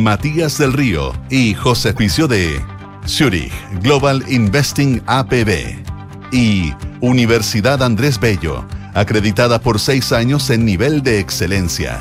con 0.00 0.04
Matías 0.04 0.56
del 0.56 0.72
Río 0.72 1.12
y 1.28 1.52
José 1.54 1.92
Picio 1.92 2.26
de 2.26 2.60
Zurich 3.06 3.52
Global 3.82 4.24
Investing 4.28 5.02
APB 5.06 5.76
y 6.32 6.72
Universidad 7.00 7.82
Andrés 7.82 8.18
Bello, 8.18 8.64
acreditada 8.94 9.60
por 9.60 9.78
seis 9.78 10.12
años 10.12 10.48
en 10.50 10.64
nivel 10.64 11.02
de 11.02 11.18
excelencia. 11.18 12.00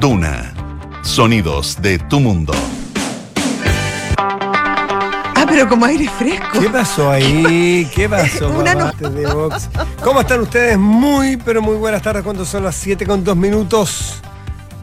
Duna, 0.00 0.52
sonidos 1.02 1.80
de 1.80 1.98
tu 1.98 2.18
mundo. 2.20 2.52
Ah, 4.16 5.46
pero 5.48 5.68
como 5.68 5.84
aire 5.84 6.08
fresco. 6.18 6.60
¿Qué 6.60 6.68
pasó 6.68 7.10
ahí? 7.10 7.88
¿Qué 7.94 8.08
pasó? 8.08 8.50
Una 8.50 8.74
no- 8.74 9.10
de 9.10 9.26
Vox? 9.26 9.68
¿Cómo 10.02 10.20
están 10.22 10.40
ustedes? 10.40 10.78
Muy, 10.78 11.36
pero 11.36 11.62
muy 11.62 11.76
buenas 11.76 12.02
tardes. 12.02 12.24
Cuando 12.24 12.44
son 12.44 12.64
las 12.64 12.74
7 12.76 13.06
con 13.06 13.22
2 13.22 13.36
minutos 13.36 14.20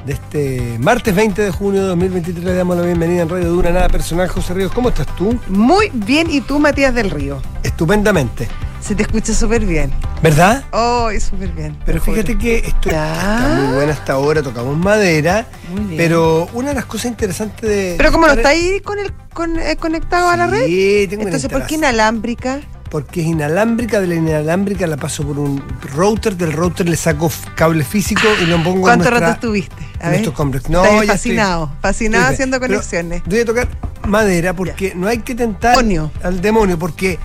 de 0.05 0.13
este 0.13 0.77
martes 0.79 1.13
20 1.15 1.41
de 1.41 1.51
junio 1.51 1.81
de 1.81 1.87
2023, 1.89 2.43
le 2.43 2.55
damos 2.55 2.77
la 2.77 2.83
bienvenida 2.83 3.21
en 3.21 3.29
Radio 3.29 3.49
Dura, 3.49 3.71
nada 3.71 3.89
personal. 3.89 4.27
José 4.27 4.53
Ríos, 4.53 4.71
¿cómo 4.71 4.89
estás 4.89 5.07
tú? 5.15 5.39
Muy 5.47 5.91
bien, 5.93 6.29
¿y 6.29 6.41
tú, 6.41 6.59
Matías 6.59 6.93
del 6.93 7.09
Río? 7.11 7.41
Estupendamente. 7.63 8.47
Se 8.79 8.95
te 8.95 9.03
escucha 9.03 9.33
súper 9.33 9.63
bien. 9.63 9.91
¿Verdad? 10.23 10.63
Oh, 10.71 11.09
súper 11.19 11.49
bien. 11.49 11.77
Pero 11.85 11.99
juro. 11.99 12.13
fíjate 12.13 12.37
que 12.37 12.57
esto 12.57 12.89
está 12.89 13.59
muy 13.61 13.75
buena 13.75 13.93
hasta 13.93 14.13
ahora, 14.13 14.41
tocamos 14.41 14.75
madera. 14.75 15.47
Muy 15.69 15.81
bien. 15.81 15.97
Pero 15.97 16.49
una 16.53 16.69
de 16.69 16.75
las 16.75 16.85
cosas 16.85 17.05
interesantes 17.05 17.61
de. 17.61 17.95
Pero 17.97 18.11
como 18.11 18.25
no 18.25 18.33
está 18.33 18.49
ahí 18.49 18.79
con 18.81 18.97
el, 18.97 19.13
con, 19.33 19.59
eh, 19.59 19.75
conectado 19.77 20.29
a 20.29 20.37
la 20.37 20.47
red, 20.47 20.65
Sí, 20.65 21.05
tengo 21.09 21.23
entonces, 21.23 21.51
¿por 21.51 21.65
qué 21.67 21.75
inalámbrica? 21.75 22.61
Porque 22.91 23.21
es 23.21 23.27
inalámbrica, 23.27 23.99
de 24.01 24.07
la 24.07 24.15
inalámbrica 24.15 24.85
la 24.85 24.97
paso 24.97 25.23
por 25.25 25.39
un 25.39 25.63
router, 25.95 26.35
del 26.35 26.51
router 26.51 26.87
le 26.89 26.97
saco 26.97 27.31
cable 27.55 27.83
físico 27.85 28.21
y 28.41 28.45
lo 28.45 28.57
pongo 28.57 28.75
en 28.75 28.81
¿Cuánto 28.81 29.09
nuestra- 29.09 29.19
rato 29.29 29.33
estuviste? 29.47 29.87
A 30.01 30.09
en 30.09 30.15
estos 30.15 30.33
complex. 30.33 30.69
No, 30.69 30.83
ya 31.01 31.13
fascinado, 31.13 31.63
estoy- 31.65 31.77
fascinado 31.81 32.23
estoy- 32.23 32.33
haciendo 32.33 32.59
conexiones. 32.59 33.23
Voy 33.25 33.39
a 33.39 33.45
tocar 33.45 33.67
madera 34.07 34.53
porque 34.53 34.93
no 34.93 35.07
hay 35.07 35.19
que 35.19 35.33
tentar 35.35 35.77
Demonio. 35.77 36.11
al 36.21 36.41
demonio, 36.41 36.77
porque 36.77 37.17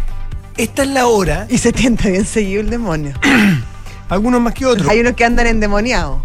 esta 0.57 0.85
es 0.85 0.89
la 0.91 1.07
hora, 1.09 1.47
Y 1.51 1.59
se 1.59 1.73
tienta 1.73 2.09
bien 2.11 2.25
seguido 2.25 2.61
el 2.61 2.71
demonio. 2.71 3.15
algunos 4.09 4.41
más 4.41 4.55
que 4.55 4.67
otros, 4.67 4.89
Hay 4.89 5.01
unos 5.01 5.15
que 5.15 5.25
andan 5.25 5.49
endemoniados. 5.49 6.19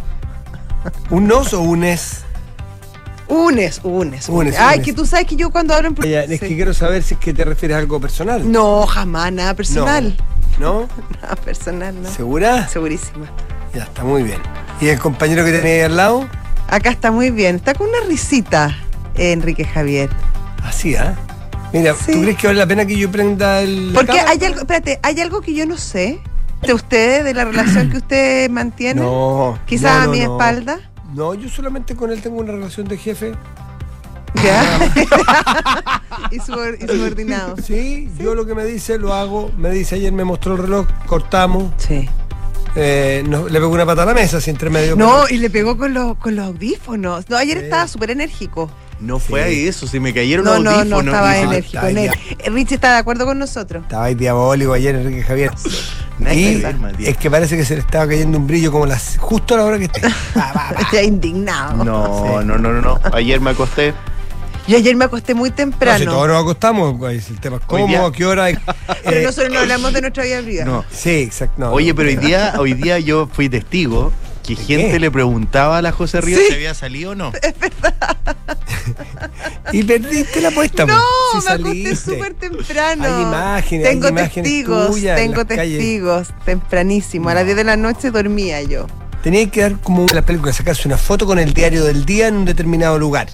unos 1.10 1.54
o 1.54 1.62
unes. 3.32 3.80
Unes, 3.82 3.82
unes, 3.84 4.30
Unes, 4.30 4.58
Ay, 4.60 4.76
unes. 4.76 4.86
que 4.86 4.94
tú 4.94 5.06
sabes 5.06 5.26
que 5.28 5.36
yo 5.36 5.50
cuando 5.50 5.74
hablo 5.74 5.90
en... 5.90 5.96
Ya, 5.96 6.24
Es 6.24 6.30
Sí. 6.32 6.40
que 6.40 6.56
quiero 6.56 6.74
saber 6.74 7.02
si 7.04 7.14
es 7.16 7.20
que 7.20 7.34
te 7.34 7.44
refieres 7.46 7.76
a 7.76 7.80
algo 7.80 8.00
personal. 8.00 8.50
No, 8.52 8.86
jamás, 8.86 9.32
nada 9.32 9.54
personal. 9.56 10.16
¿No? 10.60 10.88
Nada 11.22 11.36
personal, 11.38 11.96
¿no? 12.02 12.10
¿Segura? 12.10 12.68
Segurísima. 12.68 13.32
Ya 13.74 13.84
está 13.84 14.04
muy 14.04 14.24
bien. 14.24 14.40
¿Y 14.82 14.90
el 14.90 15.00
compañero 15.00 15.44
que 15.46 15.52
tenía 15.52 15.74
ahí 15.76 15.82
al 15.82 15.96
lado? 15.98 16.28
Acá 16.68 16.90
está 16.92 17.10
muy 17.12 17.32
bien. 17.32 17.56
Está 17.56 17.74
con 17.74 17.88
una 17.88 18.00
risita, 18.08 18.76
Enrique 19.16 19.64
Javier. 19.66 20.10
Así, 20.64 20.96
¿ah? 20.96 21.16
Mira, 21.74 21.96
Sí. 21.96 22.12
¿tú 22.12 22.22
crees 22.22 22.38
que 22.38 22.48
vale 22.48 22.60
la 22.60 22.68
pena 22.68 22.86
que 22.86 22.98
yo 22.98 23.10
prenda 23.10 23.62
el. 23.62 23.92
Porque 23.94 24.08
cámara? 24.08 24.30
hay 24.32 24.44
algo, 24.44 24.60
espérate, 24.60 25.00
hay 25.02 25.20
algo 25.22 25.40
que 25.42 25.54
yo 25.54 25.66
no 25.66 25.78
sé 25.78 26.20
de 26.62 26.74
ustedes, 26.74 27.24
de 27.24 27.34
la 27.34 27.46
relación 27.46 27.90
que 27.90 27.98
ustedes 27.98 28.50
mantienen. 28.50 29.04
No. 29.06 29.58
Quizás 29.66 29.96
no, 29.96 30.02
a 30.02 30.06
no, 30.08 30.12
mi 30.12 30.20
no. 30.20 30.34
espalda. 30.34 30.80
No, 31.14 31.34
yo 31.34 31.50
solamente 31.50 31.96
con 31.96 32.12
él 32.12 32.22
tengo 32.22 32.38
una 32.40 32.52
relación 32.54 32.88
de 32.88 32.98
jefe. 32.98 33.34
¿Ya? 34.44 34.92
y, 36.32 36.38
subor- 36.40 36.78
y 36.82 36.88
subordinado. 36.88 37.56
Sí, 37.58 38.10
yo 38.18 38.34
lo 38.34 38.46
que 38.46 38.56
me 38.56 38.64
dice 38.66 38.98
lo 38.98 39.14
hago. 39.14 39.52
Me 39.58 39.72
dice 39.72 39.96
ayer 39.96 40.12
me 40.14 40.24
mostró 40.24 40.54
el 40.56 40.62
reloj, 40.64 40.88
cortamos. 41.06 41.72
Sí. 41.78 42.08
eh, 42.76 43.24
no- 43.28 43.50
le 43.50 43.60
pegó 43.60 43.74
una 43.74 43.86
pata 43.86 44.04
a 44.04 44.06
la 44.06 44.14
mesa, 44.14 44.38
así 44.38 44.50
entre 44.50 44.70
medio. 44.70 44.96
No, 44.96 45.28
y 45.30 45.38
le 45.38 45.50
pegó 45.50 45.78
con 45.78 45.94
los, 45.94 46.16
con 46.18 46.36
los 46.38 46.46
audífonos. 46.48 47.30
No, 47.30 47.36
ayer 47.38 47.58
Sí. 47.58 47.64
estaba 47.66 47.88
súper 47.90 48.12
enérgico. 48.12 48.72
No 49.02 49.20
fue 49.20 49.42
Sí. 49.44 49.50
ahí 49.50 49.68
eso, 49.68 49.88
se 49.88 50.00
me 50.00 50.14
cayeron 50.14 50.46
No, 50.46 50.60
no, 50.60 50.64
no 50.64 50.70
audífonos. 50.80 51.06
estaba 51.06 51.38
enérgico. 51.38 51.86
Eh, 51.88 52.50
Richie 52.52 52.76
está 52.76 52.94
de 52.94 52.98
acuerdo 53.00 53.26
con 53.26 53.38
nosotros. 53.38 53.84
Estaba 53.84 54.06
ahí 54.06 54.16
diabólico 54.16 54.72
ayer 54.74 54.96
Enrique 54.96 55.24
Javier. 55.24 55.52
Y 57.00 57.06
es 57.08 57.18
que 57.18 57.30
parece 57.32 57.58
que 57.58 57.66
se 57.66 57.76
le 57.76 57.82
estaba 57.82 58.08
cayendo 58.08 58.38
un 58.38 58.48
brillo 58.48 58.72
como 58.72 58.86
las 58.86 59.18
justo 59.18 59.56
a 59.56 59.58
la 59.58 59.64
hora 59.66 59.78
que 59.80 59.86
esté. 59.94 60.02
Ya 60.94 61.02
indignado. 61.02 61.84
No, 61.84 62.42
no, 62.44 62.58
no, 62.58 62.72
no, 62.74 62.82
no. 62.82 63.00
Ayer 63.14 63.40
me 63.40 63.52
acosté. 63.52 63.94
Yo 64.68 64.78
ayer 64.78 64.96
me 64.96 65.06
acosté 65.06 65.34
muy 65.34 65.50
No, 65.50 65.56
temprano. 65.56 65.98
si 65.98 66.06
todos 66.06 66.28
nos 66.28 66.40
acostamos, 66.42 67.02
el 67.12 67.40
tema 67.40 67.58
es 67.58 67.64
cómo, 67.66 68.06
a 68.06 68.12
qué 68.12 68.26
hora. 68.26 68.46
Pero 69.04 69.18
eh, 69.18 69.24
nosotros 69.24 69.52
no 69.52 69.60
hablamos 69.60 69.92
de 69.92 70.02
nuestra 70.02 70.24
vida 70.24 70.42
privada. 70.42 70.70
No. 70.72 70.86
Sí, 70.92 71.10
exacto. 71.24 71.56
no, 71.58 71.72
Oye, 71.72 71.90
no. 71.90 71.96
pero 71.96 72.10
hoy 72.10 72.16
día, 72.18 72.54
hoy 72.60 72.74
día 72.76 73.00
yo 73.00 73.28
fui 73.32 73.50
testigo 73.50 74.14
que 74.42 74.56
gente 74.56 74.92
qué? 74.92 75.00
le 75.00 75.12
preguntaba 75.12 75.78
a 75.78 75.82
la 75.82 75.92
José 75.92 76.22
Ríos 76.22 76.40
Sí. 76.42 76.48
si 76.50 76.54
había 76.56 76.74
salido 76.74 77.12
o 77.12 77.16
no. 77.16 77.32
Y 79.72 79.84
perdiste 79.84 80.42
la 80.42 80.50
apuesta, 80.50 80.86
No, 80.86 80.98
pues, 81.32 81.44
si 81.44 81.48
me 81.50 81.54
acosté 81.56 81.70
saliste. 81.84 81.96
súper 82.12 82.34
temprano. 82.34 83.04
Hay 83.06 83.22
imágenes, 83.22 83.88
Tengo 83.90 84.06
hay 84.08 84.12
imágenes 84.12 84.34
testigos, 84.34 84.92
tuyas 84.92 85.16
tengo 85.18 85.36
las 85.38 85.46
calles. 85.46 85.78
testigos, 85.78 86.28
tempranísimo. 86.46 87.30
A 87.30 87.34
las 87.36 87.46
10 87.46 87.56
de 87.58 87.64
la 87.64 87.78
noche 87.78 88.12
dormía 88.12 88.62
yo. 88.64 88.88
Tenía 89.24 89.50
que 89.50 89.62
dar 89.62 89.78
como 89.80 90.02
en 90.02 90.16
las 90.16 90.26
películas, 90.26 90.56
sacarse 90.58 90.88
una 90.88 90.98
foto 90.98 91.26
con 91.26 91.40
el 91.40 91.54
diario 91.54 91.84
del 91.86 92.06
día 92.06 92.28
en 92.28 92.36
un 92.38 92.46
determinado 92.46 92.98
lugar. 93.00 93.28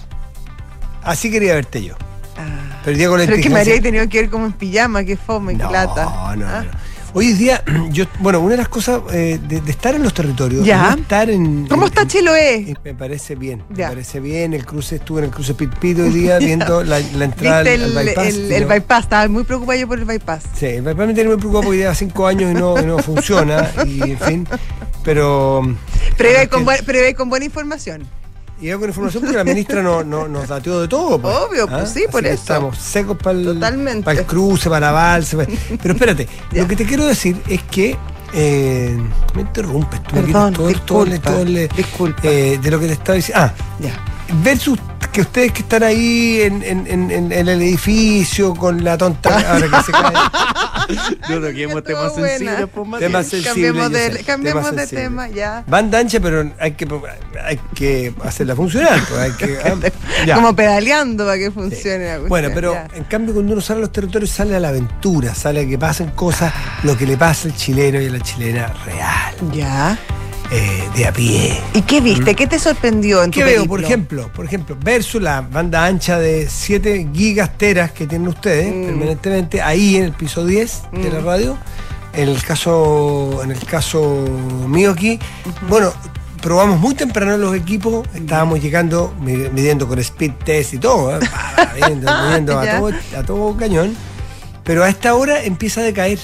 Así 1.02 1.30
quería 1.30 1.54
verte 1.54 1.82
yo. 1.82 1.94
Ah. 2.36 2.80
Pero 2.84 2.92
hoy 2.94 2.98
día 2.98 3.08
con 3.08 3.18
la 3.18 3.24
Pero 3.24 3.36
es 3.38 3.42
que 3.42 3.50
me 3.50 3.60
habría 3.60 3.80
tenido 3.80 4.08
que 4.08 4.20
ir 4.20 4.30
como 4.30 4.46
en 4.46 4.52
pijama, 4.52 5.02
que 5.04 5.16
fome, 5.16 5.56
que 5.56 5.62
no, 5.64 5.72
lata. 5.72 6.04
No, 6.04 6.36
no, 6.36 6.46
Ah. 6.46 6.62
no. 6.64 6.70
Hoy 7.14 7.32
día, 7.32 7.64
yo, 7.90 8.04
bueno, 8.20 8.40
una 8.40 8.52
de 8.52 8.56
las 8.58 8.68
cosas 8.68 9.00
eh, 9.12 9.40
de, 9.48 9.60
de 9.60 9.70
estar 9.70 9.94
en 9.94 10.02
los 10.02 10.12
territorios, 10.14 10.64
Ya. 10.64 10.94
de 10.94 11.00
estar 11.02 11.30
en. 11.30 11.66
¿Cómo 11.66 11.82
en- 11.82 11.88
está 11.88 12.06
Chiloé? 12.06 12.56
en- 12.70 12.78
Me 12.84 12.94
parece 12.94 13.34
bien, 13.34 13.62
Ya. 13.70 13.88
me 13.88 13.94
parece 13.94 14.20
bien. 14.20 14.52
El 14.54 14.64
cruce, 14.66 14.96
estuve 14.96 15.20
en 15.20 15.24
el 15.26 15.30
cruce 15.30 15.54
Pitpito 15.54 16.02
hoy 16.02 16.10
día 16.10 16.38
viendo 16.38 16.84
la, 16.84 17.00
la 17.00 17.24
entrada 17.24 17.60
al, 17.60 17.66
el, 17.66 17.96
al 17.96 18.06
bypass. 18.06 18.26
el- 18.34 18.64
bypass, 18.66 19.04
estaba 19.04 19.28
muy 19.28 19.44
preocupada 19.44 19.78
yo 19.78 19.88
por 19.88 19.98
el 19.98 20.04
bypass. 20.04 20.44
Sí, 20.54 20.66
el 20.66 20.82
bypass 20.82 21.06
me 21.06 21.14
tiene 21.14 21.28
muy 21.30 21.38
preocupado 21.38 21.64
porque 21.64 21.78
lleva 21.78 21.94
cinco 21.94 22.26
años 22.26 22.50
y 22.50 22.54
no, 22.54 22.78
y 22.80 22.84
no 22.84 22.98
funciona, 23.02 23.70
y 23.86 24.02
en 24.12 24.18
fin. 24.18 24.48
Pero. 25.02 25.62
Es 26.18 26.48
con, 26.48 26.60
que- 26.60 26.64
buen- 26.64 26.96
iba 27.08 27.16
con 27.16 27.30
buena 27.30 27.46
información. 27.46 28.02
Y 28.60 28.70
con 28.72 28.88
información 28.88 29.22
porque 29.22 29.36
la 29.36 29.44
ministra 29.44 29.82
no, 29.82 30.02
no- 30.02 30.26
nos 30.26 30.48
dateó 30.48 30.80
de 30.80 30.88
todo. 30.88 31.20
pues. 31.20 31.34
Obvio, 31.36 31.68
pues 31.68 31.90
sí, 31.90 32.04
por 32.10 32.24
Así 32.24 32.34
eso. 32.34 32.42
Estamos 32.42 32.76
secos 32.78 33.16
para 33.16 33.38
el, 33.38 34.02
para 34.04 34.18
el 34.20 34.26
cruce, 34.26 34.68
para 34.68 34.86
la 34.86 34.92
balsa. 34.92 35.36
Pero 35.80 35.94
espérate, 35.94 36.28
lo 36.52 36.66
que 36.66 36.74
te 36.76 36.84
quiero 36.84 37.06
decir 37.06 37.40
es 37.48 37.62
que. 37.64 37.96
eh, 38.34 38.98
me 39.34 39.42
interrumpes, 39.42 40.02
tú 40.02 40.16
Perdón, 40.16 40.52
todo, 40.54 40.68
disculpa, 40.68 41.18
todo 41.30 41.42
el- 41.42 41.68
disculpa. 41.68 42.20
eh, 42.24 42.58
de 42.60 42.70
lo 42.70 42.80
que 42.80 42.86
te 42.88 42.92
estaba 42.94 43.14
diciendo. 43.16 43.44
Ah, 43.44 43.54
Ya. 43.78 43.92
versus 44.42 44.78
que 45.12 45.20
ustedes 45.22 45.52
que 45.52 45.60
están 45.62 45.82
ahí 45.84 46.40
en, 46.42 46.62
en- 46.62 46.86
en- 46.86 47.10
en- 47.10 47.32
en 47.32 47.48
el 47.48 47.62
edificio 47.62 48.54
con 48.54 48.82
la 48.84 48.98
tonta 48.98 49.30
ahora 49.52 49.68
que 49.70 49.82
se 49.84 49.92
cae. 49.92 50.12
No 51.28 51.40
toquemos 51.40 51.82
temas 51.84 52.14
sensibles, 52.14 52.68
pues. 52.74 53.00
Temas 53.00 53.26
sensibles, 53.26 53.54
Cambiemos 53.54 53.90
de, 53.92 54.24
cambiemos 54.24 54.76
de 54.76 54.86
tema, 54.86 55.28
ya. 55.28 55.64
Banda 55.66 55.98
ancha, 55.98 56.20
pero 56.20 56.50
hay 56.58 56.72
que, 56.72 56.88
hay 57.44 57.60
que 57.74 58.14
hacerla 58.24 58.56
funcionar. 58.56 59.00
pues, 59.08 59.20
hay 59.20 59.32
que, 59.32 59.58
ah. 60.32 60.34
Como 60.34 60.54
pedaleando 60.56 61.24
para 61.24 61.38
que 61.38 61.50
funcione 61.50 62.04
la 62.04 62.10
cuestión, 62.12 62.28
Bueno, 62.28 62.48
pero 62.54 62.74
ya. 62.74 62.88
en 62.94 63.04
cambio 63.04 63.34
cuando 63.34 63.52
uno 63.52 63.60
sale 63.62 63.78
a 63.78 63.80
los 63.82 63.92
territorios 63.92 64.30
sale 64.30 64.56
a 64.56 64.60
la 64.60 64.68
aventura, 64.68 65.34
sale 65.34 65.60
a 65.60 65.66
que 65.66 65.78
pasen 65.78 66.10
cosas, 66.10 66.52
lo 66.82 66.96
que 66.96 67.06
le 67.06 67.16
pasa 67.16 67.48
al 67.48 67.54
chileno 67.56 68.00
y 68.00 68.06
a 68.06 68.10
la 68.10 68.20
chilena 68.20 68.72
real, 68.84 69.34
Ya. 69.52 69.98
Eh, 70.50 70.88
de 70.96 71.06
a 71.06 71.12
pie. 71.12 71.60
¿Y 71.74 71.82
qué 71.82 72.00
viste? 72.00 72.34
¿Qué 72.34 72.46
te 72.46 72.58
sorprendió 72.58 73.22
en 73.22 73.30
¿Qué 73.30 73.40
tu 73.40 73.46
veo, 73.46 73.54
periplo? 73.56 73.68
por 73.68 73.84
ejemplo? 73.84 74.30
Por 74.34 74.44
ejemplo, 74.46 74.76
versus 74.82 75.20
la 75.22 75.40
banda 75.42 75.84
ancha 75.84 76.18
de 76.18 76.48
7 76.48 77.08
gigas 77.14 77.56
teras 77.58 77.92
que 77.92 78.06
tienen 78.06 78.28
ustedes 78.28 78.72
Mm. 78.74 78.86
permanentemente 78.86 79.60
ahí 79.62 79.96
en 79.96 80.04
el 80.04 80.12
piso 80.12 80.44
10 80.46 80.82
de 80.92 81.10
la 81.10 81.20
Mm. 81.20 81.24
radio. 81.24 81.58
En 82.14 82.28
el 82.30 82.42
caso, 82.42 83.40
en 83.44 83.50
el 83.50 83.62
caso 83.66 84.24
mío 84.66 84.92
aquí, 84.92 85.18
bueno, 85.68 85.92
probamos 86.40 86.80
muy 86.80 86.94
temprano 86.94 87.36
los 87.36 87.54
equipos, 87.54 88.06
estábamos 88.14 88.60
llegando, 88.62 89.14
mi- 89.20 89.36
midiendo 89.50 89.86
con 89.86 89.98
speed 89.98 90.32
test 90.44 90.74
y 90.74 90.78
todo, 90.78 91.16
¿eh? 91.16 91.20
Midiendo, 91.74 92.10
midiendo 92.26 92.58
a, 92.58 92.66
todo, 92.66 92.90
a 93.18 93.22
todo 93.24 93.56
cañón. 93.56 93.94
Pero 94.64 94.84
a 94.84 94.88
esta 94.88 95.14
hora 95.14 95.42
empieza 95.44 95.80
a 95.82 95.84
decaer, 95.84 96.18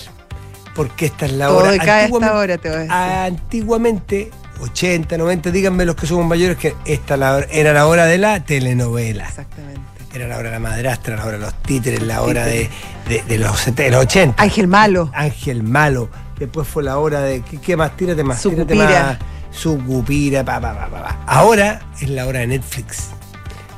porque 0.74 1.06
esta 1.06 1.26
es 1.26 1.32
la 1.32 1.46
Todo 1.46 1.58
hora. 1.58 1.70
decae 1.72 1.90
a 1.90 2.04
esta 2.04 2.16
Antiguamente- 2.16 2.36
hora, 2.38 2.58
te 2.58 2.68
voy 2.68 2.76
a 2.76 2.80
decir. 2.80 2.92
Antiguamente, 2.92 4.30
80, 4.60 5.16
90, 5.18 5.50
díganme 5.50 5.84
los 5.84 5.96
que 5.96 6.06
somos 6.06 6.26
mayores 6.26 6.56
que 6.58 6.74
esta 6.84 7.14
era 7.50 7.72
la 7.72 7.86
hora 7.86 8.06
de 8.06 8.18
la 8.18 8.44
telenovela. 8.44 9.26
Exactamente. 9.28 9.80
Era 10.14 10.28
la 10.28 10.36
hora 10.38 10.50
de 10.50 10.54
la 10.54 10.60
madrastra, 10.60 11.16
la 11.16 11.22
hora 11.24 11.32
de 11.32 11.38
los 11.44 11.54
títeres, 11.62 12.00
la 12.02 12.22
hora 12.22 12.44
de, 12.46 12.70
de- 13.08 13.22
de 13.22 13.38
los, 13.38 13.58
70, 13.58 13.82
de 13.82 13.90
los 13.90 14.02
80. 14.02 14.42
Ángel 14.42 14.68
Malo. 14.68 15.10
Ángel 15.12 15.62
Malo. 15.64 16.08
Después 16.38 16.68
fue 16.68 16.82
la 16.84 16.98
hora 16.98 17.20
de. 17.20 17.42
¿Qué, 17.42 17.60
qué 17.60 17.76
más? 17.76 17.96
Tírate 17.96 18.22
más. 18.22 18.40
Tírate 18.40 18.74
más. 18.76 19.18
Sucupira, 19.50 20.44
pa, 20.44 20.60
pa, 20.60 20.74
pa, 20.74 20.88
pa. 20.88 21.18
Ahora 21.26 21.80
es 22.00 22.08
la 22.10 22.26
hora 22.26 22.40
de 22.40 22.46
Netflix. 22.48 23.08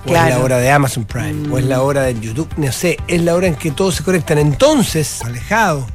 O 0.06 0.08
es 0.14 0.28
la 0.28 0.38
hora 0.38 0.58
de 0.58 0.70
Amazon 0.70 1.04
Prime. 1.04 1.48
O 1.52 1.58
es 1.58 1.64
la 1.64 1.80
hora 1.82 2.02
de 2.02 2.18
YouTube. 2.20 2.48
No 2.58 2.70
sé. 2.70 2.96
Es 3.08 3.22
la 3.22 3.34
hora 3.34 3.46
en 3.48 3.56
que 3.56 3.70
todos 3.72 3.96
se 3.96 4.04
conectan. 4.04 4.38
Entonces, 4.38 5.22
alejado. 5.24 5.86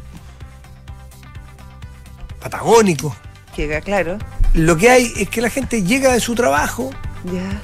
Patagónico. 2.41 3.15
Llega, 3.55 3.81
claro. 3.81 4.17
Lo 4.53 4.75
que 4.77 4.89
hay 4.89 5.11
es 5.17 5.29
que 5.29 5.41
la 5.41 5.49
gente 5.49 5.83
llega 5.83 6.11
de 6.13 6.19
su 6.19 6.35
trabajo 6.35 6.89
Ya. 7.31 7.61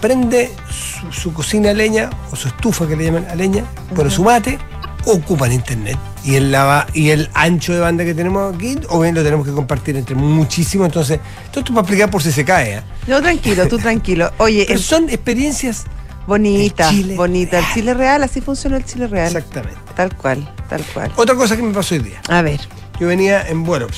prende 0.00 0.50
su, 0.70 1.12
su 1.12 1.32
cocina 1.32 1.70
a 1.70 1.74
leña 1.74 2.10
o 2.32 2.36
su 2.36 2.48
estufa 2.48 2.86
que 2.86 2.96
le 2.96 3.04
llaman 3.06 3.26
a 3.30 3.34
leña, 3.34 3.64
pone 3.94 4.10
su 4.10 4.22
mate, 4.24 4.58
ocupan 5.06 5.52
internet. 5.52 5.96
Y 6.24 6.34
el, 6.34 6.50
lava, 6.52 6.86
y 6.92 7.10
el 7.10 7.30
ancho 7.32 7.72
de 7.72 7.80
banda 7.80 8.04
que 8.04 8.12
tenemos 8.14 8.54
aquí, 8.54 8.76
o 8.90 9.00
bien 9.00 9.14
lo 9.14 9.22
tenemos 9.22 9.46
que 9.46 9.52
compartir 9.52 9.96
entre 9.96 10.14
muchísimos. 10.14 10.86
Entonces, 10.86 11.20
todo 11.50 11.60
esto 11.60 11.72
para 11.72 11.82
explicar 11.82 12.10
por 12.10 12.22
si 12.22 12.32
se 12.32 12.44
cae. 12.44 12.78
¿eh? 12.78 12.82
No, 13.06 13.22
tranquilo, 13.22 13.66
tú 13.68 13.78
tranquilo. 13.78 14.30
Oye, 14.38 14.64
Pero 14.66 14.78
son 14.80 15.08
experiencias. 15.08 15.84
bonita, 16.26 16.90
bonita. 17.16 17.58
El. 17.60 17.64
Chile 17.72 17.94
real, 17.94 18.22
así 18.24 18.40
funciona 18.40 18.76
el 18.76 18.84
Chile 18.84 19.06
real. 19.06 19.28
Exactamente. 19.28 19.78
Tal 19.96 20.14
cual, 20.16 20.52
tal 20.68 20.82
cual. 20.92 21.12
Otra 21.16 21.34
cosa 21.34 21.56
que 21.56 21.62
me 21.62 21.72
pasó 21.72 21.94
hoy 21.94 22.00
día. 22.02 22.20
A 22.28 22.42
ver. 22.42 22.60
Yo 22.98 23.06
venía 23.08 23.46
en 23.48 23.64
vuelo, 23.64 23.88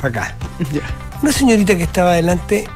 para 0.00 0.08
acá. 0.08 0.36
Una 1.22 1.32
señorita 1.32 1.76
que 1.76 1.84
estaba 1.84 2.12
adelante 2.12 2.66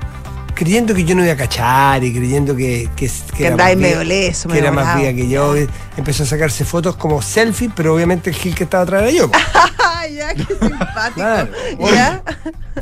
creyendo 0.60 0.94
que 0.94 1.04
yo 1.04 1.14
no 1.14 1.24
iba 1.24 1.32
a 1.32 1.36
cachar 1.36 2.04
y 2.04 2.12
creyendo 2.12 2.54
que, 2.54 2.86
que, 2.94 3.10
Que 3.34 3.46
era 3.46 3.56
más 3.56 3.76
medio 3.76 4.04
leso, 4.04 4.46
que 4.46 4.58
era 4.58 4.70
más 4.70 4.94
vieja 4.98 5.14
que 5.14 5.26
yo. 5.26 5.54
Empezó 5.96 6.24
a 6.24 6.26
sacarse 6.26 6.66
fotos 6.66 6.96
como 6.96 7.22
selfie, 7.22 7.70
pero 7.74 7.94
obviamente 7.94 8.28
el 8.28 8.36
Gil 8.36 8.54
que 8.54 8.64
estaba 8.64 8.82
atrás 8.82 9.02
era 9.04 9.10
yo. 9.10 9.30
ya, 10.14 10.34
qué 10.34 10.44
simpático. 10.44 11.14
Claro. 11.14 11.50
¿Ya? 11.94 12.22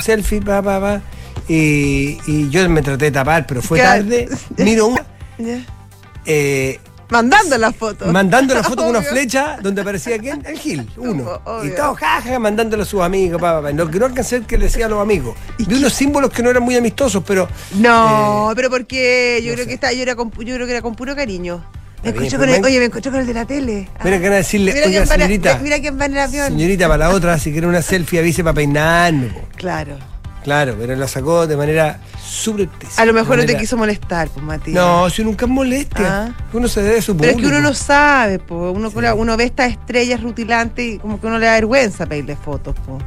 selfie, 0.01 0.41
pa, 0.41 0.61
pa, 0.61 0.81
pa. 0.81 1.01
Y, 1.47 2.19
y 2.27 2.51
yo 2.51 2.69
me 2.69 2.83
traté 2.83 3.06
de 3.06 3.11
tapar, 3.12 3.47
pero 3.47 3.62
fue 3.62 3.79
tarde. 3.79 4.29
Miro 4.56 4.89
una. 4.89 5.06
Eh, 6.27 6.81
Mandando 7.10 7.56
la 7.56 7.72
foto. 7.72 8.06
mandando 8.06 8.55
la 8.55 8.62
foto 8.62 8.82
con 8.82 8.90
una 8.90 9.02
flecha 9.02 9.58
donde 9.62 9.81
aparecía 9.81 10.19
quién? 10.19 10.44
El 10.44 10.58
Gil, 10.58 10.88
uno. 10.96 11.40
Obvio. 11.44 11.72
Y 11.72 11.75
todo 11.75 11.94
jaja, 11.94 12.38
mandándole 12.38 12.82
a 12.82 12.87
sus 12.87 13.00
amigos, 13.00 13.40
pa, 13.40 13.56
pa, 13.56 13.62
pa. 13.62 13.70
Lo 13.72 13.90
que 13.90 13.99
no 13.99 14.06
alcancé 14.06 14.37
a 14.37 14.38
ver 14.40 14.46
que 14.46 14.58
le 14.58 14.64
decía 14.66 14.87
a 14.87 14.88
los 14.88 15.00
amigos. 15.00 15.34
Vi 15.58 15.75
unos 15.75 15.93
símbolos 15.93 16.31
que 16.31 16.43
no 16.43 16.50
eran 16.50 16.62
muy 16.62 16.76
amistosos, 16.76 17.22
pero. 17.26 17.49
No, 17.76 18.50
eh, 18.50 18.55
pero 18.55 18.70
porque 18.70 19.40
yo 19.43 19.50
no 19.50 19.55
creo 19.55 19.64
sé. 19.64 19.69
que 19.69 19.75
está, 19.75 19.93
yo, 19.93 20.02
era 20.02 20.14
con, 20.16 20.31
yo 20.31 20.55
creo 20.55 20.66
que 20.66 20.72
era 20.72 20.82
con 20.82 20.94
puro 20.94 21.16
cariño. 21.16 21.64
Me 22.05 22.12
bien, 22.12 22.31
con 22.31 22.49
el, 22.49 22.64
oye, 22.64 22.78
me 22.78 22.84
encontré 22.84 23.10
con 23.10 23.20
el 23.20 23.26
de 23.26 23.34
la 23.34 23.44
tele. 23.44 23.88
Ah. 23.99 24.02
Mira 24.05 24.19
que 24.19 24.25
van 24.25 24.32
a 24.34 24.37
decirle, 24.37 24.72
Mira 24.72 24.87
oiga, 24.87 25.06
señorita. 25.06 25.58
Mira 25.58 25.81
quién 25.81 25.99
va 25.99 26.05
en 26.05 26.12
el 26.12 26.19
avión. 26.19 26.49
Señorita, 26.49 26.87
para 26.87 27.08
la 27.08 27.14
otra, 27.14 27.38
si 27.38 27.50
quiere 27.50 27.66
una 27.66 27.82
selfie, 27.82 28.20
avise 28.20 28.44
para 28.44 28.55
peinarme. 28.55 29.32
Claro. 29.56 29.96
Claro, 30.44 30.76
pero 30.79 30.94
la 30.96 31.08
sacó 31.08 31.46
de 31.46 31.56
manera 31.56 32.00
subrepticia. 32.25 33.02
A 33.02 33.06
lo 33.06 33.12
mejor 33.12 33.38
no 33.38 33.46
te 33.46 33.56
quiso 33.56 33.76
molestar, 33.76 34.29
pues, 34.29 34.44
Matías. 34.44 34.76
No, 34.76 35.11
si 35.11 35.25
nunca 35.25 35.44
es 35.46 35.50
molestia. 35.50 36.25
Ah. 36.26 36.35
Uno 36.52 36.69
se 36.69 36.82
debe 36.82 36.99
a 36.99 37.02
su 37.02 37.17
Pero 37.17 37.31
es 37.31 37.37
que 37.37 37.43
uno 37.43 37.50
público. 37.56 37.69
no 37.69 37.75
sabe, 37.75 38.38
pues. 38.38 38.75
Uno, 38.75 38.90
uno 39.17 39.37
ve 39.37 39.44
estas 39.44 39.70
estrellas 39.73 40.23
rutilantes 40.23 40.85
y 40.94 40.99
como 40.99 41.20
que 41.20 41.26
uno 41.26 41.38
le 41.38 41.46
da 41.46 41.52
vergüenza 41.52 42.06
pedirle 42.06 42.37
fotos, 42.37 42.75
pues. 42.87 43.02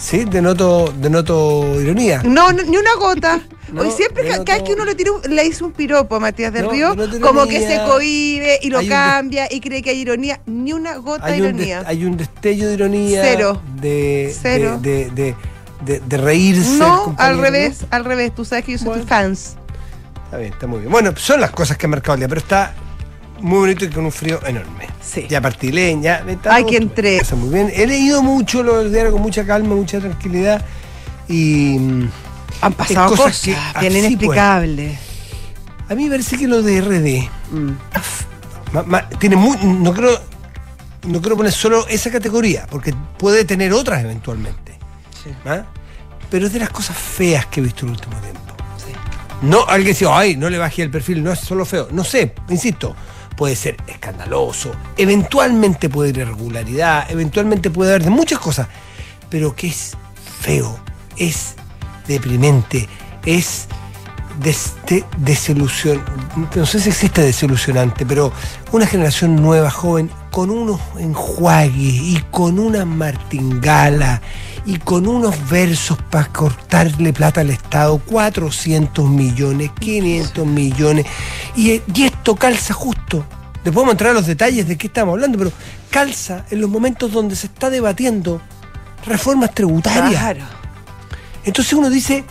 Sí, 0.00 0.24
denoto, 0.24 0.92
denoto 1.00 1.80
ironía. 1.80 2.22
No, 2.24 2.52
no, 2.52 2.62
ni 2.62 2.76
una 2.76 2.94
gota. 2.98 3.40
No, 3.70 3.82
Hoy 3.82 3.90
siempre, 3.90 4.24
no 4.34 4.46
cada 4.46 4.60
vez 4.60 4.62
que 4.66 4.72
uno 4.72 4.86
le, 4.86 4.94
tira 4.94 5.10
le 5.28 5.44
hizo 5.44 5.66
un 5.66 5.72
piropo 5.72 6.16
a 6.16 6.20
Matías 6.20 6.50
del 6.54 6.64
No, 6.64 6.70
Río, 6.70 6.96
como 7.20 7.46
que 7.46 7.60
se 7.68 7.76
cohíbe 7.86 8.58
y 8.62 8.70
lo 8.70 8.78
Hay 8.78 8.86
un 8.86 8.88
de- 8.88 8.94
cambia 8.96 9.46
y 9.50 9.60
cree 9.60 9.82
que 9.82 9.90
hay 9.90 9.98
ironía. 9.98 10.40
Ni 10.46 10.72
una 10.72 10.96
gota 10.96 11.26
de 11.26 11.32
Hay 11.34 11.38
ironía. 11.40 11.82
hay 11.84 12.06
un 12.06 12.16
destello 12.16 12.66
de 12.66 12.72
ironía. 12.72 13.20
Cero. 13.22 13.60
De, 13.78 14.34
Cero. 14.40 14.78
De, 14.80 15.10
de, 15.10 15.10
de, 15.10 15.34
de 15.84 16.16
reírse. 16.16 16.78
no, 16.78 17.14
al 17.18 17.38
revés, 17.38 17.86
al 17.90 18.04
revés. 18.04 18.34
Tú 18.34 18.44
sabes 18.44 18.64
que 18.64 18.72
yo 18.72 18.78
soy 18.78 18.88
Bueno. 18.88 19.02
tu 19.02 19.08
fans. 19.08 19.56
Está 20.24 20.36
bien, 20.38 20.52
está 20.52 20.66
muy 20.66 20.80
bien. 20.80 20.90
Bueno, 20.92 21.12
son 21.16 21.40
las 21.40 21.50
cosas 21.52 21.76
que 21.78 21.86
han 21.86 21.90
marcado 21.90 22.14
el 22.14 22.20
día, 22.20 22.28
pero 22.28 22.40
está 22.40 22.74
muy 23.40 23.58
bonito 23.60 23.84
y 23.84 23.88
con 23.90 24.04
un 24.04 24.12
frío 24.12 24.40
enorme. 24.46 24.88
Sí. 25.00 25.26
Ya 25.28 25.40
partí 25.40 25.70
leña. 25.72 26.22
está 26.28 26.54
Ay, 26.54 26.62
todo 26.64 26.70
que 26.70 26.76
entré. 26.76 27.16
Está 27.18 27.36
muy 27.36 27.48
bien. 27.50 27.70
He 27.74 27.86
leído 27.86 28.22
mucho 28.22 28.62
los 28.62 28.90
diarios 28.92 29.12
con 29.14 29.22
mucha 29.22 29.46
calma, 29.46 29.74
mucha 29.74 30.00
tranquilidad. 30.00 30.64
Y 31.28 31.78
mm, 31.78 32.10
Han 32.62 32.72
pasado 32.74 33.10
cosas 33.10 33.24
cosas, 33.26 33.40
que- 33.42 33.50
bien 33.88 34.18
pues. 34.18 34.38
a 35.88 35.94
mí 35.94 36.04
me 36.04 36.10
parece 36.10 36.36
que 36.36 36.46
lo 36.48 36.62
de 36.62 36.80
RD 36.80 37.30
Mm. 37.52 37.70
ma- 38.72 38.82
ma- 38.82 39.08
tiene 39.08 39.36
muy. 39.36 39.56
No 39.62 39.94
creo, 39.94 40.18
no 41.06 41.20
quiero 41.20 41.36
poner 41.36 41.52
solo 41.52 41.86
esa 41.88 42.10
categoría, 42.10 42.66
porque 42.70 42.92
puede 43.18 43.44
tener 43.44 43.72
otras 43.72 44.02
eventualmente. 44.04 44.67
¿Ah? 45.46 45.62
Pero 46.30 46.46
es 46.46 46.52
de 46.52 46.58
las 46.58 46.70
cosas 46.70 46.96
feas 46.96 47.46
que 47.46 47.60
he 47.60 47.62
visto 47.62 47.80
en 47.86 47.88
el 47.88 47.94
último 47.96 48.16
tiempo. 48.20 48.40
No, 49.42 49.64
alguien 49.68 49.92
dice, 49.94 50.06
ay, 50.10 50.36
no 50.36 50.50
le 50.50 50.58
bajé 50.58 50.82
el 50.82 50.90
perfil, 50.90 51.22
no 51.22 51.30
es 51.32 51.38
solo 51.38 51.64
feo. 51.64 51.86
No 51.92 52.02
sé, 52.02 52.34
insisto, 52.48 52.96
puede 53.36 53.54
ser 53.54 53.76
escandaloso, 53.86 54.72
eventualmente 54.96 55.88
puede 55.88 56.10
haber 56.10 56.22
irregularidad, 56.28 57.08
eventualmente 57.08 57.70
puede 57.70 57.90
haber 57.92 58.02
de 58.02 58.10
muchas 58.10 58.40
cosas, 58.40 58.66
pero 59.30 59.54
que 59.54 59.68
es 59.68 59.96
feo, 60.40 60.76
es 61.16 61.54
deprimente, 62.08 62.88
es 63.24 63.68
des- 64.42 64.72
de- 64.88 65.04
desilusión, 65.18 66.02
no 66.56 66.66
sé 66.66 66.80
si 66.80 66.88
existe 66.88 67.22
desilusionante, 67.22 68.04
pero 68.04 68.32
una 68.72 68.88
generación 68.88 69.36
nueva, 69.36 69.70
joven, 69.70 70.10
con 70.32 70.50
unos 70.50 70.80
enjuagues 70.98 71.76
y 71.76 72.24
con 72.32 72.58
una 72.58 72.84
martingala 72.84 74.20
y 74.68 74.76
con 74.76 75.08
unos 75.08 75.48
versos 75.48 75.96
para 76.10 76.26
cortarle 76.26 77.14
plata 77.14 77.40
al 77.40 77.48
Estado, 77.48 77.98
400 78.04 79.08
millones, 79.08 79.70
500 79.80 80.46
millones, 80.46 81.06
y, 81.56 81.80
y 81.94 82.02
esto 82.02 82.36
calza 82.36 82.74
justo. 82.74 83.24
Después 83.64 83.76
vamos 83.76 83.88
a 83.88 83.92
entrar 83.92 84.10
a 84.10 84.12
los 84.12 84.26
detalles 84.26 84.68
de 84.68 84.76
qué 84.76 84.88
estamos 84.88 85.14
hablando, 85.14 85.38
pero 85.38 85.52
calza 85.88 86.44
en 86.50 86.60
los 86.60 86.68
momentos 86.68 87.10
donde 87.10 87.34
se 87.34 87.46
está 87.46 87.70
debatiendo 87.70 88.42
reformas 89.06 89.54
tributarias. 89.54 90.20
Claro. 90.20 90.44
Entonces 91.46 91.72
uno 91.72 91.88
dice, 91.88 92.24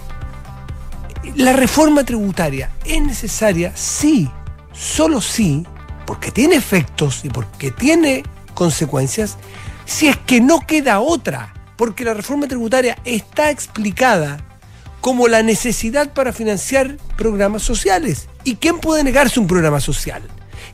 la 1.37 1.53
reforma 1.53 2.03
tributaria 2.03 2.69
es 2.85 3.01
necesaria, 3.01 3.71
sí, 3.75 4.29
solo 4.73 5.21
sí, 5.21 5.65
porque 6.05 6.31
tiene 6.31 6.53
efectos 6.53 7.25
y 7.25 7.29
porque 7.29 7.71
tiene 7.71 8.21
consecuencias, 8.53 9.37
si 9.85 10.07
es 10.07 10.17
que 10.17 10.39
no 10.39 10.59
queda 10.59 10.99
otra, 10.99 11.55
porque 11.77 12.03
la 12.03 12.13
reforma 12.13 12.47
tributaria 12.47 12.97
está 13.05 13.49
explicada 13.51 14.39
como 14.99 15.27
la 15.27 15.43
necesidad 15.43 16.11
para 16.13 16.33
financiar 16.33 16.97
programas 17.15 17.61
sociales. 17.63 18.27
¿Y 18.43 18.55
quién 18.55 18.79
puede 18.79 19.03
negarse 19.03 19.39
un 19.39 19.47
programa 19.47 19.79
social? 19.79 20.23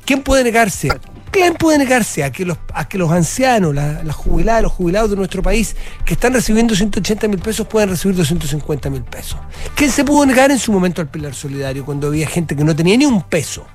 ¿Quién 0.06 0.24
puede 0.24 0.44
negarse? 0.44 0.90
¿Quién 1.30 1.56
puede 1.56 1.80
negarse 1.80 2.24
a 2.24 2.32
que 2.32 2.46
los, 2.46 2.58
a 2.74 2.88
que 2.88 2.98
los 3.00 3.12
ancianos, 3.12 3.74
la- 3.74 4.04
las 4.04 4.16
jubiladas, 4.16 4.62
los 4.64 4.72
jubilados 4.72 5.10
de 5.10 5.16
nuestro 5.16 5.42
país 5.42 5.76
que 6.06 6.14
están 6.14 6.34
recibiendo 6.34 6.76
180 6.76 7.28
mil 7.28 7.40
pesos 7.40 7.68
puedan 7.68 7.90
recibir 7.90 8.16
250 8.16 8.90
mil 8.92 9.04
pesos? 9.04 9.40
¿Quién 9.76 9.90
se 9.92 10.04
pudo 10.06 10.26
negar 10.26 10.52
en 10.52 10.60
su 10.60 10.72
momento 10.72 11.02
al 11.02 11.10
pilar 11.10 11.34
solidario 11.34 11.84
cuando 11.86 12.08
había 12.08 12.28
gente 12.28 12.56
que 12.56 12.64
no 12.64 12.76
tenía 12.76 12.96
ni 12.98 13.06
un 13.06 13.24
peso? 13.24 13.66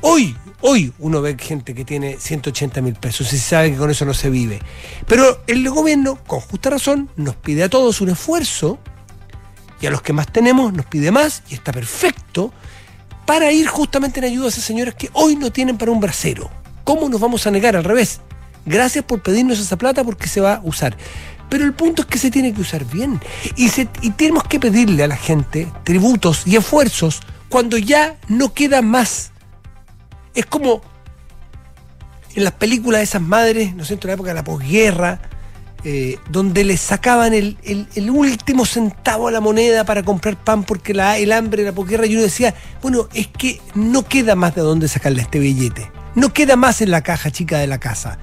Hoy, 0.00 0.36
hoy 0.60 0.92
uno 0.98 1.20
ve 1.20 1.36
gente 1.38 1.74
que 1.74 1.84
tiene 1.84 2.16
180 2.18 2.80
mil 2.82 2.94
pesos 2.94 3.32
y 3.32 3.38
se 3.38 3.48
sabe 3.48 3.72
que 3.72 3.76
con 3.76 3.90
eso 3.90 4.04
no 4.04 4.14
se 4.14 4.30
vive. 4.30 4.60
Pero 5.06 5.42
el 5.46 5.68
gobierno, 5.68 6.18
con 6.26 6.40
justa 6.40 6.70
razón, 6.70 7.08
nos 7.16 7.36
pide 7.36 7.64
a 7.64 7.68
todos 7.68 8.00
un 8.00 8.10
esfuerzo 8.10 8.78
y 9.80 9.86
a 9.86 9.90
los 9.90 10.02
que 10.02 10.12
más 10.12 10.32
tenemos 10.32 10.72
nos 10.72 10.86
pide 10.86 11.10
más 11.10 11.42
y 11.50 11.54
está 11.54 11.72
perfecto 11.72 12.52
para 13.26 13.52
ir 13.52 13.66
justamente 13.66 14.20
en 14.20 14.26
ayuda 14.26 14.46
a 14.46 14.48
esas 14.48 14.64
señoras 14.64 14.94
que 14.94 15.10
hoy 15.12 15.36
no 15.36 15.50
tienen 15.50 15.78
para 15.78 15.92
un 15.92 16.00
brasero. 16.00 16.50
¿Cómo 16.84 17.08
nos 17.08 17.20
vamos 17.20 17.46
a 17.46 17.50
negar? 17.50 17.76
Al 17.76 17.84
revés. 17.84 18.20
Gracias 18.66 19.04
por 19.04 19.22
pedirnos 19.22 19.58
esa 19.58 19.76
plata 19.76 20.04
porque 20.04 20.28
se 20.28 20.40
va 20.40 20.54
a 20.54 20.60
usar. 20.64 20.96
Pero 21.50 21.64
el 21.64 21.72
punto 21.72 22.02
es 22.02 22.08
que 22.08 22.18
se 22.18 22.30
tiene 22.30 22.52
que 22.52 22.60
usar 22.60 22.84
bien. 22.84 23.20
Y, 23.56 23.70
y 24.02 24.10
tenemos 24.10 24.44
que 24.44 24.58
pedirle 24.58 25.04
a 25.04 25.08
la 25.08 25.16
gente 25.16 25.70
tributos 25.84 26.46
y 26.46 26.56
esfuerzos 26.56 27.20
cuando 27.48 27.78
ya 27.78 28.16
no 28.28 28.52
queda 28.52 28.82
más. 28.82 29.32
Es 30.34 30.46
como 30.46 30.82
en 32.34 32.44
las 32.44 32.52
películas 32.54 32.98
de 33.00 33.04
esas 33.04 33.22
madres, 33.22 33.74
¿no 33.74 33.82
es 33.82 33.88
cierto?, 33.88 34.06
en 34.06 34.10
la 34.10 34.14
época 34.14 34.30
de 34.30 34.34
la 34.34 34.44
posguerra, 34.44 35.20
eh, 35.86 36.18
donde 36.30 36.64
le 36.64 36.76
sacaban 36.78 37.34
el, 37.34 37.58
último 38.10 38.64
centavo 38.64 39.28
a 39.28 39.30
la 39.30 39.40
moneda 39.40 39.84
para 39.84 40.02
comprar 40.02 40.42
pan 40.42 40.64
porque 40.64 40.92
el 40.92 41.32
hambre 41.32 41.62
de 41.62 41.68
la 41.68 41.74
posguerra, 41.74 42.06
y 42.06 42.14
uno 42.14 42.22
decía, 42.22 42.54
bueno, 42.80 43.08
es 43.12 43.28
que 43.28 43.60
no 43.74 44.04
queda 44.04 44.34
más 44.34 44.54
de 44.54 44.62
dónde 44.62 44.88
sacarle 44.88 45.22
este 45.22 45.38
billete, 45.38 45.92
no 46.14 46.32
queda 46.32 46.56
más 46.56 46.80
en 46.80 46.90
la 46.90 47.02
caja 47.02 47.30
chica 47.30 47.58
de 47.58 47.66
la 47.66 47.78
casa. 47.78 48.18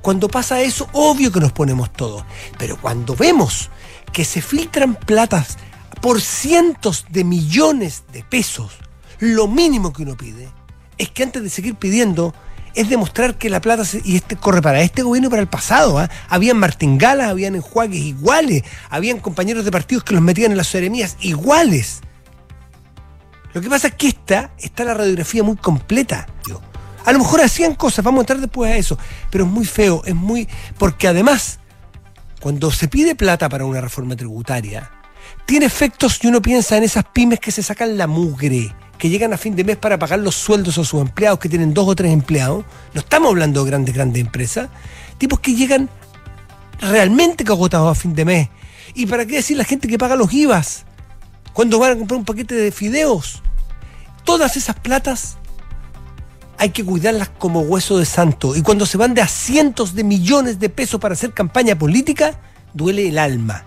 Cuando 0.00 0.28
pasa 0.28 0.62
eso, 0.62 0.88
obvio 0.92 1.30
que 1.30 1.40
nos 1.40 1.52
ponemos 1.52 1.92
todos, 1.92 2.24
pero 2.58 2.80
cuando 2.80 3.14
vemos 3.14 3.70
que 4.12 4.24
se 4.24 4.40
filtran 4.40 4.94
platas 4.94 5.58
por 6.00 6.20
cientos 6.20 7.04
de 7.10 7.24
millones 7.24 8.04
de 8.12 8.24
pesos, 8.24 8.72
lo 9.20 9.46
mínimo 9.48 9.92
que 9.92 10.02
uno 10.02 10.16
pide 10.16 10.48
es 11.04 11.10
que 11.10 11.22
antes 11.22 11.42
de 11.42 11.50
seguir 11.50 11.74
pidiendo 11.74 12.34
es 12.74 12.88
demostrar 12.88 13.36
que 13.36 13.50
la 13.50 13.60
plata 13.60 13.84
se- 13.84 14.00
y 14.04 14.16
este 14.16 14.36
corre 14.36 14.62
para 14.62 14.80
este 14.80 15.02
gobierno 15.02 15.28
y 15.28 15.30
para 15.30 15.42
el 15.42 15.48
pasado. 15.48 15.98
¿ah? 15.98 16.08
Habían 16.28 16.56
martingalas, 16.56 17.28
habían 17.28 17.54
enjuagues 17.54 18.00
iguales, 18.00 18.62
habían 18.88 19.18
compañeros 19.20 19.64
de 19.64 19.70
partidos 19.70 20.04
que 20.04 20.14
los 20.14 20.22
metían 20.22 20.52
en 20.52 20.56
las 20.56 20.68
seremías 20.68 21.16
iguales. 21.20 22.00
Lo 23.52 23.60
que 23.60 23.68
pasa 23.68 23.88
es 23.88 23.94
que 23.94 24.08
esta 24.08 24.52
está 24.58 24.84
la 24.84 24.94
radiografía 24.94 25.42
muy 25.42 25.56
completa. 25.56 26.26
A 27.04 27.12
lo 27.12 27.18
mejor 27.18 27.40
hacían 27.42 27.74
cosas, 27.74 28.04
vamos 28.04 28.20
a 28.20 28.22
entrar 28.22 28.40
después 28.40 28.70
a 28.70 28.76
eso, 28.76 28.96
pero 29.28 29.44
es 29.44 29.50
muy 29.50 29.64
feo, 29.66 30.02
es 30.06 30.14
muy. 30.14 30.48
Porque 30.78 31.08
además, 31.08 31.58
cuando 32.40 32.70
se 32.70 32.86
pide 32.88 33.14
plata 33.16 33.48
para 33.48 33.64
una 33.64 33.80
reforma 33.80 34.14
tributaria, 34.16 34.88
tiene 35.44 35.66
efectos 35.66 36.20
y 36.22 36.28
uno 36.28 36.40
piensa 36.40 36.76
en 36.76 36.84
esas 36.84 37.04
pymes 37.12 37.40
que 37.40 37.50
se 37.50 37.62
sacan 37.62 37.98
la 37.98 38.06
mugre, 38.06 38.72
que 39.02 39.08
llegan 39.08 39.32
a 39.32 39.36
fin 39.36 39.56
de 39.56 39.64
mes 39.64 39.76
para 39.78 39.98
pagar 39.98 40.20
los 40.20 40.36
sueldos 40.36 40.78
a 40.78 40.84
sus 40.84 41.00
empleados, 41.00 41.40
que 41.40 41.48
tienen 41.48 41.74
dos 41.74 41.88
o 41.88 41.96
tres 41.96 42.12
empleados. 42.12 42.64
No 42.94 43.00
estamos 43.00 43.30
hablando 43.30 43.64
de 43.64 43.70
grandes, 43.70 43.92
grandes 43.96 44.20
empresas. 44.20 44.70
Tipos 45.18 45.40
que 45.40 45.56
llegan 45.56 45.90
realmente 46.80 47.42
agotados 47.42 47.90
a 47.90 48.00
fin 48.00 48.14
de 48.14 48.24
mes. 48.24 48.48
¿Y 48.94 49.06
para 49.06 49.26
qué 49.26 49.34
decir 49.34 49.56
la 49.56 49.64
gente 49.64 49.88
que 49.88 49.98
paga 49.98 50.14
los 50.14 50.32
IVAs? 50.32 50.84
Cuando 51.52 51.80
van 51.80 51.94
a 51.94 51.96
comprar 51.96 52.16
un 52.16 52.24
paquete 52.24 52.54
de 52.54 52.70
fideos. 52.70 53.42
Todas 54.22 54.56
esas 54.56 54.78
platas 54.78 55.36
hay 56.56 56.70
que 56.70 56.84
cuidarlas 56.84 57.28
como 57.28 57.62
hueso 57.62 57.98
de 57.98 58.04
santo. 58.04 58.54
Y 58.54 58.62
cuando 58.62 58.86
se 58.86 58.98
van 58.98 59.14
de 59.14 59.22
a 59.22 59.26
cientos 59.26 59.96
de 59.96 60.04
millones 60.04 60.60
de 60.60 60.68
pesos 60.68 61.00
para 61.00 61.14
hacer 61.14 61.32
campaña 61.32 61.76
política, 61.76 62.38
duele 62.72 63.08
el 63.08 63.18
alma. 63.18 63.64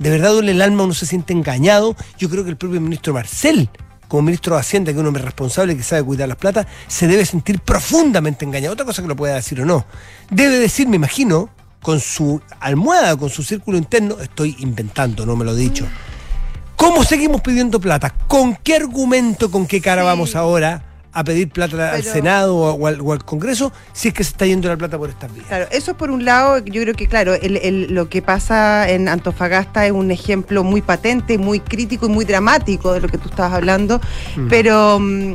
De 0.00 0.10
verdad 0.10 0.32
duele 0.32 0.50
el 0.50 0.60
alma, 0.60 0.82
uno 0.82 0.92
se 0.92 1.06
siente 1.06 1.32
engañado. 1.32 1.94
Yo 2.18 2.28
creo 2.28 2.42
que 2.42 2.50
el 2.50 2.56
propio 2.56 2.80
ministro 2.80 3.14
Marcel, 3.14 3.70
como 4.12 4.24
ministro 4.24 4.56
de 4.56 4.60
Hacienda, 4.60 4.92
que 4.92 4.98
es 4.98 5.00
un 5.00 5.06
hombre 5.06 5.22
responsable 5.22 5.74
que 5.74 5.82
sabe 5.82 6.02
cuidar 6.02 6.28
las 6.28 6.36
plata, 6.36 6.66
se 6.86 7.06
debe 7.06 7.24
sentir 7.24 7.60
profundamente 7.60 8.44
engañado. 8.44 8.74
Otra 8.74 8.84
cosa 8.84 9.00
que 9.00 9.08
lo 9.08 9.16
pueda 9.16 9.36
decir 9.36 9.58
o 9.62 9.64
no. 9.64 9.86
Debe 10.28 10.58
decir, 10.58 10.86
me 10.86 10.96
imagino, 10.96 11.48
con 11.80 11.98
su 11.98 12.38
almohada, 12.60 13.16
con 13.16 13.30
su 13.30 13.42
círculo 13.42 13.78
interno, 13.78 14.18
estoy 14.20 14.54
inventando, 14.58 15.24
no 15.24 15.34
me 15.34 15.46
lo 15.46 15.52
he 15.52 15.56
dicho. 15.56 15.86
¿Cómo 16.76 17.04
seguimos 17.04 17.40
pidiendo 17.40 17.80
plata? 17.80 18.10
¿Con 18.10 18.54
qué 18.56 18.76
argumento, 18.76 19.50
con 19.50 19.66
qué 19.66 19.80
cara 19.80 20.02
Sí. 20.02 20.06
vamos 20.06 20.36
ahora 20.36 20.91
a 21.12 21.24
pedir 21.24 21.48
plata 21.50 21.92
al 21.92 22.02
Senado 22.02 22.56
o, 22.56 22.72
o 22.72 22.86
al, 22.86 23.00
o 23.00 23.12
al 23.12 23.24
Congreso 23.24 23.72
si 23.92 24.08
es 24.08 24.14
que 24.14 24.24
se 24.24 24.30
está 24.30 24.46
yendo 24.46 24.68
la 24.68 24.76
plata 24.76 24.96
por 24.98 25.10
estas 25.10 25.32
vías? 25.34 25.46
Claro, 25.46 25.66
eso 25.70 25.94
por 25.96 26.10
un 26.10 26.24
lado, 26.24 26.58
yo 26.58 26.82
creo 26.82 26.94
que 26.94 27.06
claro, 27.06 27.34
el- 27.34 27.58
el- 27.58 27.92
lo 27.94 28.08
que 28.08 28.22
pasa 28.22 28.88
en 28.88 29.08
Antofagasta 29.08 29.84
es 29.86 29.92
un 29.92 30.10
ejemplo 30.10 30.64
muy 30.64 30.80
patente, 30.82 31.36
muy 31.38 31.60
crítico 31.60 32.06
y 32.06 32.08
muy 32.08 32.24
dramático 32.24 32.92
de 32.92 33.00
lo 33.00 33.08
que 33.08 33.18
tú 33.18 33.28
estabas 33.28 33.52
hablando, 33.52 34.00
pero, 34.48 34.98
mm, 35.00 35.34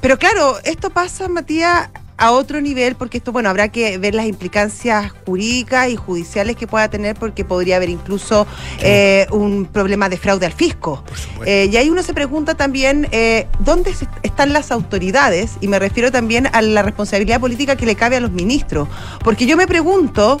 pero 0.00 0.18
claro, 0.18 0.56
esto 0.64 0.90
pasa, 0.90 1.28
Matías, 1.28 1.88
a 2.16 2.30
otro 2.30 2.60
nivel, 2.60 2.94
porque 2.94 3.18
esto, 3.18 3.32
bueno, 3.32 3.48
habrá 3.48 3.68
que 3.68 3.98
ver 3.98 4.14
las 4.14 4.26
implicancias 4.26 5.12
jurídicas 5.26 5.88
y 5.88 5.96
judiciales 5.96 6.56
que 6.56 6.66
pueda 6.66 6.88
tener, 6.88 7.16
porque 7.16 7.44
podría 7.44 7.76
haber 7.76 7.88
incluso 7.88 8.46
eh, 8.80 9.26
un 9.32 9.66
problema 9.66 10.08
de 10.08 10.16
fraude 10.16 10.46
al 10.46 10.52
fisco. 10.52 11.02
Eh, 11.44 11.68
y 11.72 11.76
ahí 11.76 11.90
uno 11.90 12.02
se 12.02 12.14
pregunta 12.14 12.54
también 12.54 13.08
eh, 13.10 13.46
dónde 13.58 13.92
están 14.22 14.52
las 14.52 14.70
autoridades, 14.70 15.52
y 15.60 15.68
me 15.68 15.78
refiero 15.78 16.12
también 16.12 16.48
a 16.52 16.62
la 16.62 16.82
responsabilidad 16.82 17.40
política 17.40 17.76
que 17.76 17.86
le 17.86 17.96
cabe 17.96 18.16
a 18.16 18.20
los 18.20 18.30
ministros. 18.30 18.88
Porque 19.22 19.46
yo 19.46 19.56
me 19.56 19.66
pregunto, 19.66 20.40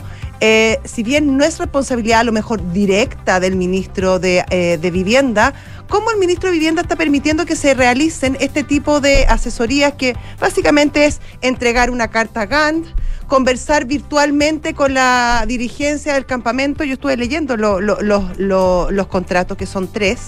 si 0.84 1.02
bien 1.02 1.38
no 1.38 1.44
es 1.44 1.58
responsabilidad 1.58 2.20
a 2.20 2.24
lo 2.24 2.32
mejor 2.32 2.72
directa 2.72 3.40
del 3.40 3.56
ministro 3.56 4.18
de, 4.18 4.44
de 4.80 4.90
Vivienda, 4.90 5.54
¿cómo 5.88 6.10
el 6.10 6.18
ministro 6.18 6.48
de 6.48 6.54
Vivienda 6.54 6.82
está 6.82 6.96
permitiendo 6.96 7.46
que 7.46 7.56
se 7.56 7.74
realicen 7.74 8.36
este 8.40 8.62
tipo 8.64 9.00
de 9.00 9.26
asesorías 9.26 9.94
que 9.94 10.16
básicamente 10.40 11.06
es 11.06 11.20
entregar 11.40 11.90
una 11.90 12.08
carta 12.08 12.42
a 12.42 12.46
Gantt? 12.46 12.86
conversar 13.26 13.86
virtualmente 13.86 14.74
con 14.74 14.92
la 14.92 15.44
dirigencia 15.48 16.12
del 16.12 16.26
campamento. 16.26 16.84
Yo 16.84 16.92
estuve 16.92 17.16
leyendo 17.16 17.56
lo- 17.56 17.80
lo- 17.80 18.02
los- 18.02 18.38
lo- 18.38 18.90
los 18.90 19.06
contratos, 19.06 19.56
que 19.56 19.64
son 19.64 19.90
tres, 19.90 20.18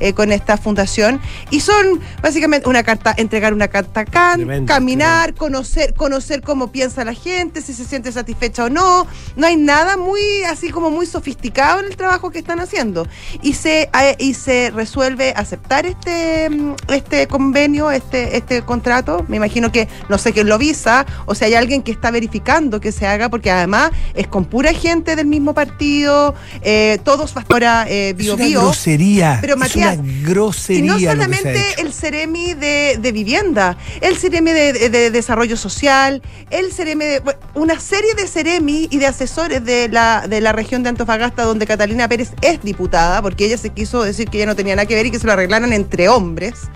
eh, 0.00 0.12
con 0.12 0.30
esta 0.32 0.58
fundación, 0.58 1.18
y 1.50 1.60
son 1.60 1.98
básicamente 2.20 2.68
una 2.68 2.82
carta, 2.82 3.14
entregar 3.16 3.54
una 3.54 3.68
carta 3.68 4.00
a 4.00 4.04
Kant, 4.04 4.36
Tremendo, 4.36 4.70
caminar, 4.70 5.34
conocer, 5.34 5.94
conocer 5.94 6.42
cómo 6.42 6.70
piensa 6.70 7.06
la 7.06 7.14
gente, 7.14 7.62
si 7.62 7.72
se 7.72 7.86
siente 7.86 8.12
satisfecha 8.12 8.64
o 8.64 8.68
no. 8.68 9.06
No 9.34 9.46
hay 9.46 9.56
nada 9.56 9.96
muy, 9.96 10.20
así 10.46 10.68
como 10.68 10.90
muy 10.90 11.06
sofisticado 11.06 11.80
en 11.80 11.86
el 11.86 11.96
trabajo 11.96 12.30
que 12.30 12.38
están 12.38 12.60
haciendo. 12.60 13.08
Y 13.40 13.54
se, 13.54 13.88
eh, 13.98 14.16
y 14.18 14.34
se 14.34 14.70
resuelve 14.72 15.01
aceptar 15.36 15.86
este, 15.86 16.48
mm, 16.50 16.74
este 16.88 17.26
convenio, 17.26 17.90
este, 17.90 18.36
este 18.36 18.62
contrato. 18.62 19.24
Me 19.28 19.36
imagino 19.36 19.70
que 19.72 19.88
no 20.08 20.18
sé 20.18 20.32
quién 20.32 20.48
lo 20.48 20.58
visa, 20.58 21.06
o 21.26 21.34
sea, 21.34 21.48
hay 21.48 21.54
alguien 21.54 21.82
que 21.82 21.92
está 21.92 22.10
verificando 22.10 22.80
que 22.80 22.92
se 22.92 23.06
haga, 23.06 23.28
porque 23.28 23.50
además 23.50 23.90
es 24.14 24.26
con 24.26 24.44
pura 24.44 24.72
gente 24.72 25.16
del 25.16 25.26
mismo 25.26 25.54
partido, 25.54 26.34
eh, 26.62 26.98
todos 27.04 27.34
ahora 27.36 27.86
eh, 27.88 28.10
Es 28.10 28.16
bio, 28.16 28.34
una 28.34 28.44
bio. 28.44 28.60
grosería. 28.62 29.38
Pero, 29.40 29.54
es 29.54 29.60
Matías, 29.60 29.98
una 29.98 30.12
grosería. 30.28 30.82
Y 30.84 30.86
no 30.86 30.98
solamente 30.98 31.64
el 31.78 31.92
Ceremi 31.92 32.54
de, 32.54 32.98
de 33.00 33.12
vivienda, 33.12 33.76
el 34.00 34.16
Ceremi 34.16 34.52
de, 34.52 34.72
de- 34.72 34.88
de 34.90 35.10
desarrollo 35.10 35.56
social, 35.56 36.22
el 36.50 36.72
Ceremi 36.72 37.04
de 37.04 37.22
una 37.54 37.78
serie 37.80 38.14
de 38.14 38.26
Ceremi 38.26 38.88
y 38.90 38.98
de 38.98 39.06
asesores 39.06 39.64
de 39.64 39.88
la, 39.88 40.26
de 40.28 40.40
la 40.40 40.52
región 40.52 40.82
de 40.82 40.88
Antofagasta 40.90 41.44
donde 41.44 41.66
Catalina 41.66 42.08
Pérez 42.08 42.30
es 42.42 42.62
diputada, 42.62 43.22
porque 43.22 43.44
ella 43.46 43.56
se 43.58 43.70
quiso 43.70 44.02
decir 44.02 44.28
que 44.28 44.38
ella 44.38 44.46
no 44.46 44.56
tenía 44.56 44.76
nada 44.76 44.86
que 44.86 44.91
ver 44.94 45.06
y 45.06 45.10
que 45.10 45.18
se 45.18 45.26
lo 45.26 45.32
arreglaran 45.32 45.72
entre 45.72 46.08
hombres. 46.08 46.68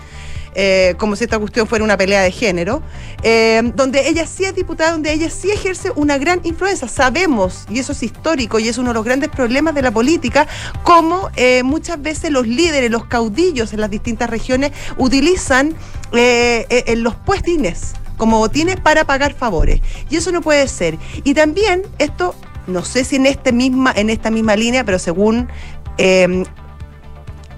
eh, 0.59 0.95
como 0.97 1.15
si 1.15 1.23
esta 1.23 1.37
cuestión 1.37 1.67
fuera 1.67 1.85
una 1.85 1.95
pelea 1.97 2.23
de 2.23 2.31
género, 2.31 2.81
eh, 3.21 3.61
donde 3.75 4.09
ella 4.09 4.25
sí 4.25 4.43
es 4.43 4.55
diputada, 4.55 4.91
donde 4.91 5.13
ella 5.13 5.29
sí 5.29 5.51
ejerce 5.51 5.91
una 5.95 6.17
gran 6.17 6.41
influencia. 6.43 6.87
Sabemos, 6.87 7.65
y 7.69 7.77
eso 7.77 7.91
es 7.91 8.01
histórico, 8.01 8.57
y 8.57 8.67
es 8.67 8.79
uno 8.79 8.89
de 8.89 8.95
los 8.95 9.05
grandes 9.05 9.29
problemas 9.29 9.75
de 9.75 9.83
la 9.83 9.91
política, 9.91 10.47
cómo 10.81 11.29
eh, 11.35 11.61
muchas 11.61 12.01
veces 12.01 12.31
los 12.31 12.47
líderes, 12.47 12.89
los 12.89 13.05
caudillos 13.05 13.71
en 13.71 13.81
las 13.81 13.91
distintas 13.91 14.31
regiones 14.31 14.71
utilizan 14.97 15.75
los 16.11 17.15
puestines 17.15 17.93
como 18.17 18.39
botines 18.39 18.79
para 18.79 19.05
pagar 19.05 19.35
favores. 19.35 19.81
Y 20.09 20.15
eso 20.15 20.31
no 20.31 20.41
puede 20.41 20.67
ser. 20.67 20.97
Y 21.23 21.35
también 21.35 21.83
esto, 21.99 22.33
no 22.65 22.83
sé 22.83 23.03
si 23.03 23.17
en, 23.17 23.27
este 23.27 23.51
misma, 23.51 23.93
en 23.95 24.09
esta 24.09 24.31
misma 24.31 24.55
línea, 24.55 24.83
pero 24.83 24.97
según... 24.97 25.49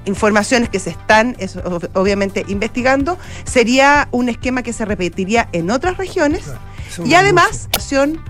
informaciones 0.10 0.68
que 0.70 0.80
se 0.80 0.89
están 0.89 1.36
es, 1.39 1.56
ob- 1.56 1.89
obviamente 1.94 2.44
investigando, 2.50 3.18
sería 3.46 4.10
un 4.12 4.28
esquema 4.28 4.62
que 4.63 4.74
se 4.74 4.84
repetiría 4.86 5.48
en 5.54 5.72
otras 5.72 5.96
regiones 5.98 6.44
Claro, 6.44 7.10
y 7.10 7.13
además 7.13 7.70
la 7.72 7.78
acción 7.78 8.22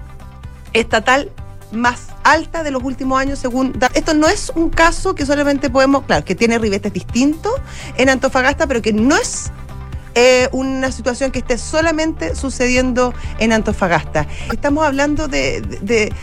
estatal 0.74 1.32
más 1.72 2.08
alta 2.24 2.64
de 2.64 2.72
los 2.72 2.84
últimos 2.84 3.20
años 3.20 3.40
según 3.40 3.74
esto 3.94 4.14
no 4.16 4.28
es 4.28 4.52
un 4.56 4.70
caso 4.72 5.14
que 5.16 5.26
solamente 5.26 5.70
podemos 5.70 6.04
claro 6.04 6.26
que 6.26 6.36
tiene 6.36 6.58
ribetes 6.58 6.92
distintos 6.94 7.54
en 7.98 8.10
Antofagasta 8.10 8.66
pero 8.68 8.82
que 8.82 8.92
no 8.92 9.16
es 9.16 9.52
eh, 10.16 10.50
una 10.52 10.92
situación 10.92 11.30
que 11.32 11.40
esté 11.40 11.58
solamente 11.60 12.34
sucediendo 12.36 13.14
en 13.38 13.54
Antofagasta. 13.54 14.26
Estamos 14.52 14.84
hablando 14.84 15.28
de, 15.28 15.62
de- 15.62 15.78
de- 15.82 16.14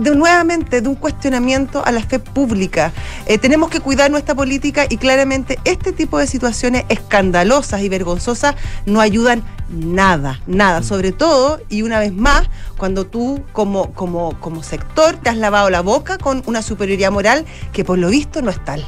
de 0.00 0.16
nuevamente 0.16 0.80
de 0.80 0.88
un 0.88 0.94
cuestionamiento 0.94 1.84
a 1.84 1.92
la 1.92 2.02
fe 2.02 2.18
pública. 2.18 2.92
Eh, 3.26 3.38
tenemos 3.38 3.70
que 3.70 3.80
cuidar 3.80 4.10
nuestra 4.10 4.34
política 4.34 4.86
y 4.88 4.96
claramente 4.96 5.58
este 5.64 5.92
tipo 5.92 6.18
de 6.18 6.26
situaciones 6.26 6.84
escandalosas 6.88 7.82
y 7.82 7.88
vergonzosas 7.88 8.54
no 8.86 9.00
ayudan 9.00 9.42
nada, 9.68 10.40
nada. 10.46 10.82
Sobre 10.82 11.12
todo, 11.12 11.60
y 11.68 11.82
una 11.82 12.00
vez 12.00 12.12
más, 12.12 12.48
cuando 12.78 13.06
tú 13.06 13.42
como, 13.52 13.92
como, 13.92 14.38
como 14.40 14.62
sector 14.62 15.16
te 15.16 15.28
has 15.28 15.36
lavado 15.36 15.68
la 15.70 15.82
boca 15.82 16.16
con 16.16 16.42
una 16.46 16.62
superioridad 16.62 17.12
moral 17.12 17.44
que 17.72 17.84
por 17.84 17.98
lo 17.98 18.08
visto 18.08 18.40
no 18.40 18.50
es 18.50 18.64
tal. 18.64 18.84